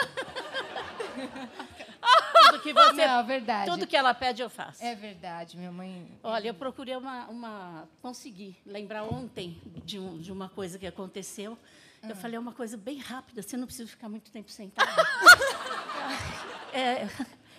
[2.01, 3.69] Tudo que você, Não, verdade.
[3.69, 4.83] tudo que ela pede eu faço.
[4.83, 6.07] É verdade, minha mãe.
[6.23, 11.57] Olha, eu procurei uma, uma consegui lembrar ontem de, um- de uma coisa que aconteceu.
[12.01, 14.89] Eu falei é uma coisa bem rápida, você não precisa ficar muito tempo sentada.
[16.73, 17.07] é,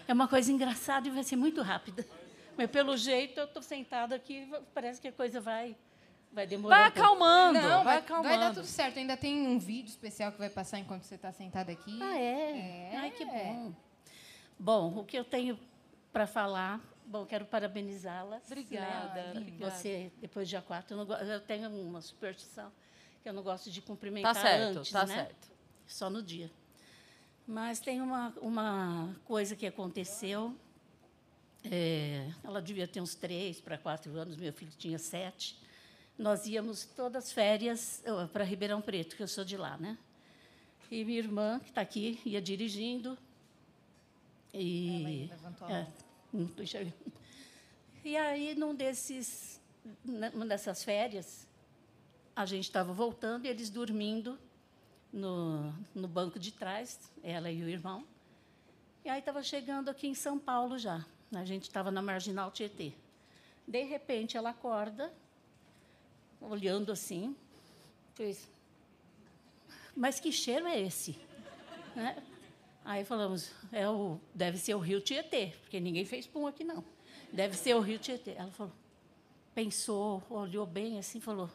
[0.09, 2.07] é uma coisa engraçada e vai ser muito rápida.
[2.57, 5.77] Mas pelo jeito eu estou sentada aqui, parece que a coisa vai
[6.33, 6.77] vai demorar.
[6.77, 8.29] Vai um acalmando, Não, vai vai, acalmando.
[8.29, 8.99] vai dar tudo certo.
[8.99, 11.99] Ainda tem um vídeo especial que vai passar enquanto você está sentada aqui.
[12.03, 12.93] Ah, é?
[12.97, 13.73] Ai, que bom.
[14.61, 15.59] Bom, o que eu tenho
[16.13, 18.43] para falar, bom, quero parabenizá-la.
[18.47, 19.41] Obrigada, né?
[19.41, 19.71] obrigada.
[19.71, 22.71] Você, depois do dia 4, eu, não eu tenho uma superstição
[23.23, 25.15] que eu não gosto de cumprimentar Tá certo, antes, tá né?
[25.15, 25.49] certo.
[25.87, 26.51] Só no dia.
[27.47, 30.55] Mas tem uma, uma coisa que aconteceu.
[31.65, 35.59] é, ela devia ter uns três para quatro anos, meu filho tinha sete.
[36.19, 39.97] Nós íamos todas as férias para Ribeirão Preto, que eu sou de lá, né?
[40.91, 43.17] E minha irmã, que está aqui, ia dirigindo.
[44.53, 45.31] E.
[45.69, 45.87] é.
[48.05, 49.61] E aí, num desses,
[50.05, 51.47] numa dessas férias,
[52.35, 54.39] a gente estava voltando e eles dormindo
[55.13, 58.05] no, no banco de trás, ela e o irmão.
[59.05, 61.05] E aí estava chegando aqui em São Paulo já.
[61.35, 62.93] A gente estava na Marginal Tietê.
[63.67, 65.13] De repente, ela acorda,
[66.41, 67.37] olhando assim,
[68.15, 68.49] fez,
[69.95, 71.19] mas que cheiro é esse?
[71.95, 72.23] Né?
[72.85, 76.83] Aí falamos, é o, deve ser o rio Tietê, porque ninguém fez pum aqui, não.
[77.33, 78.33] Deve ser o rio Tietê.
[78.33, 78.73] Ela falou,
[79.55, 81.51] pensou, olhou bem assim falou: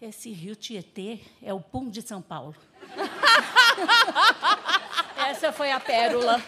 [0.00, 2.56] Esse rio Tietê é o pum de São Paulo.
[5.16, 6.42] Essa foi a pérola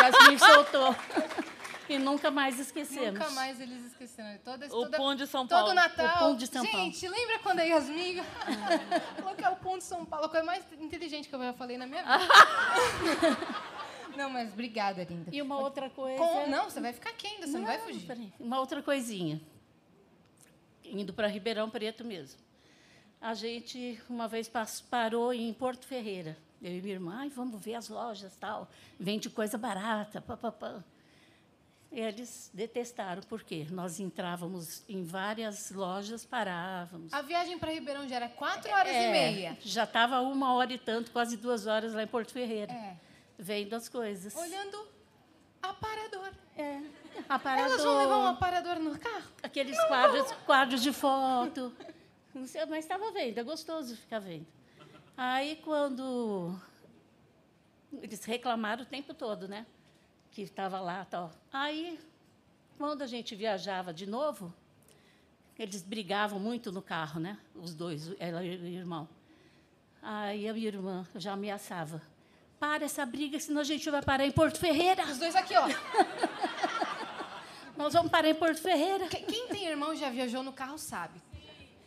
[0.00, 0.96] Yasmin soltou.
[1.90, 3.18] E nunca mais esquecemos.
[3.18, 4.38] Nunca mais eles esqueceram.
[4.44, 5.74] Toda, O toda, pão de São Todo Paulo.
[5.74, 6.06] Natal.
[6.06, 8.22] O pão de São Gente, lembra quando a Yasmin
[9.16, 10.26] falou que é o pão de São Paulo?
[10.26, 12.28] A coisa mais inteligente que eu já falei na minha vida.
[14.16, 15.30] não, mas obrigada, linda.
[15.32, 16.16] E uma outra coisa.
[16.16, 18.06] Com- não, você vai ficar aqui ainda, você não, vai fugir.
[18.06, 18.32] peraí.
[18.38, 19.40] Uma outra coisinha.
[20.84, 22.38] Indo para Ribeirão Preto mesmo.
[23.20, 24.48] A gente, uma vez,
[24.88, 26.36] parou em Porto Ferreira.
[26.62, 28.70] Eu e minha irmã, Ai, vamos ver as lojas tal.
[28.98, 30.20] Vende coisa barata.
[30.20, 30.84] Pá, pá, pá.
[31.92, 33.66] Eles detestaram, por quê?
[33.70, 37.12] Nós entrávamos em várias lojas, parávamos.
[37.12, 39.58] A viagem para Ribeirão já era quatro horas É, e meia.
[39.60, 42.72] Já estava uma hora e tanto, quase duas horas lá em Porto Ferreira.
[42.72, 42.96] É.
[43.36, 44.36] Vendo as coisas.
[44.36, 44.86] Olhando
[45.60, 46.30] aparador.
[46.56, 46.80] É.
[47.28, 47.72] Aparador.
[47.72, 49.28] Elas vão levar um aparador no carro?
[49.42, 51.74] Aqueles quadros, quadros de foto.
[52.32, 54.46] Não sei, mas estava vendo, é gostoso ficar vendo.
[55.16, 56.56] Aí, quando
[58.00, 59.66] eles reclamaram o tempo todo, né?
[60.32, 61.32] Que estava lá tal.
[61.52, 61.98] Aí,
[62.78, 64.52] quando a gente viajava de novo,
[65.58, 67.36] eles brigavam muito no carro, né?
[67.54, 69.08] Os dois, ela e o irmão.
[70.02, 72.00] Aí a minha irmã já ameaçava.
[72.58, 75.04] Para essa briga, senão a gente vai parar em Porto Ferreira.
[75.04, 75.66] Os dois aqui, ó.
[77.76, 79.08] Nós vamos parar em Porto Ferreira.
[79.08, 81.20] Que- Quem tem irmão já viajou no carro sabe.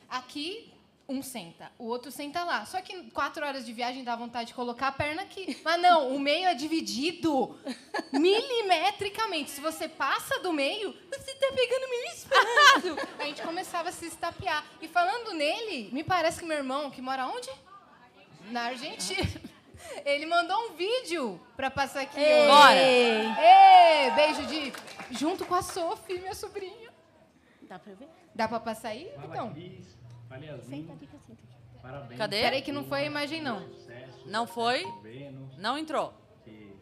[0.09, 0.72] Aqui,
[1.07, 2.65] um senta, o outro senta lá.
[2.65, 5.59] Só que quatro horas de viagem dá vontade de colocar a perna aqui.
[5.63, 7.57] Mas não, o meio é dividido
[8.11, 9.49] milimetricamente.
[9.51, 13.07] Se você passa do meio, você tá pegando meu espaço.
[13.19, 14.65] A gente começava a se estapear.
[14.81, 17.49] E falando nele, me parece que meu irmão, que mora onde?
[18.49, 19.29] Na Argentina.
[20.05, 22.17] Ele mandou um vídeo pra passar aqui.
[22.19, 22.47] Ei.
[22.47, 22.79] Bora.
[22.81, 24.73] Ê, beijo de...
[25.11, 26.89] Junto com a Sophie, minha sobrinha.
[27.63, 28.07] Dá para ver?
[28.33, 29.11] Dá pra passar aí?
[29.15, 29.53] Fala, Então.
[29.53, 29.85] Cris.
[30.41, 30.81] Yasmin.
[30.81, 31.81] Senta aqui, senta aqui.
[31.81, 32.17] Parabéns.
[32.17, 32.41] Cadê?
[32.41, 33.67] Peraí que não foi a imagem, não.
[33.67, 34.29] Sucesso.
[34.29, 34.85] Não foi?
[35.01, 35.57] Vênus.
[35.57, 36.13] Não entrou.
[36.43, 36.75] Que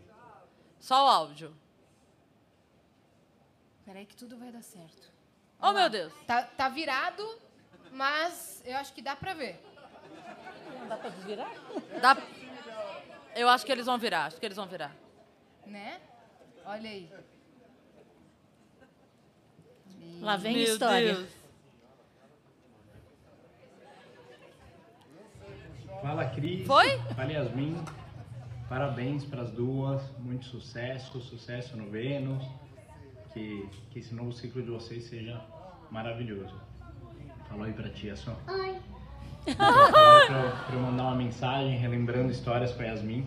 [0.80, 1.56] Só o áudio.
[3.86, 5.12] Peraí que tudo vai dar certo.
[5.60, 6.14] Oh, meu Deus.
[6.26, 7.24] Tá, tá virado,
[7.91, 9.60] mas eu acho que dá pra ver.
[10.80, 11.52] Não dá para desvirar?
[12.02, 12.18] Dá...
[13.36, 14.26] Eu acho que eles vão virar.
[14.26, 14.95] Acho que eles vão virar.
[15.66, 15.99] Né?
[16.66, 17.10] Olha aí.
[20.20, 21.16] Lá vem Meu história.
[21.16, 21.41] Deus.
[26.02, 26.66] Fala, Cris.
[26.66, 26.97] Foi?
[27.16, 27.78] Fala, Yasmin.
[28.68, 30.02] Parabéns para as duas.
[30.18, 31.22] Muito sucesso.
[31.22, 32.43] Sucesso no Vênus.
[33.34, 35.39] Que, que esse novo ciclo de vocês seja
[35.91, 36.56] maravilhoso.
[37.47, 38.36] Falou aí pra tia só.
[38.47, 38.78] Oi.
[40.74, 43.26] Eu mandar uma mensagem relembrando histórias com a Yasmin.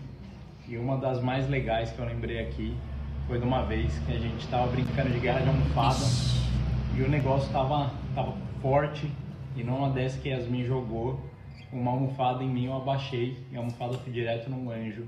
[0.67, 2.75] E uma das mais legais que eu lembrei aqui
[3.27, 6.05] foi de uma vez que a gente tava brincando de guerra de almofada.
[6.97, 9.09] E o negócio tava, tava forte.
[9.55, 11.19] E numa dessas que a Yasmin jogou
[11.71, 13.37] uma almofada em mim, eu abaixei.
[13.51, 15.07] E a almofada foi direto num anjo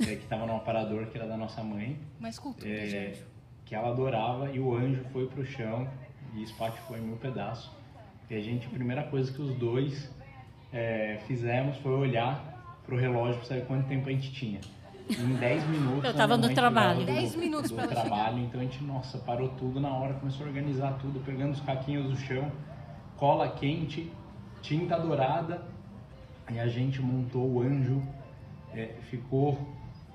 [0.00, 1.98] é, que tava num aparador que era da nossa mãe.
[2.18, 3.24] Uma escultura, é, gente.
[3.64, 4.50] que ela adorava.
[4.50, 5.88] E o anjo foi pro chão
[6.34, 7.70] e espatifou em mil pedaços.
[8.28, 10.10] E a gente, a primeira coisa que os dois
[10.72, 14.60] é, fizemos foi olhar pro relógio para saber quanto tempo a gente tinha.
[15.08, 16.04] E em 10 minutos.
[16.04, 17.00] Eu a tava minha no trabalho.
[17.00, 20.46] chegava do- 10 minutos ela trabalho, então a gente, nossa, parou tudo na hora, começou
[20.46, 22.50] a organizar tudo, pegando os caquinhos do chão,
[23.16, 24.10] cola quente,
[24.62, 25.62] tinta dourada,
[26.52, 28.02] e a gente montou o anjo,
[28.74, 29.58] é, ficou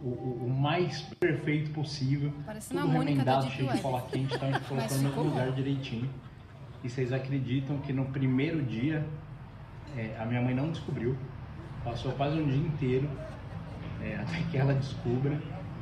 [0.01, 4.51] o, o- mais perfeito possível, Parecendo tudo remendado, Deep cheio de cola quente, então a
[4.51, 6.09] gente colocou no lugar direitinho.
[6.83, 9.05] E vocês acreditam que no primeiro dia,
[9.97, 11.17] é, a minha mãe não descobriu,
[11.83, 13.09] passou quase um dia inteiro,
[14.01, 15.39] é, até que ela descubra,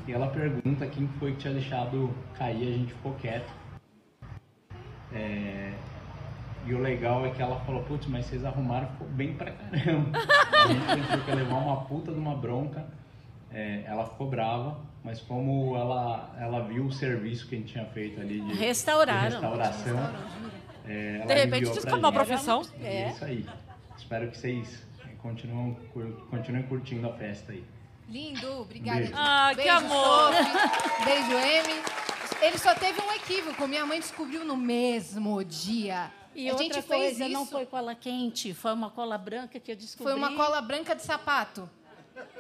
[0.07, 3.51] e ela pergunta quem foi que tinha deixado cair, a gente ficou quieto.
[5.11, 5.73] É,
[6.65, 10.17] e o legal é que ela falou, putz, mas vocês arrumaram, ficou bem pra caramba.
[10.63, 12.85] A gente que levar uma puta de uma bronca,
[13.51, 17.85] é, ela ficou brava, mas como ela, ela viu o serviço que a gente tinha
[17.85, 19.27] feito ali de, Restauraram.
[19.27, 20.13] de restauração,
[20.87, 22.13] é, ela De repente, é uma gente.
[22.13, 22.61] profissão.
[22.81, 23.45] É isso aí.
[23.97, 24.85] Espero que vocês
[25.21, 25.77] continuem,
[26.29, 27.63] continuem curtindo a festa aí.
[28.09, 28.99] Lindo, obrigada.
[28.99, 29.13] Beijo.
[29.15, 30.33] Ah, que Beijo, amor.
[30.33, 31.05] Sophie.
[31.05, 31.81] Beijo, Amy.
[32.41, 33.67] Ele só teve um equívoco.
[33.67, 36.11] Minha mãe descobriu no mesmo dia.
[36.35, 37.33] E a outra gente fez coisa, isso.
[37.33, 40.11] não foi cola quente, foi uma cola branca que eu descobri.
[40.11, 41.69] Foi uma cola branca de sapato.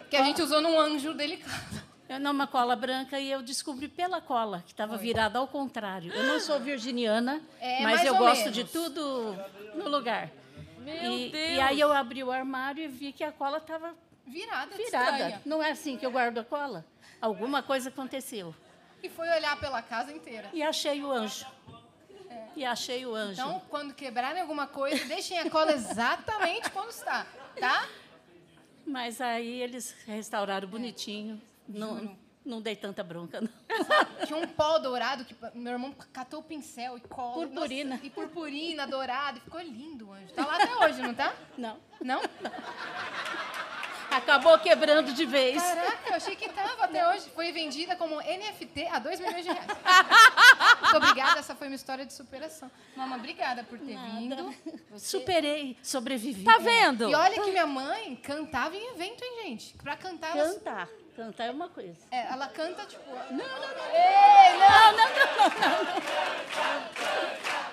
[0.09, 1.81] Que a gente usou num anjo delicado.
[2.09, 6.11] Eu não, uma cola branca e eu descobri pela cola, que estava virada ao contrário.
[6.13, 8.53] Eu não sou virginiana, É, mas eu gosto menos.
[8.55, 9.35] de tudo
[9.73, 10.29] no lugar.
[10.79, 11.49] Meu e, Deus.
[11.51, 13.95] e aí eu abri o armário e vi que a cola estava
[14.27, 15.11] Virada, virada.
[15.11, 15.41] estranha.
[15.45, 16.85] Não é assim que eu guardo a cola?
[17.21, 18.53] Alguma coisa aconteceu.
[19.01, 20.49] E foi olhar pela casa inteira.
[20.53, 21.45] E achei o anjo.
[22.55, 22.59] É.
[22.59, 23.41] E achei o anjo.
[23.41, 27.25] Então, quando quebrarem alguma coisa, deixem a cola exatamente como está,
[27.59, 27.87] tá?
[28.85, 31.41] Mas aí eles restauraram bonitinho.
[31.67, 33.49] Não, não dei tanta bronca, não.
[34.25, 37.47] Tinha um pó dourado que meu irmão catou o pincel e cola.
[37.47, 37.91] Purpurina.
[37.91, 39.39] Nossa, e purpurina dourada.
[39.39, 40.33] Ficou lindo o anjo.
[40.33, 41.33] Tá lá até hoje, não tá?
[41.57, 41.79] Não.
[42.01, 42.21] Não?
[44.17, 45.61] Acabou quebrando de vez.
[45.61, 47.29] Caraca, eu achei que tava até hoje.
[47.33, 49.67] Foi vendida como NFT a 2 milhões de reais.
[50.81, 52.69] Muito obrigada, essa foi uma história de superação.
[52.95, 54.53] Mama, obrigada por ter vindo.
[54.91, 56.43] Você- Superei, sobrevivi.
[56.43, 57.09] Tá vendo?
[57.09, 59.73] E olha que minha mãe cantava em evento, hein, gente?
[59.81, 60.49] Pra cantar, ela,
[61.15, 61.45] Cantar.
[61.45, 61.97] É uma coisa.
[62.11, 63.03] é, ela canta, tipo...
[63.09, 63.93] Não, não, não.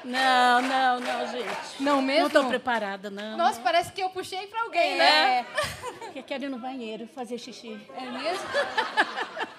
[0.04, 1.82] Não, não, não, gente.
[1.82, 2.20] Não mesmo?
[2.22, 3.36] Não estou preparada, não.
[3.36, 4.96] Nossa, parece que eu puxei pra alguém, É.
[4.98, 5.46] né?
[6.16, 7.80] Eu quero ir no banheiro fazer xixi.
[7.96, 8.44] É mesmo?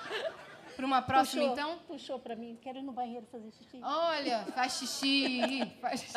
[0.75, 1.77] Pra uma próxima, Puxou, então?
[1.87, 2.57] Puxou pra mim.
[2.59, 3.79] Quero ir no banheiro fazer xixi.
[3.83, 5.71] Olha, faz xixi.
[5.79, 6.13] Faz xixi.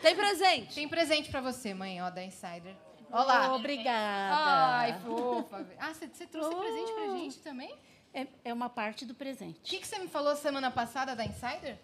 [0.00, 0.74] Tem presente.
[0.74, 2.74] Tem presente pra você, mãe, ó, da Insider.
[3.12, 3.54] Olha lá.
[3.54, 4.36] Obrigada.
[4.36, 5.66] Ai, fofa.
[5.78, 7.78] Ah, você, trouxe presente pra gente também?
[8.14, 9.58] É, é uma parte do presente.
[9.58, 11.78] O que, você me falou semana passada da Insider?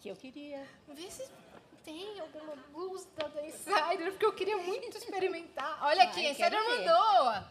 [0.00, 0.64] Que eu queria.
[0.88, 1.28] Vê se
[1.84, 5.78] tem alguma blusa da Insider, porque eu queria muito experimentar.
[5.82, 7.42] Olha aqui, a Insider mandou.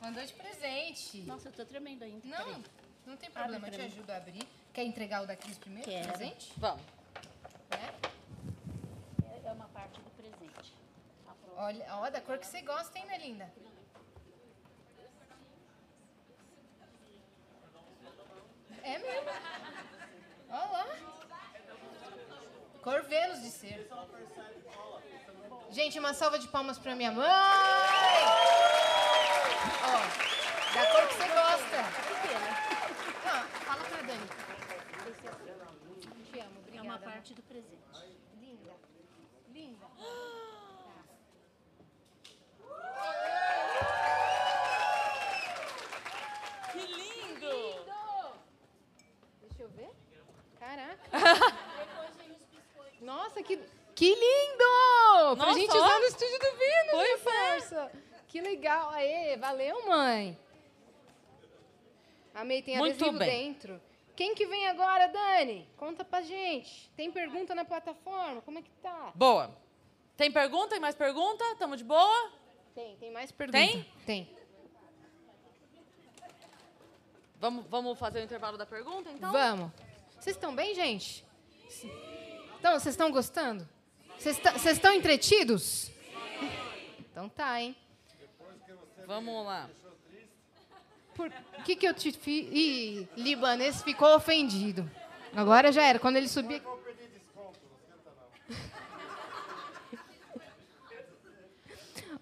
[0.00, 1.18] Mandou de presente.
[1.22, 2.20] Nossa, eu tô tremendo ainda.
[2.24, 2.64] Não, Peraí.
[3.06, 4.46] não tem problema, eu te ajudo a abrir.
[4.72, 6.08] Quer entregar o da Cris primeiro, Quero.
[6.08, 6.52] presente?
[6.56, 6.82] Vamos.
[9.44, 10.74] É uma parte do presente.
[11.56, 13.52] Olha, ó, da cor que você gosta, hein, minha linda?
[18.82, 19.30] É mesmo.
[20.50, 20.86] Olha lá.
[22.82, 23.88] Cor Vênus de ser.
[25.70, 27.28] Gente, uma salva de palmas pra minha mãe.
[29.82, 31.76] Ó, da cor que você gosta.
[33.26, 34.28] Ah, fala pra Dani.
[36.30, 36.84] Te amo, É obrigada.
[36.84, 37.08] uma amor.
[37.10, 37.82] parte do presente.
[38.40, 38.72] Linda.
[39.48, 39.86] Linda.
[53.06, 53.56] Nossa, que,
[53.94, 55.36] que lindo!
[55.36, 55.76] pra Nossa, gente ó.
[55.76, 57.18] usar no estúdio do Vino, Pois minha é.
[57.50, 57.92] parça.
[58.26, 58.90] Que legal.
[58.90, 60.36] Aê, valeu, mãe.
[62.34, 63.28] Amei, tem Muito adesivo bem.
[63.52, 63.80] dentro.
[64.16, 65.68] Quem que vem agora, Dani?
[65.76, 66.90] Conta pra gente.
[66.96, 68.42] Tem pergunta na plataforma?
[68.42, 69.12] Como é que tá?
[69.14, 69.56] Boa.
[70.16, 70.70] Tem pergunta?
[70.70, 71.44] Tem mais pergunta?
[71.56, 72.32] Tamo de boa?
[72.74, 73.56] Tem, tem mais pergunta.
[73.58, 73.86] Tem?
[74.04, 74.36] Tem.
[77.38, 79.30] Vamos, vamos fazer o intervalo da pergunta, então?
[79.30, 79.70] Vamos.
[80.18, 81.24] Vocês estão bem, gente?
[82.58, 83.68] Então, vocês estão gostando?
[84.18, 85.90] Vocês tá- vocês estão entretidos?
[87.10, 87.76] Então tá, hein?
[89.06, 89.68] Vamos lá.
[91.14, 91.30] Por
[91.64, 92.48] que, que eu te fiz?
[92.52, 94.90] Ih, libanês ficou ofendido.
[95.34, 95.98] Agora já era.
[95.98, 96.62] Quando ele subir.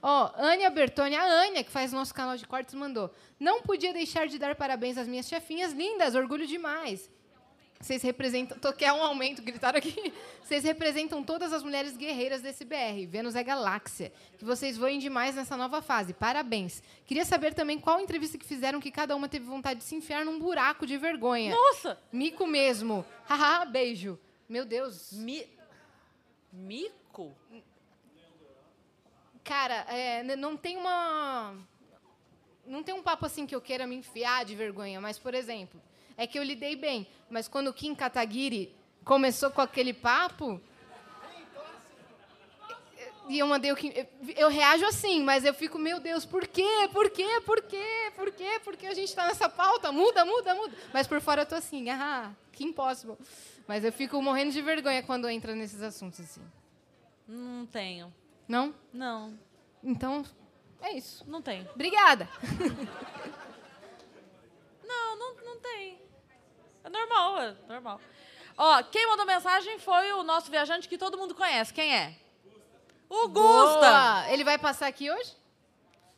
[0.03, 3.11] Ó, Ania Bertoni, a Ania, que faz nosso canal de cortes, mandou.
[3.41, 7.11] Não podia deixar de dar parabéns às minhas chefinhas lindas, orgulho demais.
[7.85, 8.59] Vocês representam.
[8.59, 10.11] Tô, quer um aumento, gritaram aqui.
[10.41, 13.07] Vocês representam todas as mulheres guerreiras desse BR.
[13.07, 14.11] Vênus é galáxia.
[14.39, 16.15] Que vocês voem demais nessa nova fase.
[16.15, 16.83] Parabéns.
[17.05, 20.25] Queria saber também qual entrevista que fizeram que cada uma teve vontade de se enfiar
[20.25, 21.55] num buraco de vergonha.
[21.55, 21.99] Nossa!
[22.11, 23.05] Mico mesmo.
[23.29, 24.19] Haha, beijo.
[24.49, 25.13] Meu Deus.
[25.13, 25.47] Mi...
[26.51, 27.35] Mico?
[29.43, 31.55] Cara, é, não tem uma.
[32.67, 35.83] Não tem um papo assim que eu queira me enfiar de vergonha, mas, por exemplo,
[36.17, 37.07] é que eu lidei bem.
[37.31, 38.75] Mas quando o Kim Kataguiri
[39.05, 40.61] começou com aquele papo.
[43.27, 43.91] E eu mandei o Kim.
[44.37, 46.89] eu- reajo assim, mas eu fico, meu Deus, por quê?
[46.93, 47.41] Por quê?
[47.47, 48.13] Por quê?
[48.15, 48.61] Por quê?
[48.63, 49.91] Por que a gente está nessa pauta?
[49.91, 50.77] Muda, muda, muda.
[50.93, 53.17] Mas por fora eu tô assim, ah, que impossible.
[53.67, 56.43] Mas eu fico morrendo de vergonha quando entra nesses assuntos assim.
[57.27, 58.13] Não tenho.
[58.47, 58.75] Não?
[58.93, 59.39] Não,
[59.83, 60.23] Então,
[60.83, 61.25] é isso.
[61.27, 61.67] não tenho.
[61.75, 62.29] Obrigada.
[64.87, 65.99] Não, não, não tem.
[66.85, 68.01] É normal, é normal.
[68.57, 71.73] Ó, quem mandou mensagem foi o nosso viajante que todo mundo conhece.
[71.73, 72.15] Quem é?
[73.09, 73.81] O Gusta.
[73.81, 74.31] Boa!
[74.31, 75.33] Ele vai passar aqui hoje?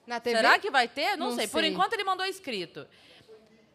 [0.07, 0.37] Na TV?
[0.37, 1.17] Será que vai ter?
[1.17, 1.49] Não, Não sei.
[1.49, 1.71] Por sei.
[1.71, 2.87] enquanto ele mandou escrito.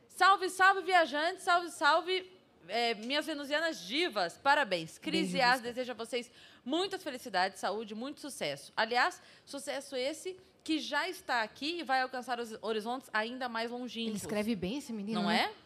[0.10, 1.44] Salve, salve, viajantes.
[1.44, 2.32] Salve, salve,
[2.68, 4.38] é, minhas venusianas divas.
[4.38, 4.98] Parabéns.
[4.98, 6.30] Cris e As deseja a vocês
[6.64, 8.72] muitas felicidades, saúde, muito sucesso.
[8.78, 14.10] Aliás, sucesso esse que já está aqui e vai alcançar os horizontes ainda mais longínquos.
[14.12, 15.52] Ele escreve bem esse menino, Não né?
[15.52, 15.61] é?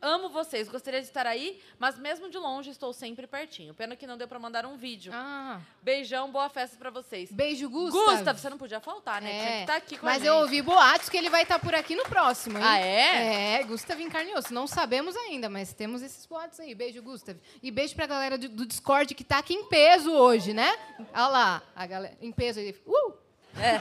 [0.00, 3.72] Amo vocês, gostaria de estar aí, mas mesmo de longe estou sempre pertinho.
[3.74, 5.10] Pena que não deu pra mandar um vídeo.
[5.14, 5.58] Ah.
[5.82, 7.32] Beijão, boa festa pra vocês.
[7.32, 8.14] Beijo, Gustav.
[8.16, 9.30] Gustav, você não podia faltar, né?
[9.30, 10.26] Tinha que É, estar aqui com mas a gente.
[10.28, 12.64] eu ouvi boatos que ele vai estar por aqui no próximo, hein?
[12.64, 13.54] Ah, é?
[13.54, 14.52] É, Gustav encarnou-se.
[14.52, 16.74] Não sabemos ainda, mas temos esses boatos aí.
[16.74, 17.36] Beijo, Gustav.
[17.62, 20.76] E beijo pra galera do, do Discord que tá aqui em peso hoje, né?
[21.14, 22.76] Olha lá, a galera em peso aí.
[22.86, 23.12] Uh!
[23.58, 23.80] É.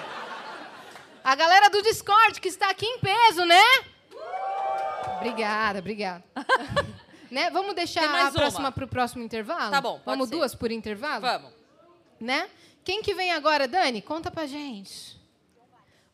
[1.24, 3.62] A galera do Discord que está aqui em peso, né?
[5.18, 6.24] Obrigada, obrigada.
[7.32, 7.50] né?
[7.50, 9.72] Vamos deixar a próxima para o próximo intervalo?
[9.72, 10.36] Tá bom, pode Vamos ser.
[10.36, 11.22] duas por intervalo?
[11.22, 11.52] Vamos.
[12.20, 12.50] Né?
[12.84, 14.02] Quem que vem agora, Dani?
[14.02, 15.20] Conta pra gente.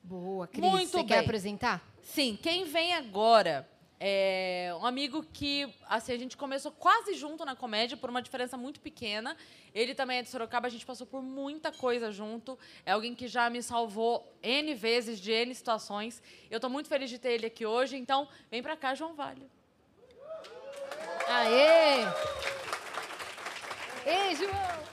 [0.03, 0.63] Boa, Cris.
[0.63, 1.07] Muito Você bem.
[1.07, 1.81] quer apresentar?
[2.01, 3.67] Sim, quem vem agora
[4.03, 8.57] é um amigo que assim, a gente começou quase junto na comédia, por uma diferença
[8.57, 9.37] muito pequena.
[9.75, 12.57] Ele também é de Sorocaba, a gente passou por muita coisa junto.
[12.83, 16.19] É alguém que já me salvou N vezes de N situações.
[16.49, 19.47] Eu tô muito feliz de ter ele aqui hoje, então vem pra cá, João Vale.
[21.27, 21.99] Aê!
[24.03, 24.83] Ei, João!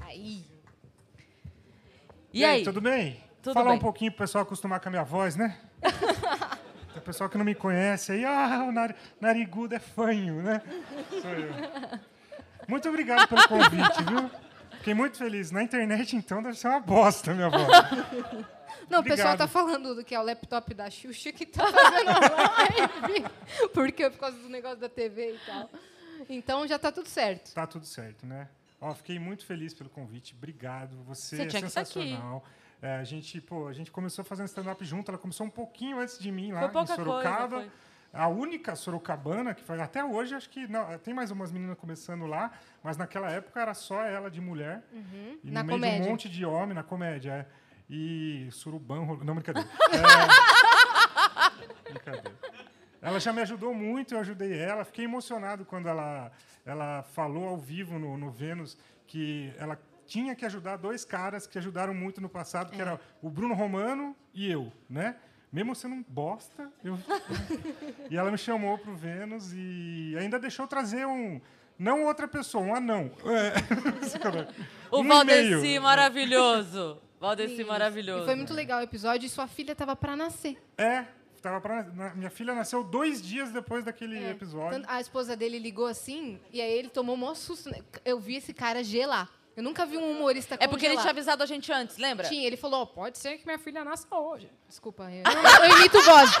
[0.00, 0.44] Aí.
[2.34, 2.64] E aí?
[2.64, 3.22] tudo bem?
[3.40, 3.78] Tudo Falar bem.
[3.78, 5.56] um pouquinho pro pessoal acostumar com a minha voz, né?
[6.92, 10.62] Tem pessoal que não me conhece aí, ah, o nar narigudo é fanho, né?
[11.10, 11.52] Sou eu.
[12.66, 14.30] Muito obrigado pelo convite, viu?
[14.78, 15.50] Fiquei muito feliz.
[15.50, 17.66] Na internet, então, deve ser uma bosta minha voz.
[18.88, 19.38] Não, o pessoal Obrigado.
[19.38, 23.24] tá falando do que é o laptop da Xuxa que tá fazendo live.
[23.74, 25.70] Porque por causa do negócio da TV e tal.
[26.28, 27.52] Então já tá tudo certo.
[27.52, 28.48] Tá tudo certo, né?
[28.80, 30.34] Ó, fiquei muito feliz pelo convite.
[30.36, 30.96] Obrigado.
[31.04, 31.60] Você, Você é aqui.
[31.60, 32.44] sensacional.
[32.80, 35.10] É, a gente, pô, a gente começou fazendo stand-up junto.
[35.10, 37.56] Ela começou um pouquinho antes de mim lá Foi em Sorocaba.
[37.56, 37.72] coisa,
[38.12, 42.26] A única sorocabana que faz até hoje, acho que não, tem mais umas meninas começando
[42.26, 42.52] lá,
[42.82, 44.82] mas naquela época era só ela de mulher.
[44.92, 45.38] Uhum.
[45.42, 47.32] E Na no meio de um monte de homem na comédia.
[47.32, 47.68] É.
[47.90, 49.68] E surubão, não brincadeira.
[51.88, 52.38] É, brincadeira.
[53.00, 54.84] Ela já me ajudou muito, eu ajudei ela.
[54.84, 56.30] Fiquei emocionado quando ela,
[56.66, 58.76] ela falou ao vivo no, no Vênus
[59.06, 59.78] que ela
[60.08, 64.16] tinha que ajudar dois caras que ajudaram muito no passado, que era o Bruno Romano
[64.34, 65.14] e eu, né?
[65.52, 66.98] Mesmo sendo um bosta, eu...
[68.10, 71.40] e ela me chamou pro Vênus e ainda deixou trazer um...
[71.78, 73.10] Não outra pessoa, um anão.
[73.24, 73.52] É.
[74.90, 77.00] O Um Valdeci maravilhoso.
[77.20, 78.22] Valdeci maravilhoso.
[78.22, 80.56] E foi muito legal o episódio e sua filha tava pra nascer.
[80.76, 81.04] É,
[81.42, 84.30] tava pra, na- minha filha nasceu dois dias depois daquele É.
[84.30, 84.82] episódio.
[84.88, 87.70] A esposa dele ligou assim, e aí ele tomou o maior susto.
[87.70, 87.78] né?
[88.04, 89.30] Eu vi esse cara gelar.
[89.58, 91.02] Eu nunca vi um humorista É porque ele congelar.
[91.02, 92.28] tinha avisado a gente antes, lembra?
[92.28, 94.48] Tinha, ele falou, pode ser que minha filha nasça hoje.
[94.68, 95.24] Desculpa, eu,
[95.68, 96.36] eu imito vozes.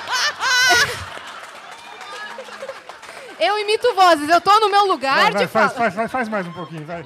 [3.40, 6.28] Eu imito vozes, eu tô no meu lugar Vai, vai, de faz, faz, faz, faz
[6.28, 7.04] mais um pouquinho, vai.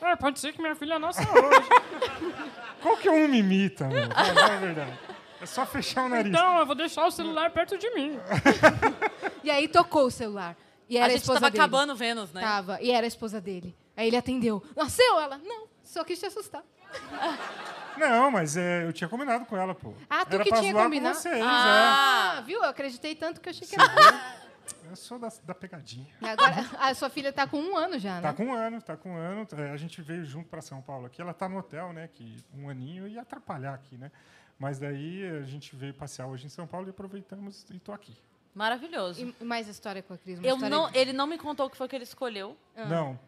[0.00, 1.68] É, pode ser que minha filha nasça hoje.
[2.80, 4.08] Qual que é um me imita, meu?
[4.10, 4.98] Fala a verdade.
[5.40, 6.26] É só fechar o nariz.
[6.34, 8.18] Então, eu vou deixar o celular perto de mim.
[9.44, 10.56] e aí tocou o celular.
[10.88, 11.62] E era A a, gente esposa tava dele.
[11.62, 12.40] acabando Vênus, né?
[12.40, 13.76] Tava, e era a esposa dele.
[14.02, 14.60] Aí ele atendeu.
[14.74, 15.38] Nasceu ela?
[15.38, 16.64] Não, só quis te assustar.
[17.96, 19.94] Não, mas é, eu tinha combinado com ela, pô.
[20.10, 21.14] Ah, tu Era que pra tinha zoar combinado?
[21.14, 22.62] com vocês, ah, viu?
[22.62, 23.84] Eu acreditei tanto que eu achei que era.
[23.84, 24.90] é.
[24.90, 26.12] Eu sou da, da pegadinha.
[26.20, 28.22] Agora, a sua filha tá com um ano já, né?
[28.22, 29.46] Tá com um ano, tá com um ano.
[29.56, 31.22] É, a gente veio junto para São Paulo aqui.
[31.22, 32.08] Ela tá no hotel, né?
[32.12, 34.10] Que um aninho ia atrapalhar aqui, né?
[34.58, 38.16] Mas daí a gente veio passear hoje em São Paulo e aproveitamos e tô aqui.
[38.54, 39.34] Maravilhoso.
[39.40, 40.38] E mais história com a Cris?
[40.42, 42.56] Eu história não, ele não me contou o que foi que ele escolheu.
[42.76, 42.84] Ah.
[42.86, 43.18] Não.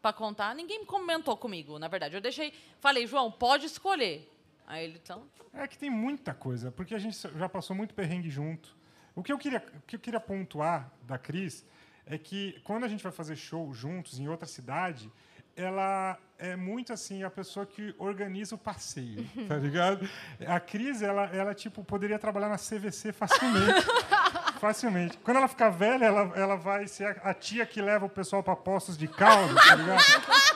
[0.00, 0.54] Pra contar.
[0.54, 2.14] Ninguém comentou comigo, na verdade.
[2.14, 2.52] Eu deixei.
[2.80, 4.30] Falei, João, pode escolher.
[4.66, 5.26] Aí ele, então.
[5.52, 8.76] É que tem muita coisa, porque a gente já passou muito perrengue junto.
[9.14, 11.66] O que eu queria, o que eu queria pontuar da Cris
[12.06, 15.10] é que quando a gente vai fazer show juntos em outra cidade,
[15.56, 20.08] ela é muito assim a pessoa que organiza o passeio, tá ligado?
[20.46, 23.86] A Cris, ela, ela tipo poderia trabalhar na CVC facilmente.
[24.58, 25.16] facilmente.
[25.18, 28.42] Quando ela ficar velha, ela, ela vai ser a, a tia que leva o pessoal
[28.42, 30.00] para postos de caldo, tá ligado?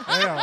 [0.09, 0.43] É ela.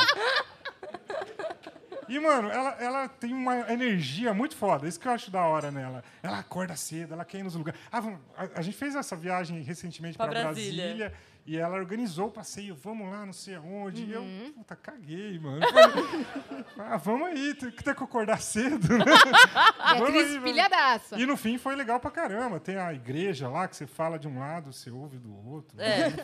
[2.07, 4.87] E, mano, ela, ela tem uma energia muito foda.
[4.87, 6.03] Isso que eu acho da hora nela.
[6.23, 7.79] Ela acorda cedo, ela quer ir nos lugares.
[7.91, 10.83] Ah, vamos- a, a gente fez essa viagem recentemente Pra para Brasília.
[10.85, 11.13] Brasília.
[11.45, 12.75] E ela organizou o passeio.
[12.75, 14.03] Vamos lá, não sei aonde.
[14.03, 14.53] E eu, Uhum.
[14.53, 15.59] puta, caguei, mano.
[16.77, 19.05] Ah, vamos aí, tem que ter que acordar cedo, né?
[19.95, 20.37] E vamos.
[20.43, 21.17] pilhadaça.
[21.19, 22.59] E no fim foi legal pra caramba.
[22.59, 25.79] Tem a igreja lá que você fala de um lado, você ouve do outro.
[25.81, 26.07] É.
[26.07, 26.19] Enfim.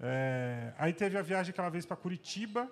[0.00, 2.70] É, aí teve a viagem que ela fez pra Curitiba.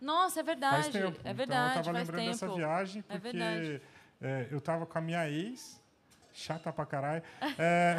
[0.00, 0.82] Nossa, é verdade.
[0.82, 1.20] Faz tempo.
[1.24, 1.70] É verdade.
[1.70, 2.32] Então eu tava lembrando tempo.
[2.32, 3.80] dessa viagem É porque
[4.20, 5.80] é, eu tava com a minha ex,
[6.36, 7.22] chata pra caralho.
[7.58, 7.98] É,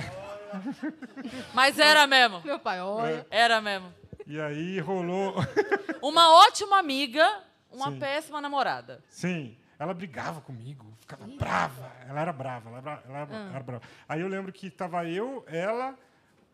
[1.53, 2.41] Mas era mesmo.
[2.45, 3.25] Meu pai, olha.
[3.29, 3.93] Era mesmo.
[4.25, 5.35] e aí rolou.
[6.01, 7.99] Uma ótima amiga, uma Sim.
[7.99, 9.03] péssima namorada.
[9.09, 11.91] Sim, ela brigava comigo, ficava brava.
[12.07, 13.49] Ela era brava, ela era, ela era- Ah.
[13.55, 13.83] era brava.
[14.07, 15.95] Aí eu lembro que tava eu, ela,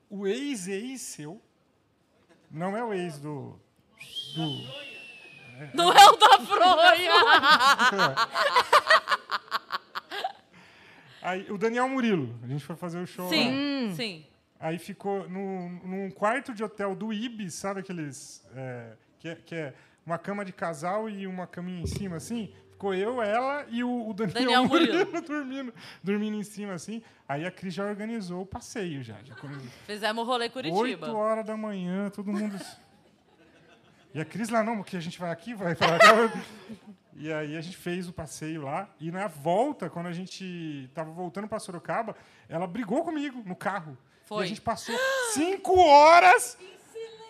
[0.09, 1.39] o ex-ex seu.
[2.49, 3.59] Não é o ex do.
[4.35, 4.47] do
[5.75, 7.13] Não é o da fronha!
[11.23, 12.37] Aí, o Daniel Murilo.
[12.43, 13.31] A gente foi fazer o show lá.
[13.31, 14.25] Sim, sim.
[14.59, 18.45] Aí ficou no, num quarto de hotel do Ibis, sabe aqueles.
[18.55, 19.73] é, que, é, que é
[20.05, 22.53] uma cama de casal e uma caminha em cima, assim.
[22.71, 24.97] Ficou eu, ela e o, o Daniel, Daniel Murilo.
[25.05, 25.73] Murilo dormindo,
[26.03, 27.01] dormindo em cima, assim.
[27.27, 29.15] Aí a Cris já organizou o passeio, já.
[29.23, 29.35] já.
[29.85, 31.07] Fizemos o rolê Curitiba.
[31.07, 32.59] 8 horas da manhã, todo mundo.
[34.15, 36.13] E a Cris lá, não, que a gente vai aqui, vai para cá.
[37.15, 38.89] E aí a gente fez o passeio lá.
[38.99, 42.15] E na volta, quando a gente tava voltando para Sorocaba,
[42.49, 43.97] ela brigou comigo no carro.
[44.25, 44.43] Foi.
[44.43, 44.95] E a gente passou
[45.33, 46.57] cinco horas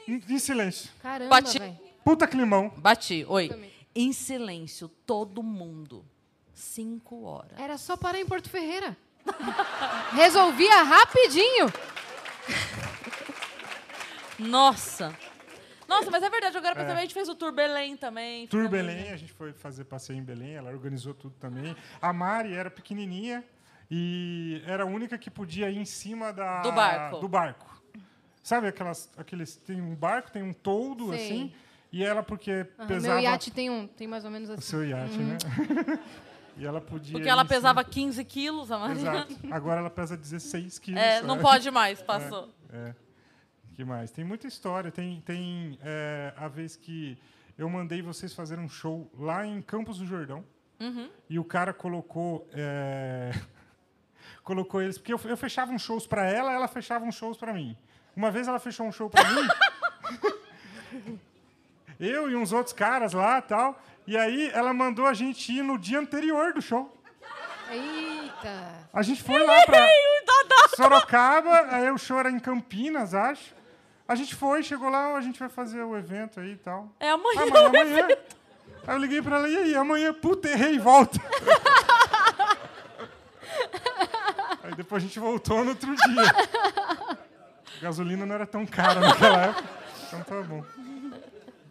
[0.08, 0.90] em, em silêncio.
[1.02, 1.60] Caramba, Bati-.
[2.04, 2.72] Puta climão.
[2.78, 3.72] Bati, oi.
[3.96, 6.06] Em silêncio, todo mundo.
[6.54, 7.58] Cinco horas.
[7.58, 8.98] Era só parar em Porto Ferreira.
[10.14, 11.72] Resolvia rapidinho.
[14.40, 15.16] Nossa.
[15.94, 18.48] Nossa, mas é verdade, agora também a gente fez o Tour Belém também.
[18.48, 21.76] Tour Belém, a gente foi fazer passeio em Belém, ela organizou tudo também.
[22.02, 23.44] A Mari era pequenininha
[23.90, 27.20] e era a única que podia ir em cima da, Do barco.
[27.20, 27.84] do barco.
[28.42, 29.56] Sabe aquelas, aqueles.
[29.56, 31.26] Tem um barco, tem um toldo Sei.
[31.26, 31.54] assim,
[31.92, 33.14] e ela, porque Aham, pesava.
[33.14, 34.62] Meu iate tem, um, tem mais ou menos O assim.
[34.64, 35.38] seu iate, né?
[36.58, 37.14] e ela podia.
[37.14, 37.56] Porque ela em cima.
[37.56, 39.28] pesava 15 quilos, a Mariana.
[39.30, 39.48] Exato.
[39.54, 41.00] Agora ela pesa 16 quilos.
[41.00, 42.50] É, não pode mais, passou.
[42.72, 42.90] É.
[42.90, 42.96] é.
[43.74, 44.12] Que mais?
[44.12, 44.92] Tem muita história.
[44.92, 47.18] Tem, tem é, a vez que
[47.58, 50.44] eu mandei vocês fazer um show lá em Campos do Jordão.
[50.80, 51.10] Uhum.
[51.30, 52.48] E o cara colocou.
[52.54, 53.32] é,
[54.44, 54.98] colocou eles.
[54.98, 57.78] Porque eu, eu fechava uns shows pra ela, ela fechava uns shows pra mim.
[58.16, 59.48] Uma vez ela fechou um show pra mim.
[62.00, 63.82] eu e uns outros caras lá tal.
[64.06, 66.96] E aí ela mandou a gente ir no dia anterior do show.
[67.72, 68.88] Eita.
[68.92, 69.88] A gente foi lá pra
[70.76, 73.63] Sorocaba, aí o show era em Campinas, acho.
[74.08, 76.90] A gente foi, chegou lá, a gente vai fazer o evento aí e tal.
[77.00, 77.42] É amanhã.
[77.44, 78.00] Amanhã, o amanhã.
[78.00, 78.36] evento.
[78.86, 81.18] Aí eu liguei pra ela, e aí, amanhã, puta, errei, volta.
[84.64, 87.18] aí depois a gente voltou no outro dia.
[87.82, 89.64] gasolina não era tão cara naquela época,
[90.08, 90.64] então tá bom.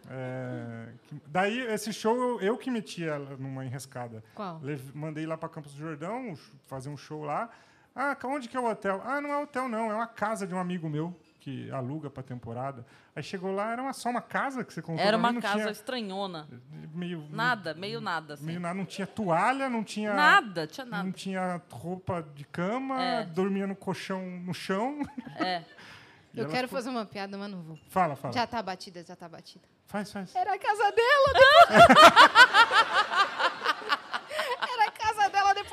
[0.09, 0.87] É,
[1.27, 4.23] daí, esse show, eu, eu que meti ela numa enrescada.
[4.35, 4.59] Qual?
[4.61, 6.37] Leve- mandei lá para Campos do Jordão,
[6.67, 7.49] fazer um show lá.
[7.95, 9.01] Ah, onde que é o hotel?
[9.05, 9.91] Ah, não é hotel, não.
[9.91, 12.85] É uma casa de um amigo meu que aluga para temporada.
[13.13, 15.03] Aí chegou lá, era uma, só uma casa que você contou.
[15.03, 16.47] Era mim, uma não casa tinha estranhona.
[16.93, 18.35] meio, Nada, meio nada.
[18.35, 18.45] Assim.
[18.45, 18.73] meio nada.
[18.75, 20.13] Não tinha toalha, não tinha...
[20.13, 21.03] Nada, tinha nada.
[21.03, 23.25] Não tinha roupa de cama, É.
[23.25, 25.01] dormia no colchão no chão.
[25.37, 25.63] É.
[26.33, 27.77] Eu quero ficou- fazer uma piada, mas não vou.
[27.89, 28.33] Fala, fala.
[28.33, 29.65] Já tá batida, já tá batida.
[29.85, 30.33] Faz, faz.
[30.33, 31.33] Era a casa dela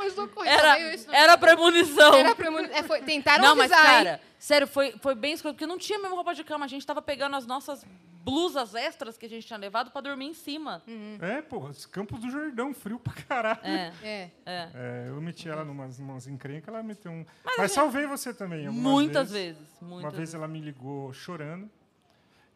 [0.00, 0.50] casa dela depois do coisa.
[0.50, 2.14] Era, isso- era premonição.
[2.14, 4.04] Era premoni- é, foi- Tentaram Não, mas, avisar, hein?
[4.04, 6.64] cara, sério, foi, foi bem escroto, porque não tinha mesmo roupa de cama.
[6.64, 7.84] A gente tava pegando as nossas
[8.22, 10.82] blusas extras que a gente tinha levado pra dormir em cima.
[11.20, 13.60] É, pô, Campos do Jordão, frio pra caralho.
[13.64, 13.92] É.
[14.02, 14.30] É.
[14.44, 14.68] É.
[14.74, 17.24] É, eu meti ela numas, numas encrencas, ela meteu um.
[17.44, 18.66] Mas Mas, salvei você também.
[18.66, 20.34] algumas Muitas vezes, Uma muitas vez vezes.
[20.34, 21.70] ela me ligou chorando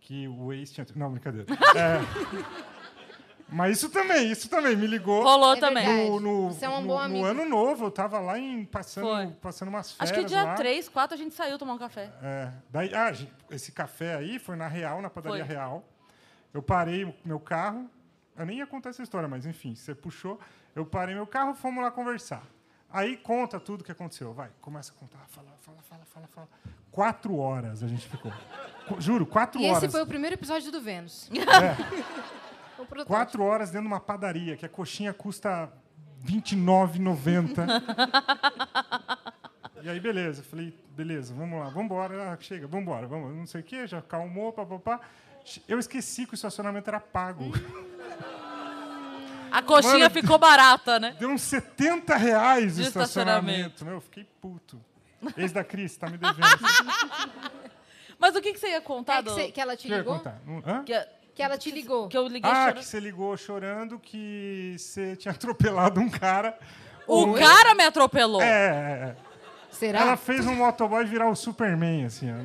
[0.01, 0.87] que o ex tinha.
[0.95, 1.47] Não, brincadeira.
[1.75, 2.74] É,
[3.55, 5.23] Mas isso também, isso também me ligou.
[5.23, 6.11] Rolou É também.
[6.11, 7.25] No, no, Você é um no- bom no amigo.
[7.25, 9.27] ano novo, eu tava lá em, passando, Foi.
[9.41, 10.11] passando umas férias.
[10.11, 10.55] Acho que dia lá.
[10.57, 12.11] 3, 4 a gente saiu tomar um café.
[12.21, 13.13] É, daí, ah,
[13.51, 15.55] esse café aí foi na Real, na padaria Foi.
[15.55, 15.85] Real.
[16.53, 17.89] Eu parei o meu carro.
[18.37, 20.41] Eu nem ia contar essa história, mas enfim, você puxou.
[20.75, 22.43] Eu parei meu carro, fomos lá conversar.
[22.91, 24.33] Aí conta tudo o que aconteceu.
[24.33, 25.25] Vai, começa a contar.
[25.29, 26.49] Fala, fala, fala, fala, fala.
[26.91, 28.33] Quatro horas a gente ficou.
[28.99, 29.85] Juro, quatro E horas.
[29.85, 31.29] esse foi o primeiro episódio do Vênus.
[31.31, 32.35] É.
[32.79, 33.05] O.
[33.07, 35.73] Quatro horas dentro de uma padaria, que a coxinha custa
[36.27, 39.35] R$ 29,90.
[39.83, 40.43] E aí, beleza.
[40.43, 42.33] Falei, beleza, vamos lá, vamos embora.
[42.33, 43.37] Ah, chega, vamos embora, vamos.
[43.37, 44.99] Não sei o quê, já calmou, papapá.
[45.69, 47.53] Eu esqueci que o estacionamento era pago.
[49.53, 51.15] A coxinha Mano, ficou barata, né?
[51.19, 53.69] Deu uns 70 reais o De estacionamento.
[53.69, 53.85] estacionamento.
[53.85, 54.81] Meu, eu fiquei puto.
[55.37, 56.39] Ex da Cris, tá me devendo.
[58.19, 59.93] Mas o que, que você ia contar, É que, você- que ela te O que
[59.93, 60.17] eu ia ligou?
[60.17, 60.41] contar?
[60.47, 60.83] Não- hã?
[60.83, 60.95] Que,
[61.35, 62.09] Que ela te ligou.
[62.09, 62.79] que eu liguei Ah, chorando.
[62.79, 66.57] que você ligou chorando que você tinha atropelado um cara.
[67.07, 68.41] O Um- cara me atropelou.
[68.41, 69.17] É, é, é.
[69.71, 70.01] Será?
[70.01, 72.31] Ela fez um motoboy virar o Superman, assim.
[72.33, 72.37] ó.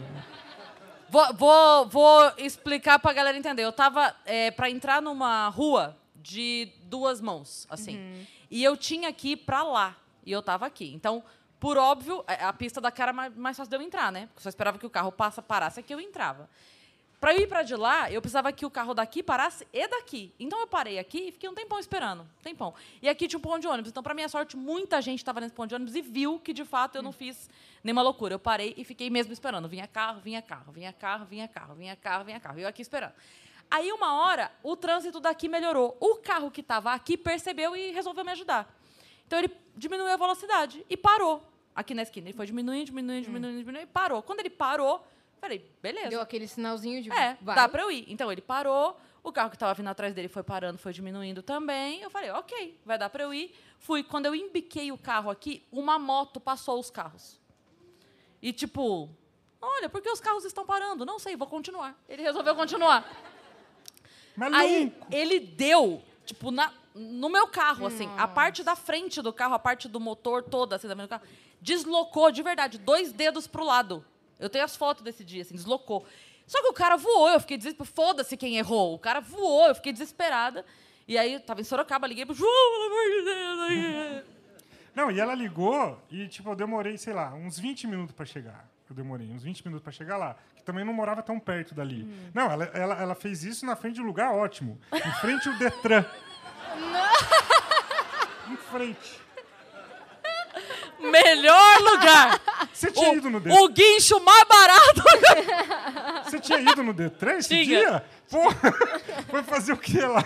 [1.10, 3.64] Vou, vou, vou explicar pra galera entender.
[3.64, 7.98] Eu tava é, pra entrar numa rua de duas mãos, assim.
[7.98, 8.26] Uhum.
[8.52, 9.96] E eu tinha que ir pra lá.
[10.26, 10.92] E eu tava aqui.
[10.94, 11.24] Então,
[11.60, 14.22] por óbvio, a a pista da cara mais, mais fácil de eu entrar, né?
[14.28, 16.50] Porque eu só esperava que o carro passa, parasse aqui eu entrava.
[17.20, 20.34] Pra eu ir pra de lá, eu precisava que o carro daqui parasse e daqui.
[20.40, 22.22] Então eu parei aqui e fiquei um tempão esperando.
[22.22, 22.74] Um tempão.
[23.02, 23.92] E aqui tinha um ponto de ônibus.
[23.92, 26.64] Então, pra minha sorte, muita gente estava nesse ponto de ônibus e viu que, de
[26.64, 27.50] fato, eu não fiz
[27.84, 28.36] nenhuma loucura.
[28.36, 29.68] Eu parei e fiquei mesmo esperando.
[29.68, 32.60] Vinha carro, vinha carro, vinha carro, vinha carro, vinha carro, vinha carro.
[32.60, 33.14] E eu aqui esperando.
[33.70, 35.98] Aí, uma hora, o trânsito daqui melhorou.
[36.00, 38.74] O carro que estava aqui percebeu e resolveu me ajudar.
[39.28, 41.44] Então, ele diminuiu a velocidade e parou
[41.76, 42.30] aqui na esquina.
[42.30, 44.24] Ele foi diminuindo, diminuindo, diminuindo, diminuindo e parou.
[44.24, 45.06] Quando ele parou,
[45.40, 46.10] falei, beleza.
[46.10, 47.12] Deu aquele sinalzinho de.
[47.12, 47.56] É, vai.
[47.56, 48.06] dá pra eu ir.
[48.08, 52.02] Então ele parou, o carro que estava vindo atrás dele foi parando, foi diminuindo também.
[52.02, 53.54] Eu falei, ok, vai dar pra eu ir.
[53.80, 54.04] Fui.
[54.04, 57.40] Quando eu embiquei o carro aqui, uma moto passou os carros.
[58.42, 59.10] E tipo,
[59.62, 61.06] olha, por que os carros estão parando?
[61.06, 62.00] Não sei, vou continuar.
[62.08, 63.06] Ele resolveu continuar.
[64.54, 69.54] Aí ele deu, tipo, na, no meu carro, assim, a parte da frente do carro,
[69.54, 71.24] a parte do motor toda, assim, também do carro,
[71.62, 74.06] deslocou de verdade, dois dedos pro lado.
[74.40, 76.06] Eu tenho as fotos desse dia, assim, deslocou.
[76.48, 77.92] Só que o cara voou, eu fiquei desesperada.
[77.94, 78.96] Foda-se quem errou.
[78.96, 80.66] O cara voou, eu fiquei desesperada.
[81.08, 83.60] E aí, eu tava em Sorocaba, liguei pro João, pelo amor de Deus.
[83.70, 84.24] aí-
[84.96, 88.68] Não, e ela ligou e, tipo, eu demorei, sei lá, uns 20 minutos pra chegar.
[88.90, 90.36] Eu demorei uns 20 minutos pra chegar lá.
[90.56, 92.04] Que também não morava tão perto dali.
[92.04, 92.32] Hum.
[92.34, 94.80] Não, ela, ela, ela fez isso na frente de um lugar ótimo.
[94.92, 96.04] Em frente ao Detran.
[98.50, 99.20] Em frente.
[101.00, 102.42] Melhor lugar.
[102.74, 103.62] Você tinha o, ido no Detran?
[103.64, 105.04] O guincho mais barato.
[106.26, 107.66] Você tinha ido no Detran esse Tinha.
[107.66, 108.06] dia?
[108.30, 108.40] Pô,
[109.30, 110.24] foi fazer o quê lá?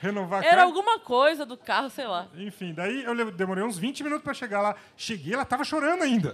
[0.00, 0.64] Renovar a Era carta?
[0.64, 2.28] alguma coisa do carro, sei lá.
[2.36, 4.74] Enfim, daí eu demorei uns 20 minutos pra chegar lá.
[4.96, 6.32] Cheguei, ela tava chorando ainda.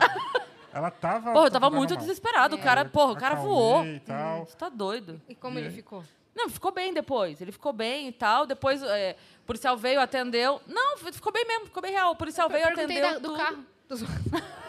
[0.72, 1.32] Ela tava.
[1.32, 1.98] Porra, eu tava muito mal.
[2.00, 2.56] desesperado.
[2.56, 2.62] O É.
[2.62, 3.84] cara, porra, o cara voou.
[3.84, 4.46] e tal.
[4.46, 5.20] Você tá doido.
[5.28, 6.02] E como ele ficou?
[6.34, 7.40] Não, ficou bem depois.
[7.42, 8.46] Ele ficou bem e tal.
[8.46, 10.62] Depois é, o policial veio, atendeu.
[10.66, 12.12] Não, ficou bem mesmo, ficou bem real.
[12.12, 13.12] O policial veio, perguntei atendeu.
[13.12, 13.36] da- do tudo.
[13.36, 13.66] carro.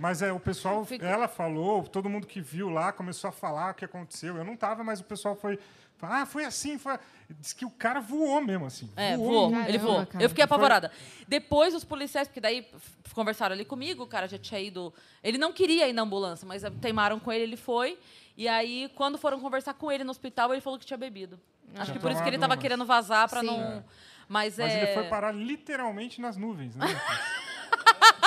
[0.00, 3.74] Mas é, o pessoal, ela falou, todo mundo que viu lá começou a falar o
[3.74, 4.36] que aconteceu.
[4.36, 5.60] Eu não tava, mas o pessoal foi.
[6.00, 6.98] Ah, foi assim, foi.
[7.30, 8.90] Diz que o cara voou mesmo, assim.
[8.96, 9.52] É, voou.
[9.52, 9.68] muito.
[9.68, 10.04] Ele voou.
[10.18, 10.90] Eu fiquei apavorada.
[11.28, 12.66] Depois os policiais, porque daí
[13.14, 14.92] conversaram ali comigo, o cara já tinha ido.
[15.22, 17.96] Ele não queria ir na ambulância, mas eh, teimaram com ele, ele foi.
[18.36, 21.38] E aí, quando foram conversar com ele no hospital, ele falou que tinha bebido.
[21.74, 22.60] Acho Tinha que por isso que ele estava umas.
[22.60, 23.60] querendo vazar para não.
[23.60, 23.84] É.
[24.28, 24.82] Mas, Mas é.
[24.82, 26.86] ele foi parar literalmente nas nuvens, né?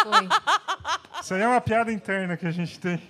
[0.03, 1.21] Foi.
[1.21, 3.01] Isso aí é uma piada interna que a gente tem.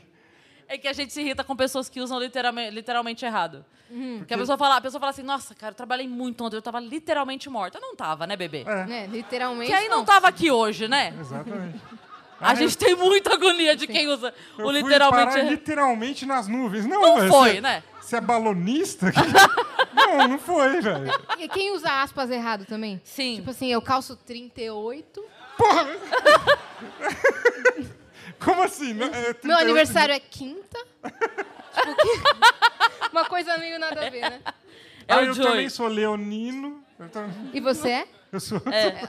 [0.68, 3.64] É que a gente se irrita com pessoas que usam literalmente, literalmente errado.
[3.90, 4.18] Uhum.
[4.20, 6.62] Porque a pessoa fala, a pessoa fala assim, nossa, cara, eu trabalhei muito ontem, eu
[6.62, 7.78] tava literalmente morta.
[7.78, 8.64] Eu não tava, né, bebê?
[8.64, 9.70] Né, literalmente.
[9.70, 11.14] Que aí não tava aqui hoje, né?
[11.20, 11.80] Exatamente.
[12.42, 15.52] A Ah, gente tem muita agonia de quem usa Eu o fui literalmente parar errado.
[15.52, 16.86] literalmente nas nuvens.
[16.86, 17.84] Não, Não foi, você- né?
[18.02, 19.12] Você é balonista?
[19.94, 21.12] não, não foi, velho.
[21.40, 23.00] E quem usa aspas errado também?
[23.04, 23.36] Sim.
[23.38, 25.24] Tipo assim, eu calço 38.
[28.40, 28.94] Como assim?
[28.94, 30.77] Não, é Meu 38 aniversário é quinta.
[31.03, 34.41] Tipo, que- Uma coisa meio nada a ver, né?
[34.45, 34.53] Ah,
[35.07, 35.48] É o eu Joey.
[35.48, 36.84] também sou leonino.
[37.53, 38.07] E você é?
[38.32, 38.61] eu sou.
[38.72, 39.07] É.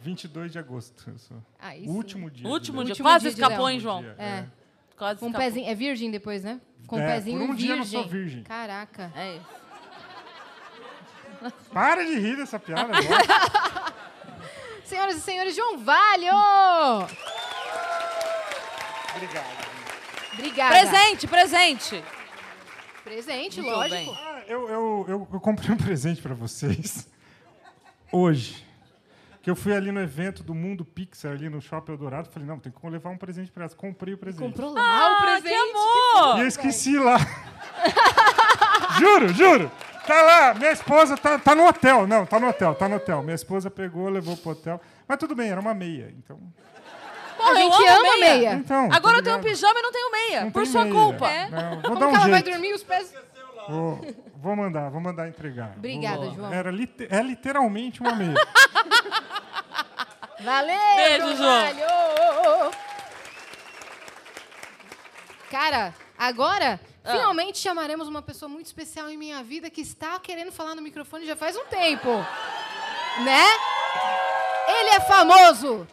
[0.00, 1.04] 22 de agosto.
[1.10, 1.36] Eu sou.
[1.36, 1.40] O
[1.70, 1.88] sim.
[1.88, 2.48] último dia.
[2.48, 2.92] Último dia.
[2.92, 4.02] Último Quase escapou, hein, João?
[4.02, 4.44] Dia, É.
[4.96, 5.46] Quase Com um escapou.
[5.48, 5.68] pezinho.
[5.68, 6.60] É virgem depois, né?
[6.86, 7.94] Com um É, pezinho por um dia eu virgem.
[7.98, 8.42] não sou virgem.
[8.44, 9.12] Caraca.
[9.16, 9.64] É isso.
[11.72, 13.24] Para de rir dessa piada agora.
[14.84, 17.08] Senhoras e senhores, João Valho!
[19.16, 19.64] Obrigado.
[20.34, 20.70] Obrigada.
[20.74, 22.04] Presente, presente.
[23.04, 24.12] Presente, Muito lógico.
[24.18, 27.06] Ah, eu, eu, eu, eu comprei um presente pra vocês.
[28.10, 28.64] Hoje.
[29.42, 32.30] Que eu fui ali no evento do Mundo Pixar, ali no Shopping Eldorado.
[32.30, 33.74] Falei, não, tem que levar um presente pra elas.
[33.74, 34.40] Comprei o presente.
[34.42, 35.48] Comprou lá Ah, o presente.
[35.48, 36.38] que amor!
[36.38, 37.18] E eu esqueci lá.
[38.98, 39.70] juro, juro.
[40.06, 42.06] Tá lá, minha esposa tá, tá no hotel.
[42.06, 43.22] Não, tá no hotel, tá no hotel.
[43.22, 44.80] Minha esposa pegou, levou pro hotel.
[45.08, 46.12] Mas tudo bem, era uma meia.
[46.18, 46.38] Então,
[47.36, 48.52] Porra, A gente ama meia.
[48.54, 50.44] então Agora tá eu tenho um pijama e não tenho meia.
[50.44, 50.94] Não por tem sua meia.
[50.94, 51.28] culpa.
[51.28, 51.48] É?
[51.50, 53.12] Não, vou Como dar que um ela vai dormir os pés?
[53.68, 54.00] Vou,
[54.36, 55.72] vou mandar, vou mandar entregar.
[55.76, 56.52] Obrigada, Vou- João.
[56.52, 58.34] Era lite- é literalmente uma meia.
[60.40, 62.70] Valeu, Beijo, João.
[65.50, 66.78] Cara, agora.
[67.04, 71.26] Finalmente chamaremos uma pessoa muito especial em minha vida que está querendo falar no microfone
[71.26, 72.10] já faz um tempo.
[73.22, 73.44] Né?
[74.66, 75.86] Ele é famoso.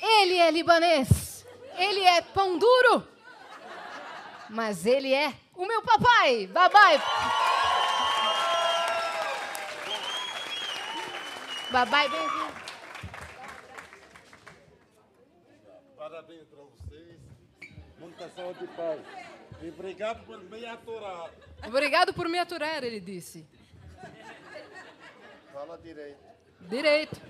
[0.00, 1.46] Ele é libanês.
[1.76, 3.06] Ele é pão duro.
[4.48, 6.46] Mas ele é o meu papai.
[6.46, 7.02] Babai.
[11.70, 12.48] Babai, bem-vindo.
[15.98, 17.20] Parabéns para vocês.
[17.98, 19.27] Muita saúde e paz.
[19.60, 21.30] E obrigado por me aturar.
[21.66, 23.46] Obrigado por me aturar, ele disse.
[25.52, 26.20] Fala direito.
[26.60, 27.20] Direito.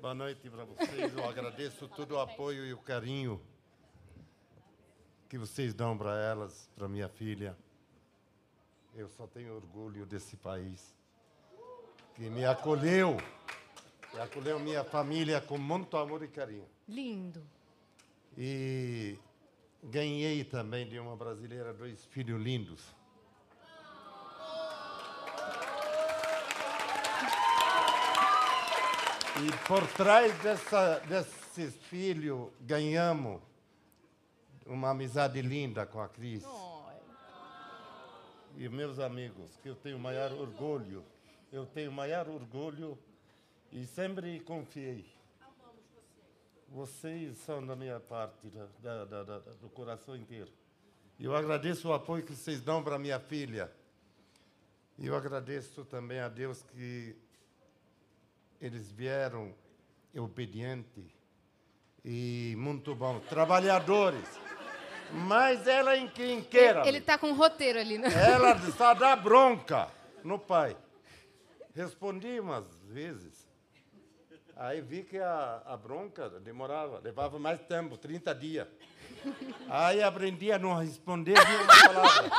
[0.00, 1.16] Boa noite para vocês.
[1.16, 3.40] Eu agradeço todo o apoio e o carinho
[5.28, 7.56] que vocês dão para elas, para minha filha.
[8.94, 10.94] Eu só tenho orgulho desse país
[12.14, 13.16] que me acolheu,
[14.10, 16.68] que acolheu minha família com muito amor e carinho.
[16.88, 17.42] Lindo.
[18.38, 19.18] E
[19.86, 22.94] ganhei também de uma brasileira dois filhos lindos.
[29.38, 33.40] E por trás dessa, desses filhos ganhamos
[34.66, 36.44] uma amizade linda com a Cris.
[38.56, 41.04] E meus amigos, que eu tenho maior orgulho,
[41.52, 42.98] eu tenho maior orgulho
[43.70, 45.15] e sempre confiei.
[46.68, 50.50] Vocês são da minha parte, da, da- da- da- do coração inteiro.
[51.18, 53.72] Eu agradeço o apoio que vocês dão para minha filha.
[54.98, 57.16] E eu agradeço também a Deus que
[58.60, 59.54] eles vieram
[60.14, 61.04] obedientes
[62.04, 63.20] e muito bom.
[63.20, 64.26] Trabalhadores.
[65.12, 66.86] Mas ela é inquinqueira.
[66.86, 68.08] Ele tá com um roteiro ali, né?
[68.12, 69.88] Ela só dá bronca
[70.24, 70.76] no pai.
[71.74, 73.45] Respondi umas vezes.
[74.56, 78.66] Aí vi que a, a bronca demorava, levava mais tempo, 30 dias.
[79.68, 82.30] Aí aprendi a não responder nenhuma palavra.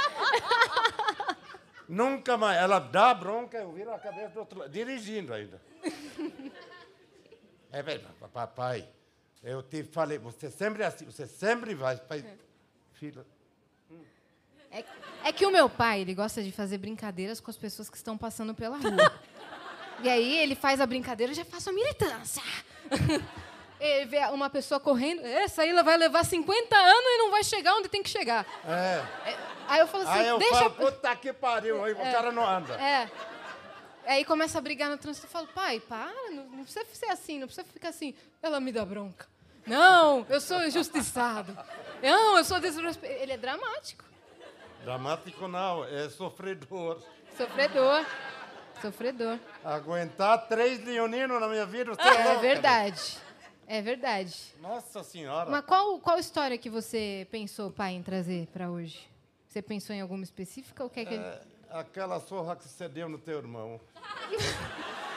[1.87, 2.57] Nunca mais.
[2.57, 5.61] Ela dá bronca, eu viro a cabeça do outro lado, dirigindo ainda.
[7.71, 8.89] É verdade, papai.
[9.43, 11.97] Eu te falei, você sempre é assim, você sempre vai.
[12.09, 12.25] vai
[12.93, 13.23] filha,
[14.71, 14.83] É,
[15.25, 18.17] é que o meu pai, ele gosta de fazer brincadeiras com as pessoas que estão
[18.17, 19.13] passando pela rua.
[20.01, 22.43] e aí ele faz a brincadeira, eu já faço a militância.
[23.79, 27.75] ele vê uma pessoa correndo, essa ela vai levar 50 anos e não vai chegar
[27.75, 28.45] onde tem que chegar.
[28.67, 29.03] É.
[29.67, 30.55] Aí eu falo assim, Aí eu deixa...
[30.55, 32.11] falo, puta que pariu, aí o É.
[32.11, 32.73] cara não anda.
[32.75, 33.09] É.
[34.05, 35.25] Aí começa a brigar no trânsito.
[35.25, 38.15] Eu falo, pai, para, não, não precisa ser assim, não precisa ficar assim.
[38.41, 39.27] Ela me dá bronca.
[39.65, 41.57] Não, eu sou injustiçado.
[42.01, 43.21] Não, eu sou desrespeitado.
[43.21, 44.05] Ele é dramático.
[44.81, 47.01] Dramático não, é sofredor.
[47.35, 48.05] Sofredor.
[48.81, 49.39] Sofredor.
[49.63, 53.17] Aguentar três leoninos na minha vida, você É louca, verdade.
[53.67, 54.53] É verdade.
[54.61, 55.49] Nossa senhora.
[55.49, 59.07] Mas qual, qual história que você pensou, pai, em trazer para hoje?
[59.47, 61.15] Você pensou em alguma específica ou quer que...
[61.15, 61.41] É,
[61.71, 63.79] aquela sorra que você deu no teu irmão.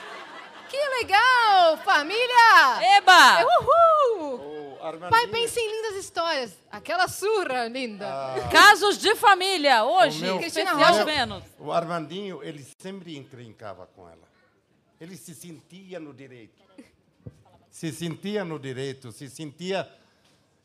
[0.71, 2.95] Que legal, família!
[2.95, 3.43] Eba!
[3.43, 4.60] Uhul!
[5.09, 6.57] Pai, pensa em lindas histórias.
[6.71, 8.07] Aquela surra linda.
[8.51, 11.05] Casos de família, hoje, o meu- Cristina Rocha.
[11.05, 11.43] Vênus.
[11.59, 14.27] O Armandinho, ele sempre encrencava com ela.
[14.99, 16.61] Ele se sentia no direito.
[17.69, 19.89] Se sentia no direito, se sentia,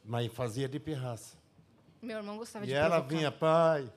[0.04, 1.36] mas fazia de pirraça.
[2.02, 3.14] Meu irmão gostava E de ela provocar.
[3.16, 3.92] vinha, pai,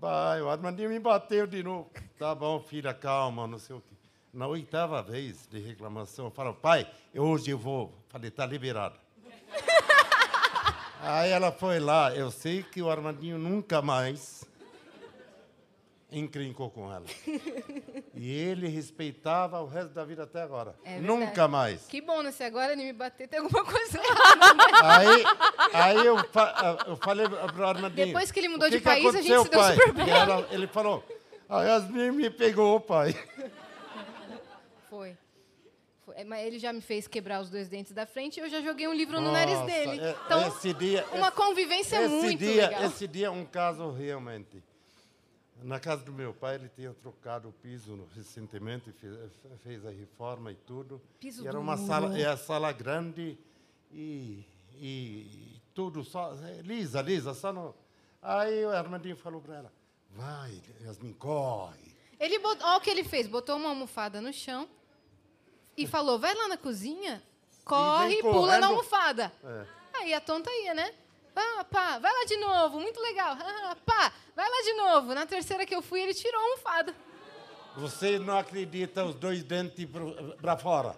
[0.00, 1.90] pai, o Armandinho me bateu de novo.
[2.18, 3.94] Tá bom, filha, calma, não sei o quê.
[4.32, 7.92] Na oitava vez de reclamação, eu falo, pai, hoje eu vou.
[8.08, 8.96] Falei, tá liberado.
[11.02, 14.44] Aí ela foi lá, eu sei que o Armandinho nunca mais
[16.12, 17.04] encrencou com ela.
[18.14, 20.74] E ele respeitava o resto da vida até agora.
[20.84, 21.86] É nunca mais.
[21.86, 22.32] Que bom, né?
[22.32, 24.54] Se agora ele me bater, tem alguma coisa errada.
[24.54, 24.64] né?
[24.82, 25.24] Aí,
[25.72, 28.06] aí eu, fa- eu falei pro Armandinho.
[28.08, 29.92] Depois que ele mudou "O que de que país, a gente se deu pai?" super
[29.92, 30.10] bem.
[30.10, 31.04] Ela- ele falou,
[31.48, 33.14] a Yasmin me pegou, pai.
[34.90, 34.90] Foi.
[34.90, 35.16] Foi.
[35.16, 35.16] É,
[35.99, 38.86] Mas ele já me fez quebrar os dois dentes da frente e eu já joguei
[38.88, 40.00] um livro no nariz Nossa, dele.
[40.00, 42.84] é- Então, dia, uma esse- convivência esse muito dia, legal.
[42.84, 44.62] Esse dia é um caso realmente.
[45.62, 49.14] Na casa do meu pai, ele tinha trocado o piso recentemente, fez,
[49.62, 51.00] fez a reforma e tudo.
[51.20, 53.36] Piso e era uma sala, é a sala grande
[53.92, 54.42] e,
[54.80, 57.74] e tudo só é, lisa, lisa, só no.
[58.22, 59.72] Aí o Armandinho falou para ela:
[60.10, 61.94] "Vai, Yasmin, corre".
[62.18, 64.66] Ele botou, olha o que ele fez, botou uma almofada no chão
[65.76, 67.22] e falou: vai lá na cozinha,
[67.64, 69.32] corre e, pula na almofada.
[69.44, 69.64] É.
[69.98, 70.92] Aí a tonta ia, né?
[71.34, 73.36] Ah, pá, vai lá de novo, muito legal.
[73.70, 75.14] Ah, pá, vai lá de novo.
[75.14, 76.94] Na terceira que eu fui, ele tirou a almofada.
[77.76, 79.86] Você não acredita os dois dentes
[80.40, 80.96] para fora.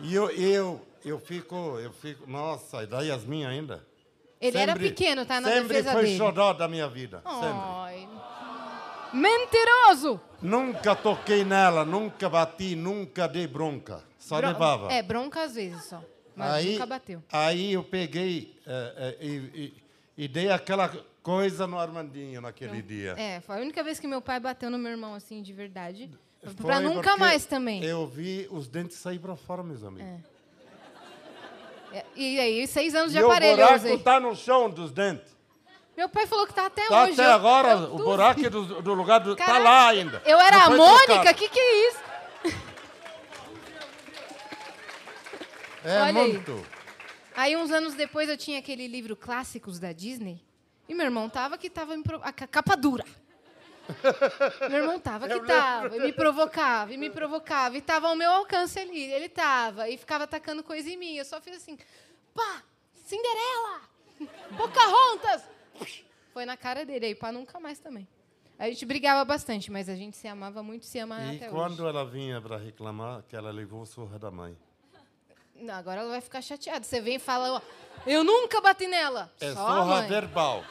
[0.00, 3.84] E eu, eu, eu fico, eu fico, nossa, e da Yasmin ainda.
[4.40, 5.40] Ele era pequeno, tá?
[5.40, 6.16] Na sempre defesa foi dele.
[6.16, 7.48] xodó da minha vida, sempre.
[7.48, 8.08] Ai.
[9.12, 10.20] Mentiroso!
[10.40, 14.02] Nunca toquei nela, nunca bati, nunca dei bronca.
[14.18, 14.92] Só Bron- levava.
[14.92, 16.02] É, bronca às vezes só.
[16.36, 17.22] Mas aí, nunca bateu.
[17.32, 19.74] Aí eu peguei eh, eh, e, e-
[20.24, 20.88] e dei aquela
[21.22, 23.14] coisa no Armandinho naquele dia.
[23.18, 26.08] É, foi a única vez que meu pai bateu no meu irmão, assim, de verdade.
[26.62, 27.82] Pra nunca mais também.
[27.82, 30.08] Eu vi os dentes sair para fora, meus amigos.
[31.92, 34.92] É, E aí, seis anos de e o aparelho eu buraco tá no chão dos
[34.92, 35.36] dentes.
[35.98, 37.14] Meu pai falou que tá até Tá hoje.
[37.14, 40.22] até eu- agora, eu o buraco do, do lugar do, tá Caraca, lá ainda.
[40.24, 41.28] Eu era a Mônica?
[41.28, 41.98] O que, que é isso?
[45.84, 46.32] É Olha aí.
[46.34, 46.66] muito.
[47.34, 50.40] Aí, uns anos depois, eu tinha aquele livro Clássicos da Disney.
[50.88, 53.04] E meu irmão tava que tava pro- a ca- capa dura.
[54.70, 58.30] Meu irmão tava que tava, e me provocava, e me provocava, e tava ao meu
[58.30, 59.00] alcance ali.
[59.02, 61.16] Ele tava, e ficava atacando coisa em mim.
[61.16, 61.76] Eu só fiz assim,
[62.34, 62.62] pá,
[62.94, 63.80] Cinderela,
[64.58, 65.42] Pocahontas.
[66.32, 68.06] Foi na cara dele, aí pá, nunca mais também.
[68.58, 71.80] A gente brigava bastante, mas a gente se amava muito, se ama E até quando
[71.80, 71.88] hoje.
[71.88, 74.56] ela vinha para reclamar, que ela levou surra da mãe.
[75.54, 76.84] Não, agora ela vai ficar chateada.
[76.84, 77.60] Você vem e fala, ó,
[78.06, 79.32] eu nunca bati nela.
[79.40, 80.64] É Só surra verbal.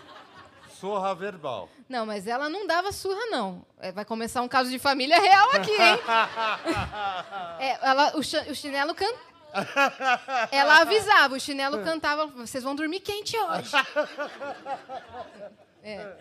[0.79, 1.69] Surra verbal.
[1.89, 3.65] Não, mas ela não dava surra, não.
[3.79, 5.99] É, vai começar um caso de família real aqui, hein?
[7.59, 9.11] É, ela, o, chi- o chinelo can...
[10.51, 13.71] Ela avisava, o chinelo cantava, vocês vão dormir quente hoje.
[15.83, 16.17] É,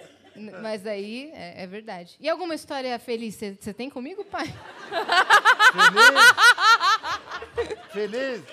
[0.62, 2.16] mas aí é, é verdade.
[2.20, 4.47] E alguma história feliz você tem comigo, pai?
[7.90, 8.44] Feliz?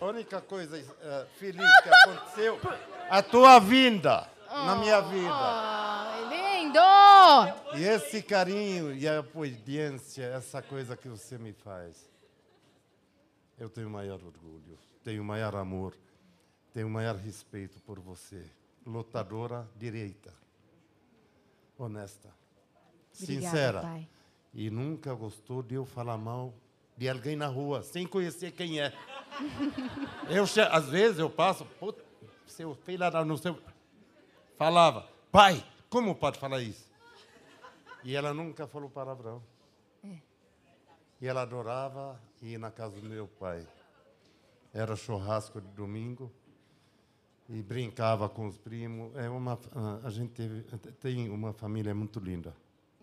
[0.00, 2.60] A única coisa eh, feliz que aconteceu,
[3.08, 5.32] a tua vinda na minha vida.
[5.32, 7.78] Oh, lindo!
[7.78, 12.15] E esse carinho e a obediência, essa coisa que você me faz.
[13.58, 15.96] Eu tenho maior orgulho, tenho maior amor,
[16.72, 18.44] tenho maior respeito por você.
[18.84, 20.32] Lutadora direita,
[21.78, 22.28] honesta,
[23.20, 23.80] Obrigada, sincera.
[23.80, 24.08] pai.
[24.54, 26.54] E nunca gostou de eu falar mal
[26.96, 28.92] de alguém na rua, sem conhecer quem é.
[30.30, 32.02] Eu, às vezes eu passo, "Puta,
[32.46, 33.54] seu filho da não sei.
[34.56, 36.90] Falava, pai, como pode falar isso?
[38.02, 39.42] E ela nunca falou palavrão.
[40.02, 40.16] É.
[41.20, 43.66] E ela adorava ir na casa do meu pai.
[44.72, 46.30] Era churrasco de domingo
[47.48, 49.14] e brincava com os primos.
[49.16, 50.62] É uma, ah, a gente teve,
[51.00, 52.54] tem uma família muito linda.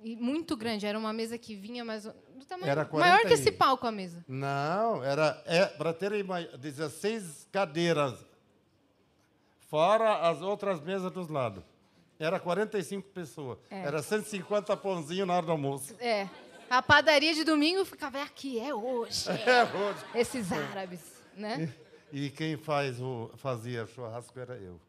[0.03, 2.89] E muito grande, era uma mesa que vinha mais do tamanho Era maior
[3.21, 4.23] 40 que esse e- palco a mesa.
[4.27, 8.25] Não, era é, para terem uma- 16 cadeiras,
[9.69, 11.63] fora as outras mesas dos lados.
[12.19, 13.57] Era 45 pessoas.
[13.69, 13.81] É.
[13.83, 15.95] Era 150 pãozinhos na hora do almoço.
[15.99, 16.29] É.
[16.69, 19.25] A padaria de domingo ficava aqui, é hoje.
[19.45, 20.05] É hoje.
[20.15, 21.01] Esses árabes,
[21.35, 21.73] né?
[22.11, 24.79] E quem faz o, fazia churrasco era eu.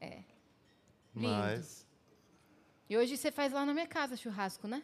[0.00, 0.22] É.
[1.14, 1.28] Lindo.
[1.34, 1.86] Mas.
[2.88, 4.82] E hoje você faz lá na minha casa churrasco, né?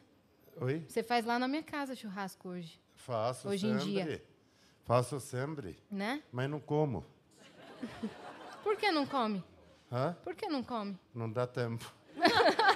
[0.61, 0.85] Oi?
[0.89, 3.93] Você faz lá na minha casa churrasco hoje, Faço Hoje em sempre.
[4.05, 4.25] dia.
[4.85, 5.79] Faço sempre.
[5.91, 6.23] né?
[6.33, 7.05] Mas não como.
[8.63, 9.43] Por que não come?
[9.93, 10.17] Hã?
[10.25, 10.99] Por que não come?
[11.15, 11.93] Não dá tempo.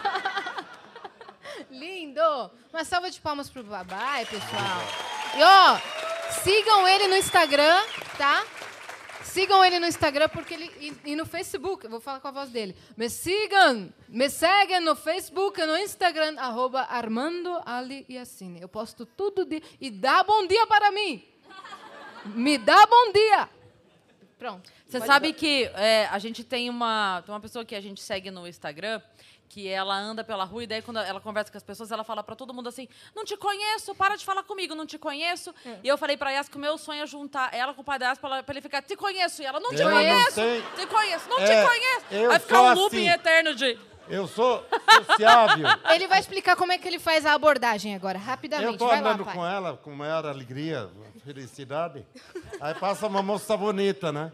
[1.71, 2.51] Lindo!
[2.73, 4.83] Uma salva de palmas pro Babai, pessoal.
[5.37, 7.81] E ó, sigam ele no Instagram,
[8.19, 8.45] tá?
[9.23, 12.33] Sigam ele no Instagram porque ele e, e no Facebook, eu vou falar com a
[12.33, 12.75] voz dele.
[12.97, 18.61] Me sigam, me seguem no Facebook e no Instagram arroba Armando Ali Yassine.
[18.61, 21.25] Eu posto tudo de e dá bom dia para mim.
[22.25, 23.49] Me dá bom dia.
[24.37, 24.73] Pronto.
[24.89, 28.31] Você sabe que é, a gente tem uma, tem uma pessoa que a gente segue
[28.31, 29.01] no Instagram
[29.51, 32.23] que ela anda pela rua e daí quando ela conversa com as pessoas, ela fala
[32.23, 35.53] pra todo mundo assim: "Não te conheço, para de falar comigo, não te conheço".
[35.83, 37.99] E eu falei pra Yas que o meu sonho é juntar ela com o pai
[37.99, 39.43] da Yas pra ele ficar: "Te conheço".
[39.43, 40.35] E ela: "Não te Ela não conheço".
[40.37, 42.07] tem- Te conheço, não É, te conheço.
[42.13, 43.19] eu Vai ficar um looping assim.
[43.21, 43.77] eterno de
[44.09, 44.65] Eu sou
[45.07, 45.67] sociável.
[45.95, 48.73] Ele vai explicar como é que ele faz a abordagem agora, Eu rapidamente.
[48.73, 49.35] estou Vai lá, andando pai.
[49.35, 50.89] com ela com maior alegria,
[51.25, 52.05] felicidade.
[52.61, 54.33] Aí passa uma moça bonita, né?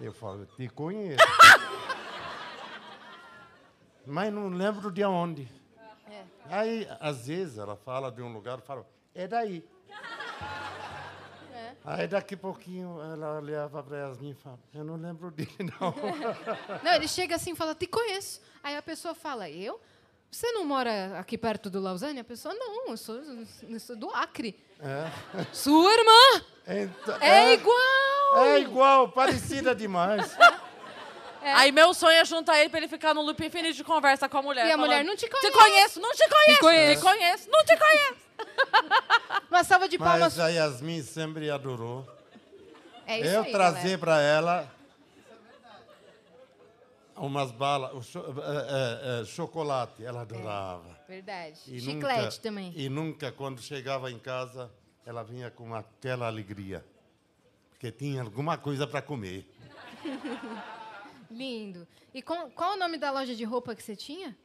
[0.00, 1.16] Eu falo, te conheço.
[4.06, 5.48] Mas não lembro de onde.
[6.10, 6.22] É.
[6.50, 9.64] Aí, às vezes, ela fala de um lugar, eu falo, é daí.
[11.54, 11.72] É.
[11.84, 15.94] Aí, daqui a pouquinho, ela olhava para Yasmin e fala, eu não lembro dele, não.
[16.82, 18.40] Não, ele chega assim e fala, te conheço.
[18.62, 19.80] Aí a pessoa fala, eu?
[20.30, 22.18] Você não mora aqui perto do Lausanne?
[22.20, 23.16] A pessoa, não, eu sou,
[23.68, 24.58] eu sou do Acre.
[24.80, 25.44] É.
[25.52, 26.44] Sua irmã!
[26.66, 28.44] Então, É igual!
[28.46, 30.34] É igual, parecida demais.
[31.44, 34.38] Aí meu sonho é juntar ele pra ele ficar no loop infinito de conversa com
[34.38, 34.66] a mulher.
[34.66, 35.50] E a falando, mulher, não te conheço.
[35.50, 36.54] Te conheço, não te conheço.
[36.54, 37.00] Te conheço.
[37.00, 38.22] Te conheço, não te conheço.
[39.50, 40.20] Uma salva de palmas.
[40.36, 42.06] Mas a Yasmin sempre adorou.
[43.06, 43.98] É isso eu aí, trazer galera.
[43.98, 44.72] para ela
[47.16, 50.98] umas balas, cho- é, é, é, chocolate, ela adorava.
[51.08, 51.60] Verdade.
[51.68, 52.72] E Chiclete nunca- também.
[52.74, 54.70] E nunca, quando chegava em casa,
[55.06, 56.84] ela vinha com aquela alegria.
[57.70, 59.46] Porque tinha alguma coisa para comer.
[61.32, 61.86] Lindo.
[62.12, 64.36] E com- qual o nome da loja de roupa que você tinha?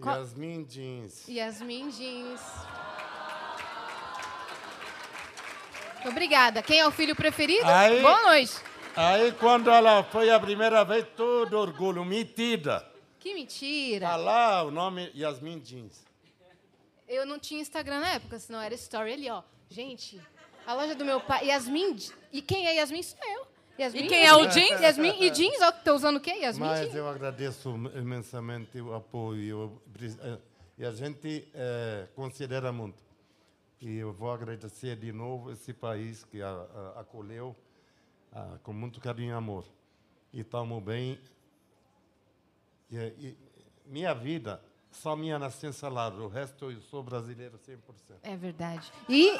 [0.00, 1.26] Qual- Yasmin Jeans.
[1.28, 2.40] Yasmin Jeans.
[6.06, 6.62] Obrigada.
[6.62, 7.64] Quem é o filho preferido?
[7.66, 8.54] Aí- Boa noite.
[8.96, 12.86] Aí, quando ela foi a primeira vez, todo orgulho, metida.
[13.18, 14.08] Que mentira.
[14.08, 16.04] Tá lá o nome Yasmin Jeans.
[17.08, 19.42] Eu não tinha Instagram na época, senão era story ali, ó.
[19.70, 20.20] Gente,
[20.66, 21.46] A loja do meu pai.
[21.46, 21.96] Yasmin.
[22.32, 23.02] E quem é Yasmin?
[23.02, 23.46] Sou eu.
[23.82, 24.80] Yasmin, E quem é o jeans?
[24.80, 26.30] Yasmin e jeans, ó, que tô usando o quê?
[26.40, 26.94] Yasmin Mas jeans.
[26.94, 29.80] eu agradeço imensamente o apoio.
[30.22, 30.38] eh,
[30.78, 33.02] E a gente eh, considera muito.
[33.80, 37.54] E eu vou agradecer de novo esse país que a, a- acolheu
[38.32, 39.64] ah, com muito carinho e amor.
[40.32, 41.18] E estamos bem.
[42.90, 43.38] E, e
[43.86, 47.76] minha vida, só minha nascença lá, o resto eu sou brasileiro 100%.
[48.22, 48.92] É verdade.
[49.08, 49.36] E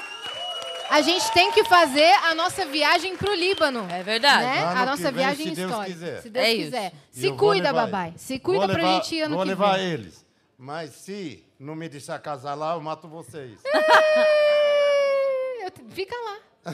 [0.93, 3.87] a gente tem que fazer a nossa viagem pro Líbano.
[3.89, 4.45] É verdade.
[4.45, 4.59] Né?
[4.63, 5.93] A nossa vem, viagem se Deus histórica.
[5.93, 6.21] quiser.
[6.21, 6.93] Se Deus É quiser.
[7.11, 8.13] Se vou cuida, levar- babai.
[8.17, 9.91] Se vou cuida pra levar- gente ir ano Vou que levar vem.
[9.91, 10.25] eles.
[10.57, 13.59] Mas se não me deixar casar lá, eu mato vocês.
[15.63, 16.37] Eu te- Fica lá.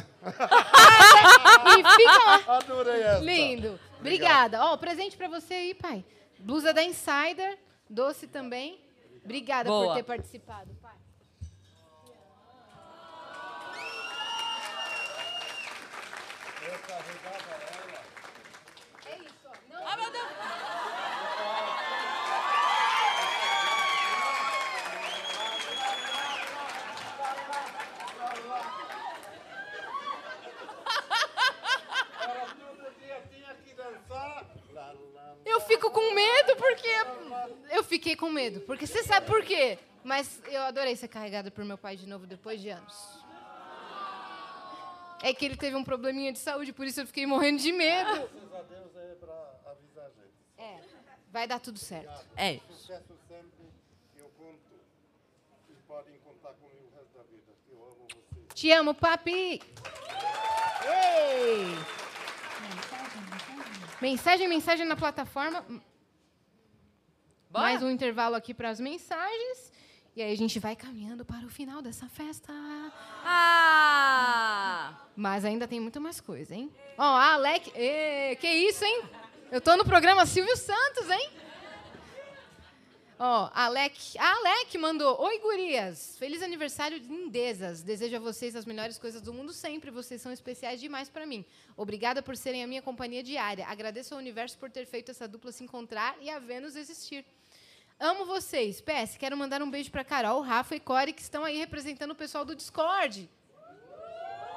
[1.77, 2.57] e fica lá.
[2.57, 3.23] Adorei essa.
[3.23, 3.79] Lindo.
[3.99, 4.63] Obrigada.
[4.65, 6.03] Ó, presente pra você aí, pai.
[6.39, 7.57] Blusa da Insider,
[7.89, 8.79] doce também.
[9.23, 9.95] Obrigada por Boa.
[9.95, 10.69] ter participado,
[19.05, 19.53] É isso, ó.
[19.71, 20.29] Não, Ah, meu Deus.
[35.45, 36.87] Eu fico com medo porque.
[37.71, 38.61] Eu fiquei com medo.
[38.61, 39.77] Porque você sabe por quê.
[40.03, 43.18] Mas eu adorei ser carregada por meu pai de novo depois de anos.
[45.21, 48.09] É que ele teve um probleminha de saúde, por isso eu fiquei morrendo de medo.
[48.09, 50.33] Graças a Deus é para avisar a gente.
[50.57, 50.79] É,
[51.29, 52.25] vai dar tudo certo.
[52.37, 52.65] É isso.
[52.69, 53.65] Sucesso sempre.
[54.17, 54.59] Eu conto.
[55.69, 57.51] E podem contar comigo o resto da vida.
[57.69, 58.45] Eu amo vocês.
[58.53, 59.61] Te amo, papi!
[60.85, 61.65] Ei!
[64.01, 65.61] Mensagem, mensagem na plataforma.
[67.49, 67.63] Bora.
[67.63, 69.73] Mais um intervalo aqui para as mensagens.
[70.19, 72.51] E aí a gente vai caminhando para o final dessa festa.
[73.23, 74.93] Ah!
[75.15, 76.69] Mas ainda tem muito mais coisa, hein?
[76.97, 77.71] Ó, a Alec.
[77.73, 79.03] Ê, que isso, hein?
[79.49, 81.29] Eu tô no programa Silvio Santos, hein?
[83.17, 84.19] Ó, a Alec.
[84.19, 86.17] A Alec mandou: Oi, gurias.
[86.17, 87.81] Feliz aniversário, lindezas.
[87.81, 89.89] Desejo a vocês as melhores coisas do mundo sempre.
[89.89, 91.45] Vocês são especiais demais para mim.
[91.77, 93.65] Obrigada por serem a minha companhia diária.
[93.65, 97.25] Agradeço ao universo por ter feito essa dupla se encontrar e a Vênus existir.
[98.01, 98.79] Amo vocês.
[98.79, 102.15] PS, quero mandar um beijo para Carol, Rafa e Core, que estão aí representando o
[102.15, 103.29] pessoal do Discord.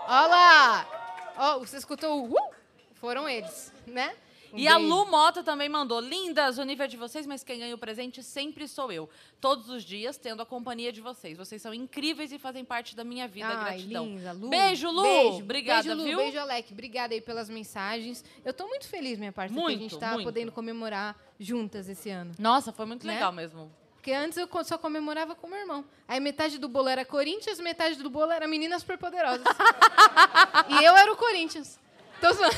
[0.07, 1.33] Olha lá!
[1.37, 2.55] Ó, você escutou o uh?
[2.93, 4.15] Foram eles, né?
[4.53, 4.89] Um E a beijo.
[4.95, 5.99] Lu Mota também mandou.
[6.01, 9.09] Lindas, o nível é de vocês, mas quem ganha o presente sempre sou eu.
[9.41, 11.39] Todos os dias, tendo a companhia de vocês.
[11.39, 13.49] Vocês são incríveis e fazem parte da minha vida.
[13.49, 14.05] Ai, Gratidão.
[14.07, 14.49] linda, Lu.
[14.51, 15.03] Beijo, Lu.
[15.03, 15.39] Beijo.
[15.39, 16.05] Obrigada, beijo, Lu.
[16.05, 16.19] viu?
[16.19, 16.73] Beijo, Alec.
[16.73, 18.25] Obrigada aí pelas mensagens.
[18.45, 20.25] Eu tô muito feliz, minha parça, que a Muito, gente tá muito.
[20.27, 22.33] podendo comemorar juntas esse ano.
[22.39, 23.15] Nossa, foi muito Né?
[23.15, 23.73] legal mesmo.
[23.95, 25.85] Porque antes eu só comemorava com meu irmão.
[26.09, 29.45] Aí metade do bolo era Corinthians, metade do bolo era Meninas Superpoderosas.
[30.69, 31.79] e eu era o Corinthians.
[32.21, 32.57] Zoando.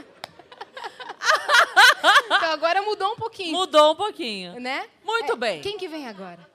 [2.36, 3.52] então agora mudou um pouquinho.
[3.52, 4.60] Mudou um pouquinho.
[4.60, 4.88] Né?
[5.04, 5.62] Muito É, bem.
[5.62, 6.48] Quem que vem agora?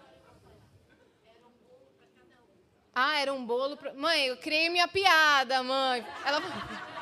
[2.94, 3.76] Ah, era um bolo.
[3.76, 3.92] Pra...
[3.94, 6.06] Mãe, eu criei minha piada, mãe.
[6.24, 6.42] Ela...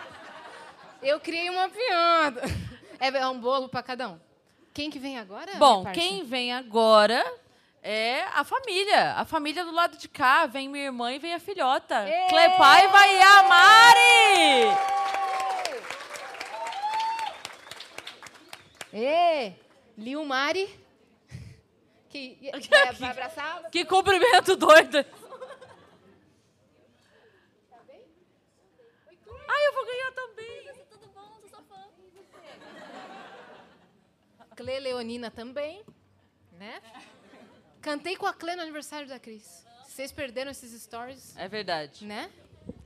[1.02, 2.42] Eu criei uma piada.
[2.98, 4.20] É um bolo para cada um.
[4.74, 5.54] Quem que vem agora?
[5.56, 7.24] Bom, quem vem agora
[7.82, 9.14] é a família.
[9.16, 10.44] A família do lado de cá.
[10.44, 12.04] Vem minha irmã e vem a filhota.
[12.28, 15.19] Clepaiva e a Mari!
[18.92, 19.52] Ê,
[19.96, 20.68] Liu Mari.
[22.08, 22.38] Que
[22.70, 23.70] vai, vai abraçar?
[23.70, 24.98] Que cumprimento doido.
[29.48, 30.86] Ai, eu vou ganhar também.
[30.90, 31.38] Tudo bom?
[31.40, 31.88] Sou sua fã.
[34.56, 35.82] Clê Leonina também,
[36.52, 36.80] né?
[37.80, 39.64] Cantei com a Clê no aniversário da Cris.
[39.86, 42.04] Vocês perderam esses stories, É verdade.
[42.04, 42.30] né?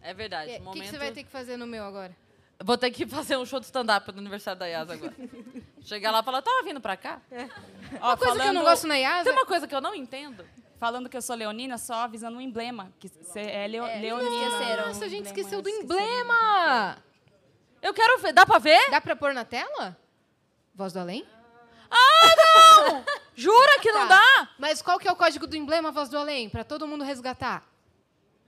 [0.01, 0.51] É verdade.
[0.53, 0.83] O que, Momento...
[0.83, 2.15] que você vai ter que fazer no meu agora?
[2.63, 5.15] Vou ter que fazer um show de stand-up no aniversário da Yasa agora.
[5.83, 7.21] Chegar lá e falar, tava vindo pra cá?
[8.01, 9.25] Uma coisa que eu não gosto na Yasa...
[9.25, 10.45] Tem uma coisa que eu não entendo.
[10.79, 12.93] Falando que eu sou leonina, só avisando um emblema.
[12.99, 14.47] Que cê é, leo, leonina.
[14.47, 14.87] Esqueceram.
[14.89, 16.99] Nossa, a gente esqueceu do emblema.
[17.83, 18.33] Eu quero ver.
[18.33, 18.91] Dá pra ver?
[18.91, 19.97] Dá pra pôr na tela?
[20.75, 21.27] Voz do além?
[21.91, 23.05] Ah, não!
[23.37, 24.17] Jura que não Tá.
[24.17, 24.49] dá?
[24.59, 26.49] Mas qual que é o código do emblema Voz do Além?
[26.49, 27.65] Pra todo mundo resgatar.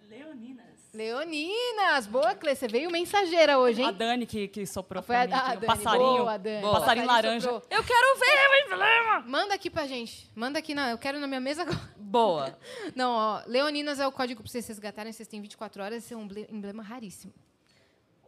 [0.08, 0.55] Leoninas.
[0.96, 2.06] Leoninas.
[2.06, 2.54] Boa, Clê.
[2.54, 3.88] Você veio mensageira hoje, hein?
[3.88, 5.32] A Dani que, que soprou Foi pra a, mim.
[5.34, 5.66] a o Dani.
[5.66, 6.16] passarinho.
[6.18, 6.60] Boa, Dani.
[6.62, 6.80] Boa.
[6.80, 7.40] Passarinho laranja.
[7.50, 7.62] soprou.
[7.70, 9.20] Eu quero ver o emblema.
[9.28, 10.30] Manda aqui pra gente.
[10.34, 10.90] Manda aqui na.
[10.90, 11.94] Eu quero na minha mesa agora.
[11.96, 12.58] Boa.
[12.96, 13.42] Não, ó.
[13.46, 15.12] Leoninas é o código pra vocês resgatarem.
[15.12, 16.02] Vocês têm 24 horas.
[16.04, 17.32] Esse é um emble- emblema raríssimo.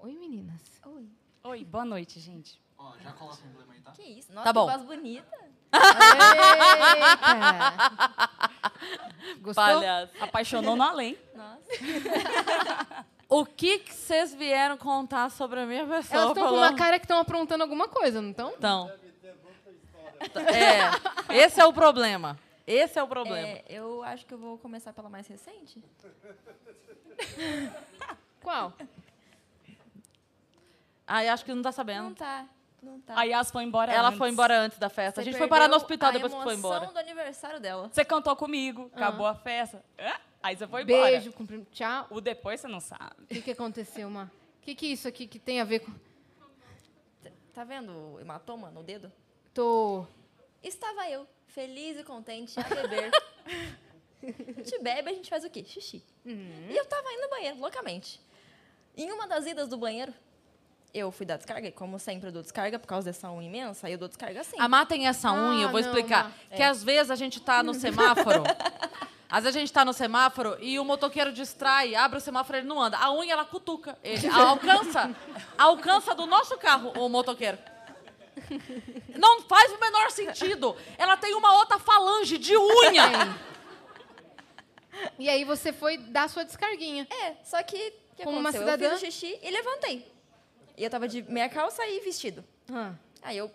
[0.00, 0.60] Oi, meninas.
[0.86, 1.08] Oi.
[1.44, 2.60] Oi, boa noite, gente.
[2.76, 3.90] Ó, já coloca o emblema aí, tá?
[3.92, 4.32] Que isso?
[4.32, 4.66] Nossa, Tá bom.
[4.66, 5.47] que voz bonita.
[5.72, 7.28] Eita.
[9.40, 9.64] Gostou?
[9.64, 10.12] Palhaço.
[10.20, 11.18] Apaixonou no além.
[11.34, 11.60] Nossa.
[13.28, 16.22] o que que vocês vieram contar sobre a minha pessoa?
[16.22, 18.52] Elas estão com uma cara que estão aprontando alguma coisa, não estão?
[18.56, 18.90] Então.
[20.48, 22.38] É, esse é o problema.
[22.66, 23.48] Esse é o problema.
[23.48, 25.82] É, eu acho que eu vou começar pela mais recente.
[28.42, 28.72] Qual?
[31.06, 32.04] Ai, acho que não tá sabendo.
[32.04, 32.44] Não tá.
[32.82, 33.18] Não tá.
[33.18, 34.18] A Yas foi embora Ela antes.
[34.18, 35.20] foi embora antes da festa.
[35.20, 36.86] a Você gente foi parar no hospital a depois que foi embora.
[36.86, 37.88] do aniversário dela.
[37.92, 38.96] Você cantou comigo, Ah.
[38.96, 39.84] acabou a festa.
[39.98, 41.02] Ah, Aí você foi embora.
[41.10, 42.06] Beijo, cumprim- tchau.
[42.10, 43.22] O depois você não sabe.
[43.24, 44.24] O que, que aconteceu, Má?
[44.58, 45.92] O que, que é isso aqui que tem a ver com.
[47.52, 49.10] Tá vendo o hematoma no dedo?
[49.52, 50.06] Tô.
[50.62, 53.10] Estava eu, feliz e contente, a beber.
[54.22, 54.26] a
[54.62, 55.64] gente bebe, a gente faz o quê?
[55.64, 56.04] Xixi.
[56.24, 56.66] Uhum.
[56.70, 58.20] E eu tava indo no banheiro, loucamente.
[58.96, 60.12] Em uma das idas do banheiro,
[60.94, 63.86] eu fui dar descarga, e como sempre eu dou descarga por causa dessa unha imensa,
[63.86, 64.56] aí eu dou descarga assim.
[64.58, 66.32] A Má tem essa unha, eu vou explicar.
[66.54, 68.42] Que às vezes a gente tá no semáforo.
[69.30, 72.60] Às vezes a gente tá no semáforo e o motoqueiro distrai, abre o semáforo e
[72.60, 72.96] ele não anda.
[72.96, 73.98] A unha, ela cutuca.
[74.02, 75.14] Ele alcança,
[75.58, 77.58] alcança do nosso carro o motoqueiro.
[79.18, 80.74] Não faz o menor sentido.
[80.96, 83.36] Ela tem uma outra falange de unha.
[85.18, 87.06] E aí você foi dar sua descarguinha.
[87.10, 88.74] É, só que o que Como uma aconteceu?
[88.74, 88.94] cidadã.
[88.94, 90.17] Eu fiz o xixi e levantei.
[90.78, 92.44] E eu tava de meia calça e vestido.
[92.72, 92.94] Ah.
[93.20, 93.50] Aí eu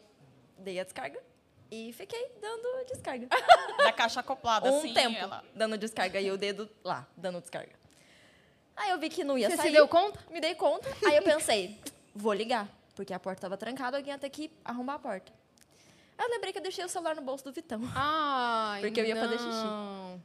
[0.60, 1.20] dei a descarga
[1.72, 3.28] e fiquei dando descarga.
[3.78, 7.72] Da caixa acoplada, um assim, tempo ela- dando descarga e o dedo lá, dando descarga.
[8.76, 9.72] Aí eu vi que não ia Você se sair.
[9.72, 10.20] deu conta?
[10.30, 10.90] Me dei conta.
[11.08, 11.80] Aí eu pensei,
[12.14, 15.32] vou ligar, porque a porta estava trancada, alguém ia ter que arrombar a porta.
[16.18, 17.82] Aí eu lembrei que eu deixei o celular no bolso do Vitão.
[17.96, 20.22] Ai, porque eu ia fazer xixi.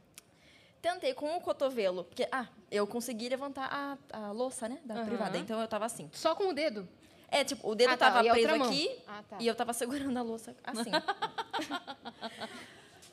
[0.81, 3.97] Tentei com o cotovelo, porque ah, eu consegui levantar a,
[4.27, 5.05] a louça, né, da Aham.
[5.05, 5.37] privada.
[5.37, 6.09] Então eu tava assim.
[6.13, 6.87] Só com o dedo?
[7.31, 9.37] É, tipo, o dedo Ah, tá, tava preso aqui Ah, tá.
[9.39, 10.89] e eu tava segurando a louça assim.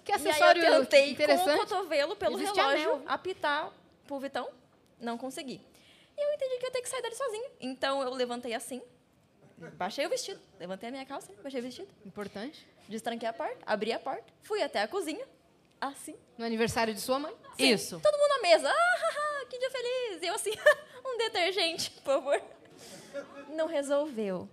[0.04, 3.02] Que E aí acessório eu tentei com o cotovelo pelo Existe relógio anel.
[3.08, 3.72] apitar
[4.06, 4.48] pro Vitão.
[5.00, 5.60] Não consegui.
[6.16, 7.50] E eu entendi que eu ia ter que sair dali sozinha.
[7.60, 8.80] Então eu levantei assim,
[9.76, 11.88] baixei o vestido, levantei a minha calça, baixei o vestido.
[12.04, 12.64] Importante.
[12.88, 15.26] Destranquei a porta, abri a porta, fui até a cozinha,
[15.80, 16.16] assim.
[16.36, 17.34] No aniversário de sua mãe?
[17.56, 18.00] Sim, Isso.
[18.00, 18.70] Todo mundo na mesa.
[18.70, 20.22] Ah, que dia feliz.
[20.22, 20.50] E eu assim,
[21.04, 22.42] um detergente, por favor.
[23.54, 24.48] Não resolveu.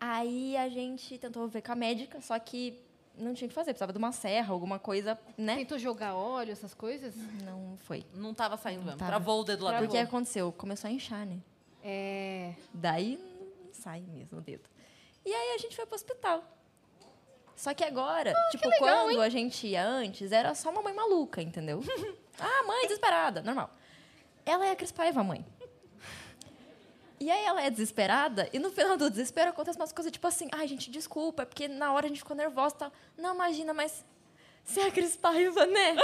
[0.00, 2.78] Aí a gente tentou ver com a médica, só que
[3.16, 3.72] não tinha o que fazer.
[3.72, 5.56] Precisava de uma serra, alguma coisa, né?
[5.56, 7.14] Tentou jogar óleo, essas coisas?
[7.44, 8.04] Não foi.
[8.14, 8.98] Não tava saindo mesmo.
[8.98, 9.10] Tava.
[9.10, 10.52] Travou o dedo lá Porque o que aconteceu?
[10.52, 11.38] Começou a inchar, né?
[11.82, 12.54] É.
[12.74, 13.18] Daí
[13.64, 14.68] não sai mesmo o dedo.
[15.24, 16.44] E aí a gente foi pro hospital.
[17.56, 21.40] Só que agora, tipo, legal, quando a gente ia antes, era só uma mãe maluca,
[21.40, 21.82] entendeu?
[22.38, 23.70] ah, mãe desesperada, normal.
[24.44, 25.44] Ela é a Cris Paiva, mãe.
[27.18, 30.48] E aí ela é desesperada, e no final do desespero acontece umas coisas tipo assim,
[30.52, 32.92] ai, gente, desculpa, é porque na hora a gente ficou nervosa e tal.
[33.16, 34.04] Não, imagina, mas
[34.62, 35.96] você é a Cris Paiva, né?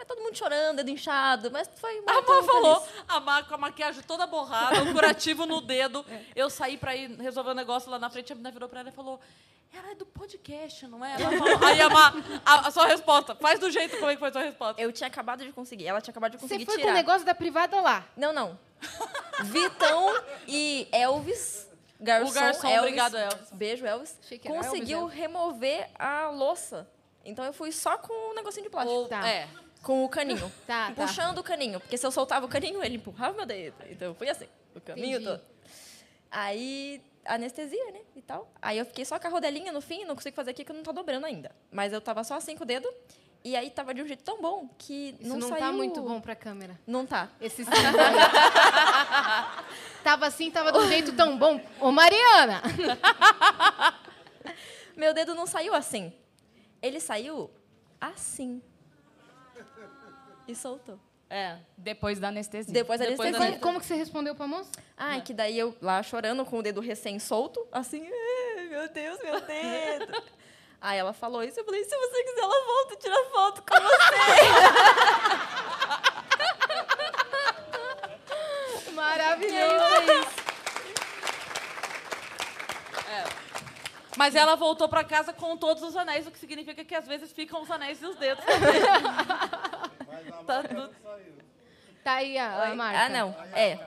[0.00, 3.54] É, todo mundo chorando, dedo inchado, mas foi A muito Má falou, a Má com
[3.54, 6.04] a maquiagem toda borrada, o curativo no dedo.
[6.34, 8.88] Eu saí pra ir resolver um negócio lá na frente, a menina virou pra ela
[8.88, 9.20] e falou,
[9.72, 11.14] ela é do podcast, não é?
[11.20, 12.12] Ela falou, aí a Má,
[12.44, 14.82] a, a sua resposta, faz do jeito como é que foi a sua resposta.
[14.82, 16.86] Eu tinha acabado de conseguir, ela tinha acabado de conseguir Você foi tirar.
[16.88, 18.04] com o negócio da privada lá?
[18.16, 18.58] Não, não.
[19.44, 20.12] Vitão
[20.46, 21.68] e Elvis,
[22.00, 23.50] garçom, O garçom, Elvis, obrigado, Elvis.
[23.52, 24.18] Beijo, Elvis.
[24.46, 26.88] Conseguiu Elvis, remover a louça.
[27.24, 28.98] Então eu fui só com o negocinho de plástico.
[29.00, 29.26] Ou- Tá.
[29.28, 29.48] é.
[29.82, 30.50] Com o caninho.
[30.66, 31.06] Tá, tá.
[31.06, 31.80] Puxando o caninho.
[31.80, 33.76] Porque se eu soltava o caninho, ele empurrava meu dedo.
[33.88, 35.24] Então fui assim, o caminho Entendi.
[35.24, 35.40] todo.
[36.30, 38.00] Aí, anestesia, né?
[38.14, 38.50] E tal.
[38.62, 40.76] Aí eu fiquei só com a rodelinha no fim, não consigo fazer aqui que eu
[40.76, 41.50] não tô dobrando ainda.
[41.72, 42.88] Mas eu tava só assim com o dedo.
[43.42, 45.60] E aí tava de um jeito tão bom que Isso não, não, saiu...
[45.60, 46.78] tá muito bom pra câmera.
[46.86, 47.30] Não tá.
[47.40, 47.80] Esse símbolo.
[50.04, 51.58] tava assim, tava de um jeito tão bom.
[51.80, 52.62] Ô, Mariana!
[54.94, 56.12] Meu dedo não saiu assim.
[56.82, 57.50] Ele saiu
[57.98, 58.60] assim.
[60.48, 60.98] E soltou.
[61.28, 61.58] É.
[61.76, 62.72] Depois da anestesia.
[62.74, 63.38] Depois da Você anestesia.
[63.50, 64.70] como, como que você respondeu pra moça?
[64.96, 68.04] Ah, é que daí eu lá chorando com o dedo recém-solto, assim,
[68.58, 70.22] "Ai, meu Deus, meu dedo.
[70.82, 73.74] Aí ela falou isso, eu falei, se você quiser, ela volta e tira foto com
[73.80, 73.90] você.
[78.94, 80.19] Maravilhoso.
[84.20, 87.32] Mas ela voltou pra casa com todos os anéis, o que significa que às vezes
[87.32, 88.82] ficam os anéis e os dedos também.
[90.46, 90.90] tá tudo...
[92.04, 93.00] Tá aí a, a marca.
[93.04, 93.78] Ah, não, é.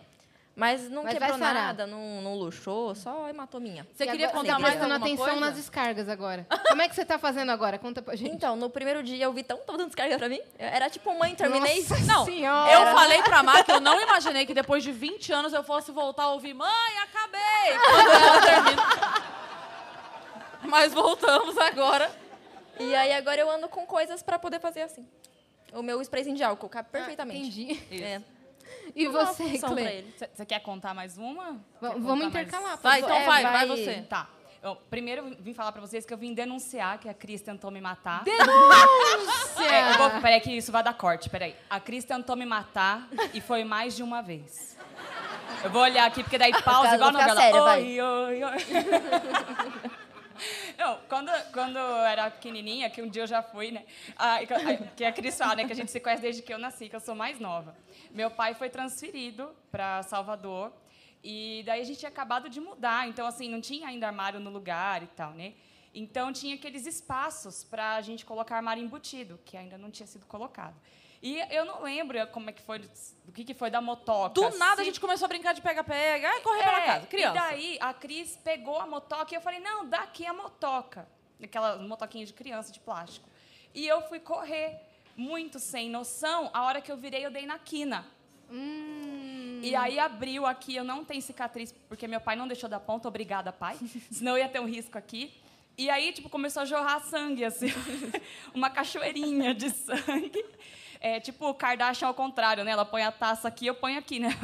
[0.55, 3.87] Mas não Mas quebrou nada, não, não luxou, só hematominha.
[3.91, 5.39] Você E queria agora- contar mais prestando alguma atenção coisa?
[5.47, 6.45] nas descargas agora.
[6.67, 7.79] Como é que você tá fazendo agora?
[7.79, 8.35] Conta pra gente.
[8.35, 10.39] Então, no primeiro dia eu vi tão tão dando descarga pra mim.
[10.59, 11.81] Era tipo, mãe, terminei.
[11.81, 12.71] Nossa Não, senhora.
[12.71, 15.91] eu falei pra Má que eu não imaginei que depois de 20 anos eu fosse
[15.91, 17.79] voltar a ouvir Mãe, acabei!
[17.89, 18.83] Quando ela termina.
[20.65, 22.11] Mas voltamos agora.
[22.79, 25.07] E aí agora eu ando com coisas pra poder fazer assim.
[25.73, 27.61] O meu sprayzinho de álcool cabe perfeitamente.
[27.61, 28.03] entendi.
[28.03, 28.21] É.
[28.95, 29.83] E uma você, Clê?
[29.97, 30.15] ele.
[30.33, 31.59] Você quer contar mais uma?
[31.79, 34.01] Quer vamos intercalar, mais- Vai, então É, vai, vai você.
[34.09, 34.27] Tá.
[34.61, 37.69] Eu, primeiro, eu vim falar pra vocês que eu vim denunciar que a Cris tentou
[37.69, 38.23] me matar.
[38.23, 39.63] Denúncia!
[39.69, 41.53] É, eu vou, peraí que isso vai dar corte, peraí.
[41.69, 44.77] A Cris tentou me matar e foi mais de uma vez.
[45.63, 47.41] Eu vou olhar aqui, porque daí pausa Tá, igual ficar novela.
[47.41, 48.43] séria, oi, vai.
[48.43, 49.91] oi, oi.
[51.53, 53.85] Quando, eu era pequenininha, que um dia eu já fui, né?
[54.17, 55.65] ah, que, que a Cris fala, né?
[55.65, 57.75] Que a gente se conhece desde que eu nasci, que eu sou mais nova.
[58.11, 60.73] Meu pai foi transferido para Salvador
[61.23, 64.49] e daí a gente tinha acabado de mudar, então assim não tinha ainda armário no
[64.49, 65.53] lugar e tal, né?
[65.93, 70.25] Então tinha aqueles espaços para a gente colocar armário embutido, que ainda não tinha sido
[70.25, 70.75] colocado.
[71.21, 74.33] E eu não lembro como é que foi do que, que foi da motoca.
[74.33, 76.27] Do nada a se- gente começou a brincar de pega-pega.
[76.29, 77.07] Ai, correr pela casa.
[77.07, 77.37] Criança.
[77.37, 80.33] É, E daí a Cris pegou a motoca e eu falei, não, dá aqui a
[80.33, 81.07] motoca.
[81.41, 83.29] Aquela motoquinha de criança de plástico.
[83.73, 84.79] E eu fui correr,
[85.15, 86.49] muito sem noção.
[86.53, 88.05] A hora que eu virei, eu dei na quina.
[89.61, 93.07] E aí abriu aqui, eu não tenho cicatriz, porque meu pai não deixou da ponta,
[93.07, 93.77] obrigada, pai.
[94.11, 95.33] Senão eu ia ter um risco aqui.
[95.77, 97.67] E aí, tipo, começou a jorrar sangue, assim.
[98.53, 100.45] Uma cachoeirinha de sangue.
[100.99, 102.71] É tipo o Kardashian ao contrário, né?
[102.71, 104.29] Ela põe a taça aqui, eu ponho aqui, né?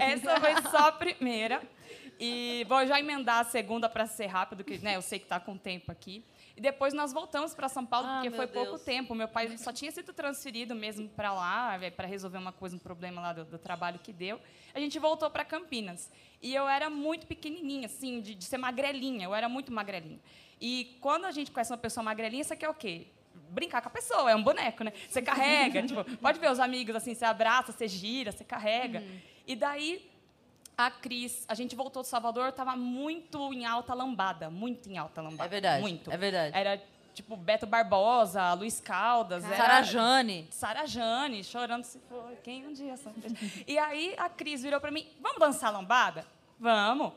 [0.00, 1.62] Essa foi só a primeira.
[2.24, 5.40] E vou já emendar a segunda para ser rápido, que né, eu sei que está
[5.40, 6.24] com tempo aqui.
[6.56, 8.82] E depois nós voltamos para São Paulo, Ah, porque foi pouco Deus.
[8.82, 9.14] tempo.
[9.14, 13.20] Meu pai só tinha sido transferido mesmo para lá, para resolver uma coisa, um problema
[13.20, 14.38] lá do, do trabalho que deu.
[14.74, 16.10] A gente voltou para Campinas.
[16.40, 19.24] E eu era muito pequenininha, assim, de, de ser magrelinha.
[19.24, 20.20] Eu era muito magrelinha.
[20.60, 23.06] E quando a gente conhece uma pessoa magrelinha, isso aqui é o quê?
[23.50, 24.92] Brincar com a pessoa, é um boneco, né?
[25.08, 29.02] Você carrega, tipo, pode ver os amigos assim, você abraça, você gira, você carrega.
[29.46, 30.11] E daí
[30.76, 35.20] a Cris, a gente voltou de Salvador, estava muito em alta lambada, muito em alta
[35.20, 35.44] lambada.
[35.44, 36.10] É verdade, Muito.
[36.10, 36.56] é verdade.
[36.56, 36.82] Era
[37.14, 40.48] tipo Beto Barbosa, Luiz Caldas, era- Sara Jane.
[40.50, 42.36] Sara Jane, chorando se foi.
[42.42, 43.16] Quem um dia sabe?
[43.66, 46.26] E aí a Cris virou para mim: "Vamos dançar lambada?"
[46.58, 47.12] Vamos.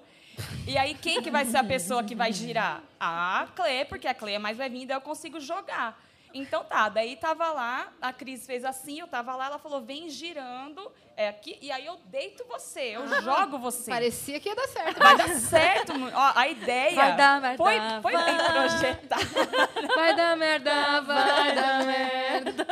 [0.67, 2.83] E aí quem que vai ser a pessoa que vai girar?
[2.99, 5.97] A Clê, porque a Clê é mais levinha, daí eu consigo jogar.
[6.37, 10.09] Então tá, daí tava lá, a Cris fez assim, eu tava lá, ela falou: "Vem
[10.09, 13.89] girando é aqui", e aí eu deito você, eu Ah, jogo você.
[13.89, 14.99] Parecia que ia dar certo.
[14.99, 15.93] Vai dar certo.
[16.13, 18.25] Ó, a ideia Vai dar, vai foi, dar, foi vai.
[18.25, 19.25] bem projetada.
[19.95, 22.67] Vai dar merda, vai dar merda.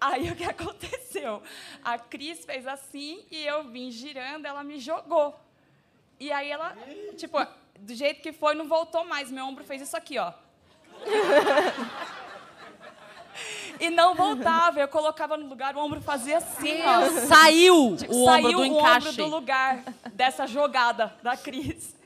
[0.00, 1.42] Aí o que aconteceu?
[1.84, 5.38] A Cris fez assim e eu vim girando, ela me jogou.
[6.18, 6.74] E aí ela,
[7.18, 7.36] tipo,
[7.78, 9.30] do jeito que foi, não voltou mais.
[9.30, 10.32] Meu ombro fez isso aqui, ó.
[13.80, 17.26] E não voltava, eu colocava no lugar, o ombro fazia assim, ó.
[17.26, 19.08] Saiu Tipo, o ombro saiu do o encaixe.
[19.08, 19.78] ombro do lugar
[20.12, 21.98] dessa jogada da Cris.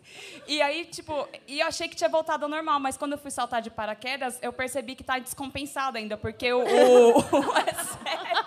[0.46, 3.30] E aí, tipo, e eu achei que tinha voltado ao normal, mas quando eu fui
[3.30, 8.44] saltar de paraquedas, eu percebi que tá descompensado ainda, porque o, o, o- é sério.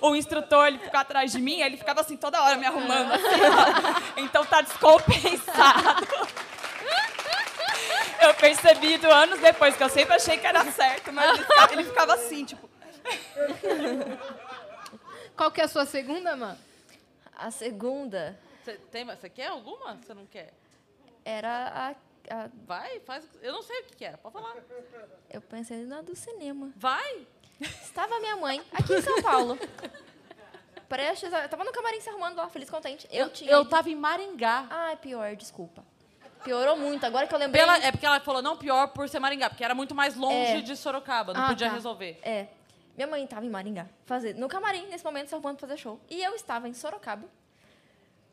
[0.00, 4.22] o instrutor, ele ficou atrás de mim, ele ficava assim toda hora me arrumando, assim.
[4.22, 6.06] Então tá descompensado.
[8.22, 11.72] Eu percebi do anos depois, que eu sempre achei que era certo, mas ele ficava,
[11.72, 12.68] ele ficava assim, tipo...
[15.36, 16.56] Qual que é a sua segunda, mãe?
[17.36, 19.96] A segunda Você, tem, você quer alguma?
[19.96, 20.52] Você não quer?
[21.24, 21.94] era
[22.30, 23.24] a, a- Vai, faz.
[23.40, 24.18] Eu não sei o que, que era.
[24.18, 24.54] Pode falar.
[25.30, 26.70] Eu pensei na do cinema.
[26.76, 27.26] Vai!
[27.60, 29.58] Estava minha mãe aqui em São Paulo.
[30.88, 31.48] Prestes a...
[31.48, 33.06] Tava no camarim se arrumando lá, feliz contente.
[33.10, 33.50] Eu, Eu- tinha.
[33.52, 34.66] eu ido- tava em Maringá.
[34.70, 35.84] Ai, pior, desculpa.
[36.44, 37.04] Piorou muito.
[37.04, 37.62] Agora que eu lembrei.
[37.62, 40.58] Pela- é porque ela falou não pior por ser Maringá, porque era muito mais longe
[40.58, 40.60] É.
[40.60, 41.74] de Sorocaba, não Ah, podia tá.
[41.74, 42.18] resolver.
[42.22, 42.46] É.
[42.96, 45.98] Minha mãe estava em Maringá, fazer, no camarim, nesse momento, se arrumando pra fazer show.
[46.10, 47.26] E eu estava em Sorocaba,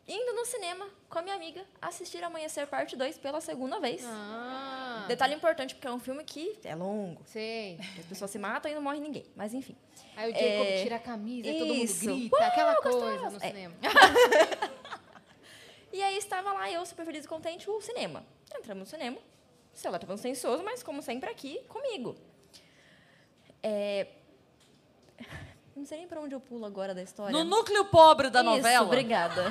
[0.06, 4.02] indo no cinema com a minha amiga assistir Amanhecer Parte 2 pela segunda vez.
[4.04, 5.04] Ah.
[5.08, 7.22] Detalhe importante, porque é um filme que é longo.
[7.24, 7.78] Sei.
[7.98, 9.24] As pessoas se matam e não morre ninguém.
[9.34, 9.74] Mas enfim.
[10.16, 12.04] Aí o Jacob É, tira a camisa e todo mundo isso.
[12.04, 12.98] grita, Uau, aquela gostosa.
[13.00, 13.48] coisa no É.
[13.48, 13.74] cinema.
[15.92, 18.24] E aí estava lá, eu super feliz e contente, o cinema.
[18.56, 19.18] Entramos no cinema.
[19.72, 22.16] O celular estava silencioso, mas como sempre aqui, comigo.
[23.62, 24.06] É...
[25.76, 27.32] Não sei nem pra onde eu pulo agora da história.
[27.32, 28.86] No núcleo pobre da Isso, novela.
[28.86, 29.44] obrigada.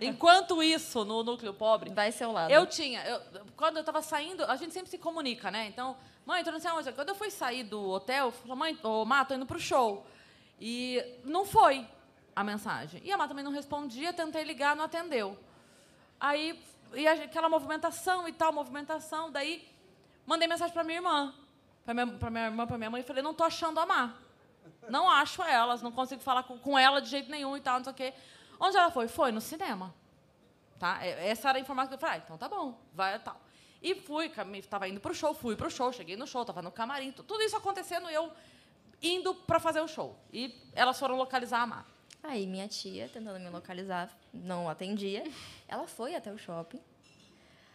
[0.00, 1.90] Enquanto isso, no núcleo pobre.
[1.90, 2.50] Vai seu lado.
[2.50, 3.04] Eu tinha.
[3.06, 3.20] eu-
[3.56, 5.66] quando eu tava saindo, a gente sempre se comunica, né?
[5.66, 6.90] Então, mãe, tô não sei aonde.
[6.92, 10.04] Quando eu fui sair do hotel, eu falei, mãe, ô, Má, tô indo pro show.
[10.60, 11.86] E não foi
[12.34, 13.00] a mensagem.
[13.04, 15.36] E a Má também não respondia, tentei ligar, não atendeu.
[16.18, 16.62] Aí,
[16.94, 19.30] e aquela movimentação e tal, movimentação.
[19.30, 19.66] Daí,
[20.26, 21.34] mandei mensagem pra minha irmã.
[21.84, 24.14] Pra minha, minha irmã, pra minha mãe, e falei, não tô achando a Má.
[24.88, 27.84] Não acho elas, não consigo falar com, com ela de jeito nenhum e tal, não
[27.84, 28.14] sei o quê.
[28.58, 29.06] Onde ela foi?
[29.08, 29.94] Foi no cinema.
[30.78, 31.04] Tá?
[31.04, 33.40] É- Essa era a informação que eu falei, ah, então tá bom, vai tal.
[33.82, 36.72] E fui, cami- tava indo pro show, fui pro show, cheguei no show, tava no
[36.72, 38.32] camarim, tu- tudo isso acontecendo, eu
[39.02, 40.16] indo pra fazer o show.
[40.32, 41.84] E elas foram localizar a Má.
[42.28, 45.24] Aí minha tia, tentando me localizar, não atendia.
[45.68, 46.80] Ela foi até o shopping.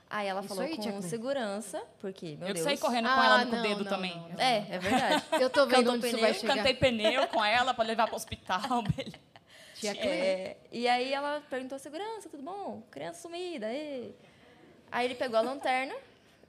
[0.10, 1.02] Aí ela Isso falou aí, com Clê.
[1.04, 2.66] segurança, porque, meu Eu Deus...
[2.66, 4.22] saí correndo com ela com o dedo também.
[4.38, 5.24] É, é verdade.
[5.40, 6.56] Eu tô vendo Cantou onde isso pneu, vai chegar.
[6.58, 8.82] Cantei pneu com ela pra levar pro hospital.
[8.96, 9.18] beleza.
[9.76, 10.10] Tia Clê.
[10.10, 12.84] É, e aí ela perguntou, segurança, tudo bom?
[12.92, 14.12] Criança sumida, ê.
[14.92, 15.96] Aí ele pegou a lanterna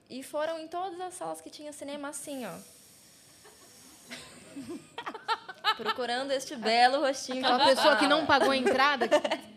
[0.09, 2.53] e foram em todas as salas que tinha cinema assim, ó.
[5.77, 7.39] Procurando este belo rostinho.
[7.39, 9.07] de Aquela pessoa que não pagou a entrada.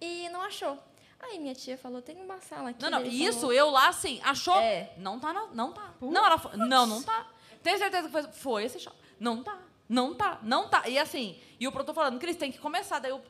[0.00, 0.78] E não achou.
[1.20, 2.82] Aí minha tia falou, tem uma sala aqui.
[2.82, 4.58] Não, não, isso falou, eu lá assim, achou?
[4.58, 4.92] É.
[4.98, 5.90] Não tá, na- não tá.
[6.00, 7.26] Não, ela foi, não, não tá.
[7.62, 8.92] Tem certeza que foi, foi esse show?
[9.18, 9.56] Não tá,
[9.88, 10.86] não tá, não tá.
[10.86, 12.98] E assim, e o produtor falando, Cris, tem que começar.
[12.98, 13.22] Daí eu,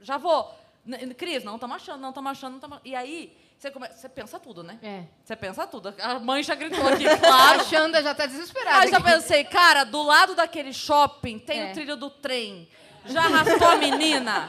[0.00, 0.54] já vou.
[1.18, 4.40] Cris, não estamos achando, não estamos achando, não estamos E aí, você, come, você pensa
[4.40, 4.76] tudo, né?
[4.82, 5.04] É.
[5.22, 5.94] Você pensa tudo.
[6.00, 7.60] A mãe já gritou aqui, claro.
[7.60, 8.78] A Xanda já tá desesperada.
[8.80, 9.06] Aí já aqui.
[9.06, 11.70] pensei, cara, do lado daquele shopping tem É.
[11.70, 12.68] o trilho do trem.
[13.06, 14.48] Já arrastou a menina.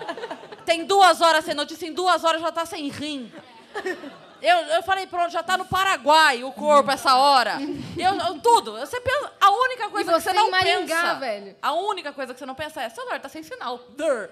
[0.66, 3.32] Tem duas horas sem notícia, em duas horas já tá sem rim.
[4.44, 7.58] Eu, eu falei, pronto, já tá no Paraguai o corpo essa hora.
[7.98, 8.74] Eu, eu- tudo.
[8.80, 11.16] Você pensa, a única coisa E que você você não Maringá, pensa.
[11.16, 11.56] velho.
[11.62, 13.78] A única coisa que você não pensa é, celular tá sem sinal.
[13.98, 14.30] Dur.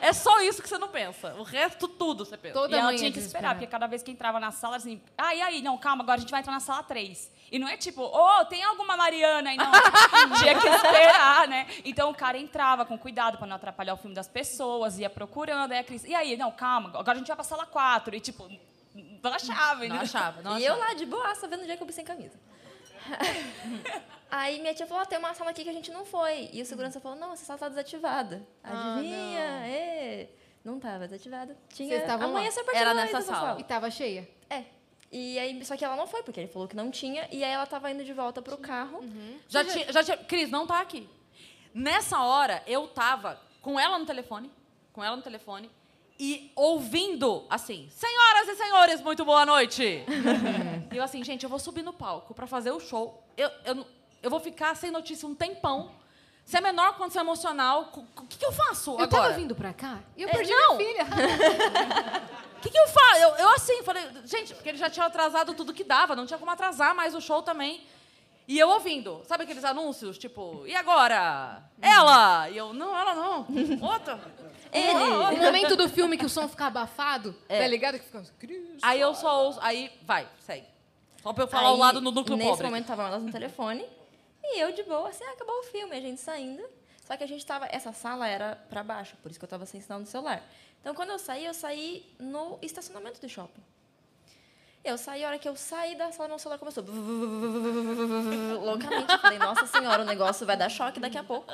[0.00, 1.34] É só isso que você não pensa.
[1.34, 2.58] O resto, tudo você pensa.
[2.68, 5.42] e ela tinha que esperar, porque cada vez que entrava na sala, assim, ah, e
[5.42, 5.62] aí?
[5.62, 7.30] Não, calma, agora a gente vai entrar na sala 3.
[7.50, 9.56] E não é tipo, ô, tem alguma Mariana aí?
[9.58, 9.70] Não,
[10.40, 11.66] tinha que esperar, né?
[11.84, 15.72] Então o cara entrava com cuidado pra não atrapalhar o filme das pessoas, ia procurando,
[15.72, 16.34] aí a Cris, e aí?
[16.36, 18.16] Não, calma, agora a gente vai pra sala 4.
[18.16, 18.50] E tipo,
[19.22, 20.02] não achava, Não entendeu?
[20.02, 22.38] achava, não E eu lá de boaça, vendo o dia que eu vi sem camisa.
[24.30, 26.48] Aí minha tia falou, ó, tem uma sala aqui que a gente não foi.
[26.52, 28.46] E o segurança falou, não, essa sala tá desativada.
[28.64, 29.58] Ah, Adivinha?
[29.60, 29.66] não.
[29.66, 30.28] Ê,
[30.64, 31.56] não tava desativada.
[31.68, 32.50] Tinha Vocês estavam amanhã lá.
[32.52, 33.60] você partiu Era lá, nessa sala.
[33.60, 34.28] E tava cheia.
[34.48, 34.64] É.
[35.10, 37.28] E aí, só que ela não foi, porque ele falou que não tinha.
[37.30, 38.98] E aí ela tava indo de volta pro carro.
[39.00, 39.38] Uhum.
[39.48, 40.16] Já tinha, já tinha.
[40.16, 41.06] Cris, não tá aqui.
[41.74, 44.50] Nessa hora, eu tava com ela no telefone,
[44.94, 45.70] com ela no telefone,
[46.18, 49.82] e ouvindo, assim, senhoras e senhores, muito boa noite.
[50.92, 53.22] e eu assim, gente, eu vou subir no palco pra fazer o show.
[53.36, 53.86] Eu, eu,
[54.22, 55.90] eu vou ficar sem notícia um tempão.
[56.44, 59.08] Se é menor condição emocional, co- co- o que, que eu faço Eu agora?
[59.22, 60.76] tava vindo pra cá e eu É, perdi não.
[60.76, 61.04] minha filha.
[62.56, 63.16] O que, que eu faço?
[63.20, 66.38] Eu, eu assim, falei, gente, porque ele já tinha atrasado tudo que dava, não tinha
[66.38, 67.80] como atrasar mais o show também.
[68.48, 71.62] E eu ouvindo, sabe aqueles anúncios, tipo, e agora?
[71.80, 72.50] Ela!
[72.50, 73.46] E eu, não, ela não.
[73.80, 74.20] Outra.
[74.72, 74.92] Ele.
[74.92, 77.60] O momento do filme que o som fica abafado, É.
[77.60, 77.98] tá ligado?
[77.98, 78.22] Que fica...
[78.82, 80.66] Aí eu só ouço, aí vai, segue.
[81.22, 82.66] Só pra eu falar o Aí, lado no núcleo nesse pobre.
[82.66, 83.84] momento estavam elas no telefone.
[84.42, 86.62] E eu de boa, assim, ah, acabou o filme, a gente saindo.
[87.06, 87.66] Só que a gente tava.
[87.70, 90.42] Essa sala era pra baixo, por isso que eu tava sem sinal no celular.
[90.80, 93.62] Então quando eu saí, eu saí no estacionamento do shopping.
[94.84, 96.82] Eu saí, a hora que eu saí da sala, meu celular começou.
[98.64, 99.12] Loucamente.
[99.12, 101.52] Eu falei, nossa senhora, o negócio vai dar choque daqui a pouco.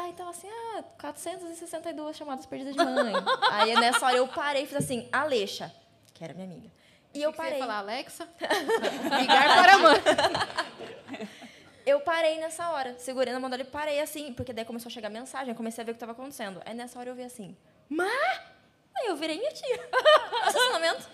[0.00, 3.12] Aí tava assim, ah, 462 chamadas perdidas de mãe.
[3.50, 5.74] Aí nessa hora eu parei e fiz assim, Alexa,
[6.14, 6.68] que era minha amiga.
[7.12, 7.58] E eu que você ia parei.
[7.58, 8.28] falar, Alexa,
[9.20, 11.28] ligar para a mãe.
[11.84, 14.92] Eu parei nessa hora, segurei na mão dele e parei assim, porque daí começou a
[14.92, 16.62] chegar mensagem, comecei a ver o que estava acontecendo.
[16.64, 17.56] Aí nessa hora eu vi assim,
[17.88, 18.04] Má!
[18.94, 19.80] Aí eu virei minha tia.
[20.46, 21.08] Estacionamento.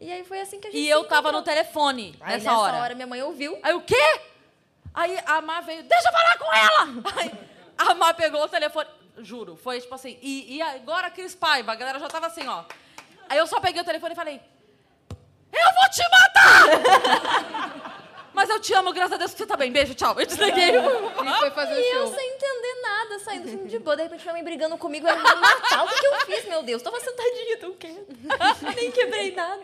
[0.00, 2.58] E aí foi assim que a gente E eu tava no telefone Aí nessa nessa
[2.58, 2.76] hora.
[2.78, 3.56] hora minha mãe ouviu.
[3.62, 4.20] Aí o quê?
[4.92, 7.20] Aí a Má veio, deixa eu falar com ela!
[7.20, 8.88] Aí a Má pegou o telefone,
[9.18, 12.64] juro, foi tipo assim, e, e agora Cris Paiva, a galera já tava assim, ó.
[13.28, 14.40] Aí eu só peguei o telefone e falei,
[15.52, 17.94] eu vou te matar!
[18.34, 19.70] Mas eu te amo, graças a Deus que você tá bem.
[19.70, 20.18] Beijo, tchau.
[20.18, 20.72] Eu desliguei.
[20.74, 22.16] E foi fazer E o eu show.
[22.16, 23.94] sem entender nada, saindo assim de boa.
[23.96, 25.84] De repente, minha mãe brigando comigo, ela me matar.
[25.84, 26.82] O que, que eu fiz, meu Deus?
[26.82, 28.08] Tava sentadinha, tão quieto.
[28.74, 29.62] Nem quebrei nada.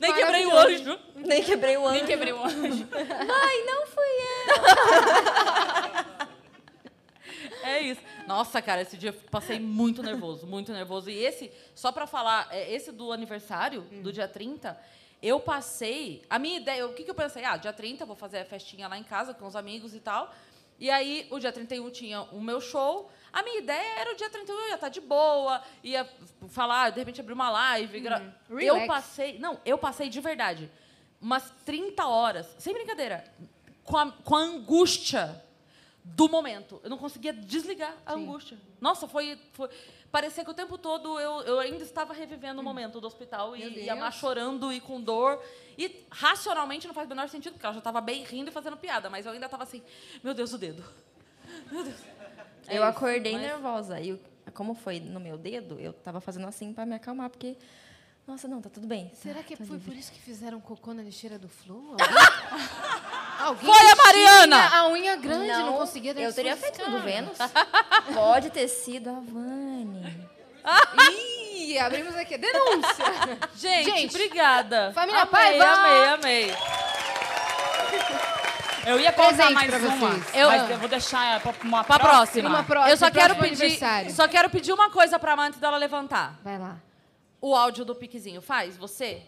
[0.00, 0.98] Nem quebrei o anjo.
[1.16, 1.92] Nem quebrei o anjo.
[1.92, 2.88] Nem quebrei o anjo.
[2.90, 4.06] Mãe, não fui
[4.48, 6.13] eu.
[7.64, 8.00] É isso.
[8.26, 11.10] Nossa, cara, esse dia eu passei muito nervoso, muito nervoso.
[11.10, 14.78] E esse, só pra falar, é, esse do aniversário, do dia 30,
[15.22, 16.22] eu passei.
[16.28, 17.44] A minha ideia, o que, que eu pensei?
[17.44, 20.00] Ah, dia 30, eu vou fazer a festinha lá em casa com os amigos e
[20.00, 20.32] tal.
[20.78, 23.10] E aí, o dia 31 tinha o meu show.
[23.32, 26.08] A minha ideia era o dia 31, eu ia estar de boa, ia
[26.48, 28.00] falar, de repente abrir uma live.
[28.00, 28.86] gra- Eu Relax.
[28.86, 29.38] passei.
[29.38, 30.70] Não, eu passei de verdade.
[31.20, 33.24] Umas 30 horas, sem brincadeira,
[33.84, 35.42] com a, com a angústia
[36.04, 36.78] do momento.
[36.84, 38.58] Eu não conseguia desligar a angústia.
[38.78, 39.70] Nossa, foi, foi.
[40.12, 43.68] Parecia que o tempo todo eu, eu ainda estava revivendo o momento do hospital Meu
[43.70, 45.42] e, e a Má chorando e com dor.
[45.78, 48.76] E racionalmente não faz o menor sentido, porque ela já estava bem rindo e fazendo
[48.76, 49.82] piada, mas eu ainda estava assim,
[50.22, 50.84] meu Deus, o dedo.
[51.70, 52.00] Meu Deus.
[52.66, 54.00] É eu isso, acordei mas- nervosa.
[54.00, 54.18] E
[54.54, 57.56] como foi no meu dedo, eu tava fazendo assim pra me acalmar, porque
[58.26, 59.12] Nossa, não, tá tudo bem.
[59.14, 59.90] Será que Tô foi livre.
[59.92, 61.94] por isso que fizeram cocô na lixeira do Flu?
[63.38, 64.68] Alguém, Foi a Mariana!
[64.78, 67.36] A unha grande não, Não, conseguia eu teria feito tudo Vênus.
[68.14, 70.28] Pode ter sido a Vani.
[71.12, 72.38] Ih, abrimos aqui.
[72.38, 73.04] Denúncia!
[73.56, 74.92] Gente, obrigada.
[74.94, 75.64] Família amei, Paiva!
[75.66, 76.56] amei, amei.
[78.86, 80.34] Eu ia contar mais pra uma, vocês.
[80.34, 82.48] Eu- mas eu vou deixar pra uma Pra próxima.
[82.48, 83.78] Uma próxima, eu só quero pedir,
[84.10, 86.38] só quero pedir uma coisa pra Amanda antes dela levantar.
[86.42, 86.76] Vai lá.
[87.44, 89.22] O áudio do piquezinho faz você?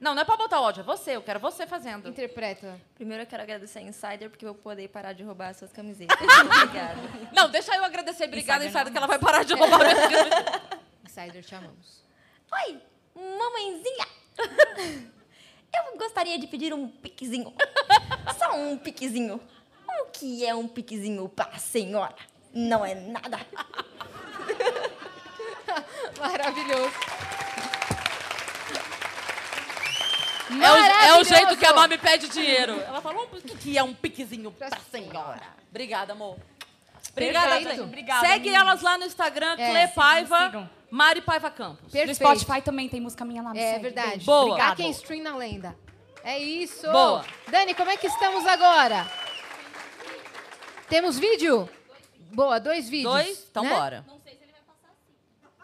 [0.00, 1.12] Não, não é pra botar o áudio, é você.
[1.12, 2.08] Eu quero você fazendo.
[2.08, 2.76] Interpreta.
[2.96, 5.72] Primeiro eu quero agradecer a Insider porque eu vou poder parar de roubar as suas
[5.72, 6.18] camisetas.
[6.18, 7.00] Obrigada.
[7.32, 8.24] Não, deixa eu agradecer.
[8.24, 10.78] Obrigada, Insider Insider, que ela vai parar de roubar minhas camisetas.
[11.04, 12.02] Insider, te amamos.
[12.52, 12.80] Oi,
[13.14, 14.06] mamãezinha.
[15.72, 17.54] Eu gostaria de pedir um piquezinho.
[18.36, 19.40] Só um piquezinho.
[20.00, 22.16] O que é um piquezinho para a senhora?
[22.52, 23.38] Não é nada.
[26.18, 26.92] Maravilhoso.
[30.48, 32.80] É o, é o jeito que a Má me pede dinheiro.
[32.80, 35.42] Ela falou o que, que é um piquezinho pra senhora.
[35.70, 36.36] Obrigada, amor.
[37.10, 37.82] Obrigada, Perfeito.
[37.82, 38.60] Obrigada, Segue meninas.
[38.68, 40.70] elas lá no Instagram, É, Paiva, sigam.
[40.90, 41.92] Mari Paiva Campos.
[41.92, 43.50] No Spotify também tem música minha lá.
[43.52, 43.82] me É segue.
[43.82, 44.08] verdade.
[44.10, 44.26] Beijo.
[44.26, 44.42] Boa.
[44.44, 44.76] Obrigada.
[44.76, 45.76] Quem stream na lenda.
[46.22, 46.90] É isso.
[46.90, 47.24] Boa.
[47.48, 49.06] Dani, como é que estamos agora?
[50.88, 51.68] Temos vídeo?
[52.32, 53.12] Boa, dois vídeos.
[53.12, 53.46] Dois?
[53.50, 53.74] Então né?
[53.74, 54.04] bora.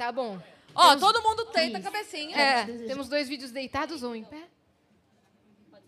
[0.03, 0.37] Tá bom.
[0.74, 2.37] Ó, Temos- todo mundo deita a cabecinha.
[2.37, 4.49] É, temos dois vídeos deitados ou em pé?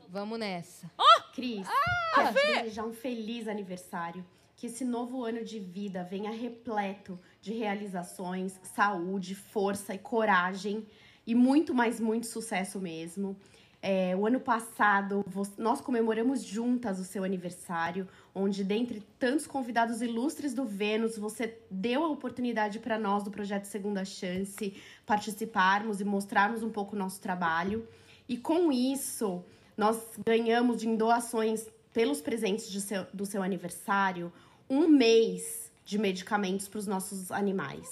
[0.09, 0.89] Vamos nessa.
[1.35, 4.24] Cris, Ah, quero te desejar um feliz aniversário.
[4.57, 10.86] Que esse novo ano de vida venha repleto de realizações, saúde, força e coragem.
[11.27, 13.36] E muito, mais muito sucesso mesmo.
[13.82, 15.24] É, o ano passado,
[15.59, 22.02] nós comemoramos juntas o seu aniversário, onde, dentre tantos convidados ilustres do Vênus, você deu
[22.05, 24.74] a oportunidade para nós do projeto Segunda Chance
[25.06, 27.86] participarmos e mostrarmos um pouco o nosso trabalho.
[28.28, 29.44] E com isso,
[29.77, 29.97] nós
[30.27, 34.32] ganhamos em doações pelos presentes seu- do seu aniversário
[34.69, 37.89] um mês de medicamentos para os nossos animais.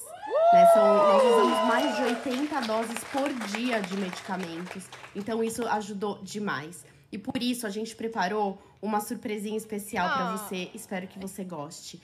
[0.52, 0.66] Né?
[0.72, 4.84] São, nós usamos mais de 80 doses por dia de medicamentos.
[5.14, 6.84] Então, isso ajudou demais.
[7.12, 10.36] E por isso, a gente preparou uma surpresinha especial para Ah.
[10.36, 10.70] você.
[10.74, 12.02] Espero que você goste.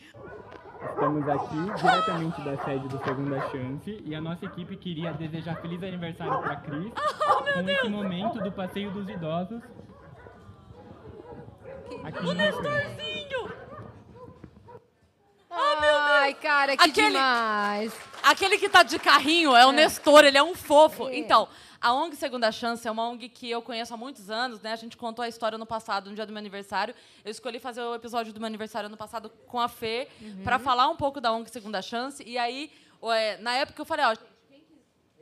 [0.90, 5.82] Estamos aqui diretamente da sede do Segunda Chance e a nossa equipe queria desejar feliz
[5.82, 6.93] aniversário para Cris
[7.55, 9.62] com esse momento do passeio dos idosos.
[12.05, 13.52] Aqui no Nestorzinho!
[15.51, 17.93] Ai, cara, que Aquele- demais.
[18.29, 21.09] Aquele que tá de carrinho é o Nestor, ele é um fofo.
[21.09, 21.49] Então,
[21.81, 24.73] a ONG Segunda Chance é uma ONG que eu conheço há muitos anos, né?
[24.73, 26.95] A gente contou a história no passado, no dia do meu aniversário.
[27.25, 30.43] Eu escolhi fazer o episódio do meu aniversário ano passado com a Fê, Uhum.
[30.45, 32.23] pra falar um pouco da ONG Segunda Chance.
[32.27, 32.71] E aí,
[33.03, 34.15] ué, na época eu falei, ó.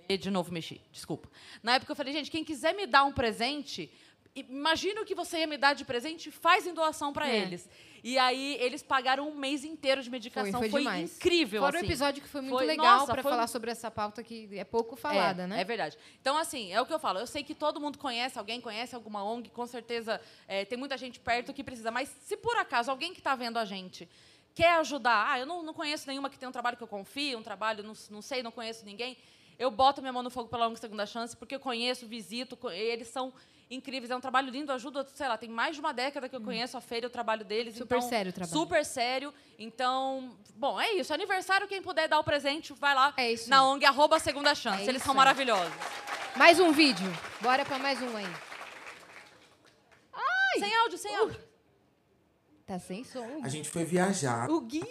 [0.09, 1.29] De novo mexi, desculpa.
[1.63, 3.91] Na época eu falei, gente, quem quiser me dar um presente,
[4.37, 7.39] imagina o que você ia me dar de presente, faz em doação pra É.
[7.39, 7.69] eles.
[8.05, 10.61] E aí eles pagaram um mês inteiro de medicação.
[10.61, 11.17] Foi, foi demais.
[11.17, 11.63] incrível.
[11.63, 11.87] Fora assim.
[11.87, 14.95] episódio que foi muito Foi- legal para foi- falar sobre essa pauta que é pouco
[14.95, 15.61] falada, é, né?
[15.61, 15.97] É verdade.
[16.21, 17.19] Então, assim, é o que eu falo.
[17.19, 20.97] Eu sei que todo mundo conhece alguém, conhece alguma ONG, com certeza é, tem muita
[20.97, 21.91] gente perto que precisa.
[21.91, 24.09] Mas se por acaso alguém que está vendo a gente
[24.55, 27.39] quer ajudar, ah, eu não, não conheço nenhuma que tem um trabalho que eu confio,
[27.39, 29.17] um trabalho, não, não sei, não conheço ninguém,
[29.59, 33.09] eu boto minha mão no fogo pela ONG Segunda Chance, porque eu conheço, visito, eles
[33.09, 33.33] são
[33.71, 34.11] incríveis.
[34.11, 36.77] É um trabalho lindo, ajuda, sei lá, tem mais de uma década que eu conheço
[36.77, 37.75] a feira e o trabalho deles.
[37.75, 37.79] Hum.
[37.79, 38.53] Super então, sério o trabalho.
[38.59, 39.35] Super sério.
[39.59, 41.13] Então, bom, é isso.
[41.13, 43.51] Aniversário, quem puder dar o presente, vai lá É isso.
[43.51, 44.83] na ONG, arroba Segunda Chance.
[44.83, 45.73] É Eles isso são maravilhosos.
[46.37, 47.11] Mais um vídeo.
[47.41, 48.27] Bora para mais um aí.
[50.59, 51.41] Sem áudio, sem áudio.
[52.67, 53.41] Tá sem som.
[53.43, 54.51] A gente foi viajar.
[54.51, 54.83] O Gui.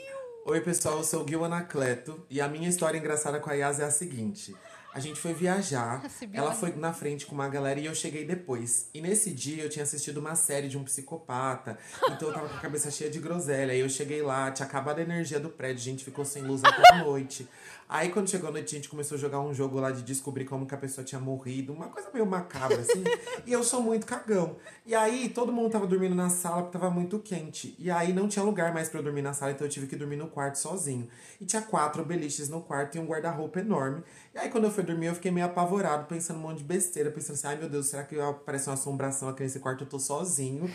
[0.45, 3.79] Oi, pessoal, eu sou o Gil Anacleto e a minha história engraçada com a Yas
[3.79, 4.55] é a seguinte.
[4.95, 6.01] A gente foi viajar,
[6.31, 8.89] ela foi na frente com uma galera e eu cheguei depois.
[8.93, 11.77] E nesse dia eu tinha assistido uma série de um psicopata,
[12.07, 13.73] então eu tava com a cabeça cheia de groselha.
[13.73, 16.63] Aí eu cheguei lá, tinha acabado a energia do prédio, a gente ficou sem luz
[16.63, 17.45] até a noite.
[17.87, 20.45] Aí quando chegou a noite, a gente começou a jogar um jogo lá de descobrir
[20.45, 23.03] como que a pessoa tinha morrido, uma coisa meio macabra, assim.
[23.45, 24.55] e eu sou muito cagão.
[24.85, 27.75] E aí todo mundo tava dormindo na sala porque tava muito quente.
[27.77, 29.95] E aí não tinha lugar mais pra eu dormir na sala, então eu tive que
[29.95, 31.07] dormir no quarto sozinho.
[31.39, 34.01] E tinha quatro beliches no quarto e um guarda-roupa enorme.
[34.33, 37.11] E aí quando eu fui dormir, eu fiquei meio apavorado, pensando um monte de besteira,
[37.11, 39.83] pensando assim, ai meu Deus, será que aparece uma assombração aqui nesse quarto?
[39.83, 40.71] Eu tô sozinho.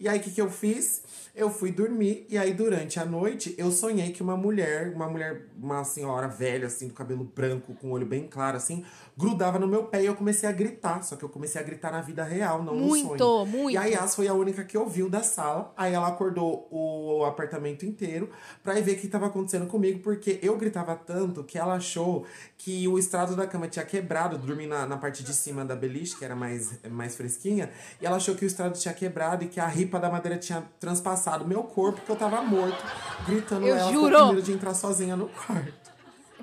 [0.00, 1.02] E aí, o que, que eu fiz?
[1.34, 5.46] Eu fui dormir, e aí, durante a noite, eu sonhei que uma mulher, uma mulher,
[5.56, 8.84] uma senhora velha, assim, do cabelo branco, com o olho bem claro, assim,
[9.16, 11.02] grudava no meu pé e eu comecei a gritar.
[11.02, 13.46] Só que eu comecei a gritar na vida real, não Muito, no sonho.
[13.46, 13.70] muito.
[13.70, 15.72] E a Yas foi a única que ouviu da sala.
[15.76, 18.30] Aí ela acordou o apartamento inteiro
[18.62, 22.26] pra ir ver o que tava acontecendo comigo, porque eu gritava tanto que ela achou
[22.58, 26.16] que o estrado da cama tinha quebrado, dormi na, na parte de cima da beliche,
[26.16, 27.70] que era mais, mais fresquinha,
[28.00, 30.62] e ela achou que o estrado tinha quebrado e que a ripa da madeira tinha
[30.78, 32.82] transpassado meu corpo, que eu tava morto,
[33.26, 33.66] gritando.
[33.66, 34.18] Eu ela juro.
[34.18, 35.90] com medo de entrar sozinha no quarto.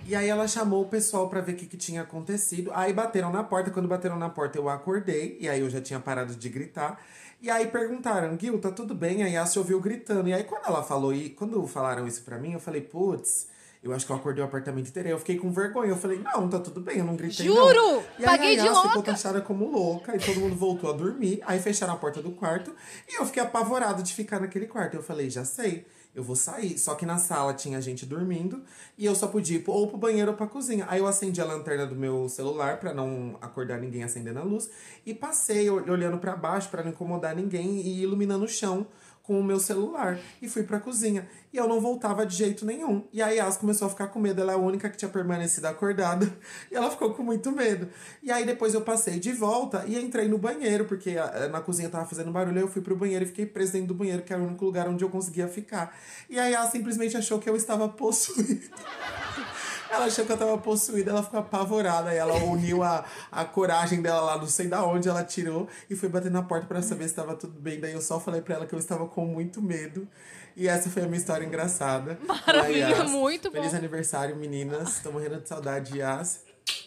[0.05, 2.71] E aí ela chamou o pessoal pra ver o que, que tinha acontecido.
[2.73, 3.71] Aí bateram na porta.
[3.71, 5.37] Quando bateram na porta, eu acordei.
[5.41, 6.97] E aí eu já tinha parado de gritar.
[7.41, 9.23] E aí perguntaram, Gil, tá tudo bem?
[9.23, 10.29] Aí a se ouviu gritando.
[10.29, 13.47] E aí quando ela falou, e quando falaram isso pra mim, eu falei, putz,
[13.83, 15.07] eu acho que eu acordei o apartamento inteiro.
[15.09, 15.89] Aí eu fiquei com vergonha.
[15.91, 17.45] Eu falei, não, tá tudo bem, eu não gritei.
[17.45, 17.73] Juro!
[17.75, 17.97] Não.
[17.99, 19.11] E aí Paguei a de Yas ficou louca.
[19.11, 20.15] taxada como louca.
[20.15, 21.41] E todo mundo voltou a dormir.
[21.45, 22.75] Aí fecharam a porta do quarto.
[23.07, 24.95] E eu fiquei apavorado de ficar naquele quarto.
[24.95, 25.85] Eu falei, já sei.
[26.15, 26.79] Eu vou sair.
[26.79, 28.63] Só que na sala tinha gente dormindo
[28.97, 30.87] e eu só podia ir pro- ou pro banheiro ou pra cozinha.
[30.89, 34.67] Aí eu acendi a lanterna do meu celular pra não acordar ninguém acendendo a luz
[35.05, 38.87] e passei ol- olhando pra baixo pra não incomodar ninguém e iluminando o chão
[39.27, 41.27] com o meu celular e fui pra cozinha.
[41.51, 43.05] E eu não voltava de jeito nenhum.
[43.11, 44.41] E a Yas começou a ficar com medo.
[44.41, 46.25] Ela é a única que tinha permanecido acordada.
[46.71, 47.89] E ela ficou com muito medo.
[48.23, 51.89] E aí depois eu passei de volta e entrei no banheiro, porque a- na cozinha
[51.89, 52.59] tava fazendo barulho.
[52.59, 54.87] Eu fui pro banheiro e fiquei preso dentro do banheiro, que era o único lugar
[54.87, 55.93] onde eu conseguia ficar.
[56.29, 58.61] E aí ela simplesmente achou que eu estava possuído.
[59.89, 62.09] Ela achou que eu tava possuída, ela ficou apavorada.
[62.09, 65.95] Aí ela uniu a, a coragem dela lá, não sei da onde ela tirou, e
[65.95, 67.79] foi bater na porta pra saber se tava tudo bem.
[67.79, 70.07] Daí eu só falei pra ela que eu estava com muito medo.
[70.55, 72.17] E essa foi a minha história engraçada.
[72.25, 73.09] Maravilha, Yas.
[73.09, 73.57] muito bom.
[73.57, 74.99] Feliz aniversário, meninas.
[74.99, 76.41] Tô morrendo de saudade, Yas.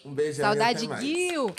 [0.05, 0.45] Um beijão.
[0.47, 1.01] Saudade, e.
[1.29, 1.55] Gil.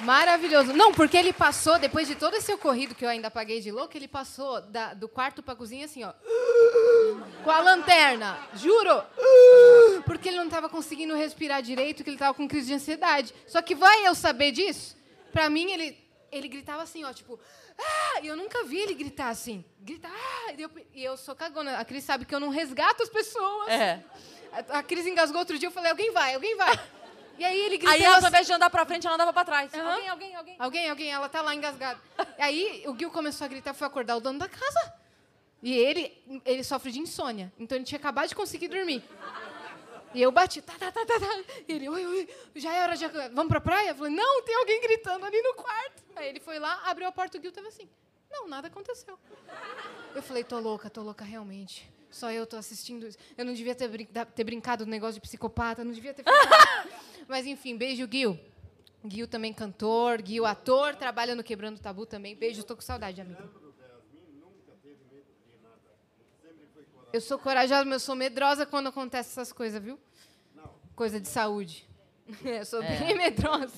[0.00, 0.72] Maravilhoso.
[0.72, 3.94] Não, porque ele passou, depois de todo esse ocorrido que eu ainda paguei de louco,
[3.94, 6.12] ele passou da- do quarto pra cozinha assim, ó.
[7.44, 8.38] Com a lanterna.
[8.54, 9.02] Juro.
[10.02, 13.34] Porque ele não tava conseguindo respirar direito, que ele tava com crise de ansiedade.
[13.46, 14.96] Só que vai eu saber disso?
[15.32, 15.98] Pra mim, ele,
[16.30, 17.38] ele gritava assim, ó, tipo.
[17.78, 18.20] Ah!
[18.22, 19.64] E eu nunca vi ele gritar assim.
[19.80, 20.10] Gritar.
[20.12, 20.52] Ah!
[20.52, 21.78] E eu, e eu sou cagona.
[21.78, 23.68] A Cris sabe que eu não resgato as pessoas.
[23.68, 24.04] É.
[24.52, 26.78] A, a Cris engasgou outro dia, eu falei, alguém vai, alguém vai.
[27.38, 29.44] E aí ele gritava Aí ela, ao invés de andar pra frente, ela andava pra
[29.44, 29.72] trás.
[29.72, 29.92] Aham.
[29.92, 30.56] Alguém, alguém, alguém.
[30.58, 31.98] Alguém, alguém, ela tá lá engasgada.
[32.38, 34.94] Aí o Gil começou a gritar, foi acordar o dono da casa.
[35.62, 37.50] E ele, ele sofre de insônia.
[37.58, 39.02] Então ele tinha acabado de conseguir dormir.
[40.12, 41.44] E eu bati, tá, tá, tá, tá, tá.
[41.68, 43.06] E ele, oi, oi, já hora de.
[43.08, 43.90] Vamos pra praia?
[43.90, 46.02] Eu falei, não, tem alguém gritando ali no quarto.
[46.16, 47.88] Aí ele foi lá, abriu a porta, o Gil tava assim.
[48.30, 49.18] Não, nada aconteceu.
[50.14, 51.88] Eu falei, tô louca, tô louca realmente.
[52.10, 53.16] Só eu tô assistindo isso.
[53.38, 56.88] Eu não devia ter, brin- ter brincado no negócio de psicopata, não devia ter nada.
[57.28, 58.38] Mas enfim, beijo, Gil.
[59.04, 62.34] Gil também cantor, Gil ator, trabalha no Quebrando Tabu também.
[62.34, 63.48] Beijo, tô com saudade, amiga.
[67.12, 69.98] Eu sou corajosa, mas eu sou medrosa quando acontece essas coisas, viu?
[70.94, 71.86] Coisa de saúde.
[72.44, 72.96] Eu sou É.
[72.98, 73.72] bem medrosa.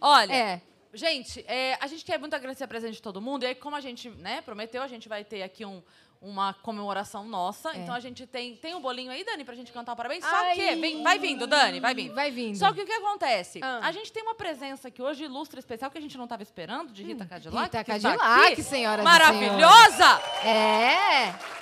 [0.00, 0.60] Olha, É.
[0.92, 3.44] gente, é, a gente quer muito agradecer a presença de todo mundo.
[3.44, 5.82] E aí, como a gente né, prometeu, a gente vai ter aqui um-
[6.20, 7.70] uma comemoração nossa.
[7.70, 7.78] É.
[7.78, 8.56] Então a gente tem.
[8.56, 10.24] Tem um bolinho aí, Dani, pra gente cantar um parabéns?
[10.24, 10.54] Só Ai.
[10.54, 10.74] que.
[10.76, 12.14] Vem, vai vindo, Dani, vai vindo.
[12.14, 12.56] Vai vindo.
[12.56, 13.60] Só que o que acontece?
[13.62, 13.80] Ah.
[13.82, 16.92] A gente tem uma presença aqui hoje ilustre, especial, que a gente não estava esperando,
[16.92, 17.56] de Rita Cadillac.
[17.58, 18.62] Hum, Rita que tá Cadillac, aqui.
[18.62, 20.20] senhoras e Maravilhosa!
[20.46, 21.61] É!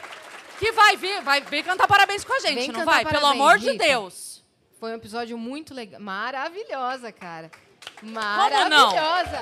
[0.60, 3.02] Que vai vir, vai vir cantar parabéns com a gente, Vem não vai?
[3.02, 3.82] Pelo parabéns, amor de Rita.
[3.82, 4.44] Deus.
[4.78, 5.98] Foi um episódio muito legal.
[5.98, 7.50] Maravilhosa, cara.
[8.02, 9.40] Maravilhosa.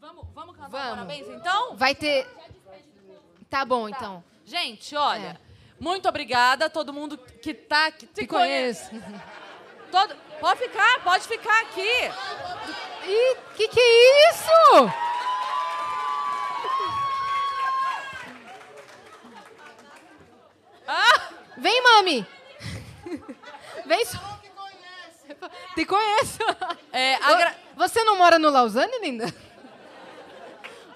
[0.00, 0.90] Vamos, vamos cantar Vamos.
[0.90, 1.76] parabéns, então?
[1.76, 2.26] Vai ter.
[3.50, 4.24] Tá bom, então.
[4.46, 5.38] Gente, olha,
[5.80, 8.06] muito obrigada a todo mundo que tá aqui.
[8.06, 8.90] Te conheço.
[9.90, 10.14] Todo...
[10.38, 11.80] Pode ficar, pode ficar aqui.
[13.06, 14.90] Ih, que que é isso?
[20.86, 21.30] Ah!
[21.56, 22.26] Vem, mami.
[23.86, 24.04] Vem.
[25.74, 26.38] Te conheço.
[26.92, 29.32] É, agra- Você não mora no Lausanne, linda?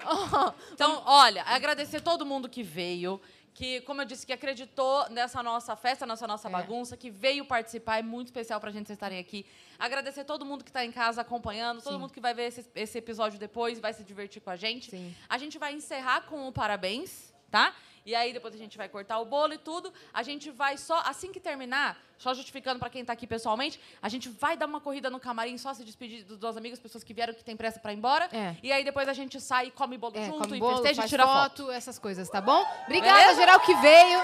[0.05, 3.19] Oh, Então, olha, agradecer todo mundo que veio,
[3.55, 7.99] que, como eu disse, que acreditou nessa nossa festa, nessa nossa bagunça, que veio participar.
[7.99, 9.45] É muito especial pra gente vocês estarem aqui.
[9.79, 11.99] Agradecer todo mundo que tá em casa acompanhando, todo Sim.
[11.99, 14.91] mundo que vai ver esse, esse episódio depois, vai se divertir com a gente.
[15.29, 17.73] A gente vai encerrar com o parabéns, tá?
[18.05, 19.91] E aí depois a gente vai cortar o bolo e tudo.
[20.13, 24.07] A gente vai só, assim que terminar, só justificando pra quem tá aqui pessoalmente, a
[24.07, 27.13] gente vai dar uma corrida no camarim, só se despedir dos nossos amigos, pessoas que
[27.13, 28.29] vieram que tem pressa pra ir embora.
[28.31, 28.55] É.
[28.61, 31.09] E aí depois a gente sai, come bolo É, junto come e bolo, festeja e
[31.09, 31.71] tira foto, foto.
[31.71, 32.63] essas coisas, tá bom?
[32.83, 33.39] Obrigada, Beleza?
[33.39, 34.21] geral, que veio.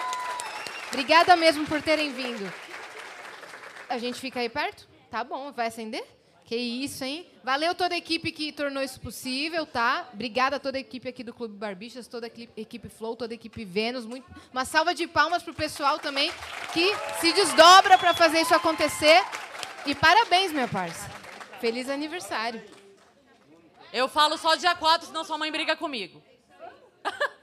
[0.89, 2.53] Obrigada mesmo por terem vindo.
[3.89, 4.87] A gente fica aí perto?
[5.09, 6.05] Tá bom, vai acender?
[6.51, 7.25] Que isso, hein?
[7.45, 10.09] Valeu toda a equipe que tornou isso possível, tá?
[10.13, 13.33] Obrigada a toda a equipe aqui do Clube Barbixas, toda a equi- equipe Flow, toda
[13.33, 14.05] a equipe Vênus.
[14.05, 14.29] Muito...
[14.51, 16.29] Uma salva de palmas pro pessoal também
[16.73, 19.23] que se desdobra para fazer isso acontecer.
[19.85, 21.09] E parabéns, minha parça.
[21.61, 22.61] Feliz aniversário.
[23.93, 26.21] Eu falo só dia 4, senão sua mãe briga comigo.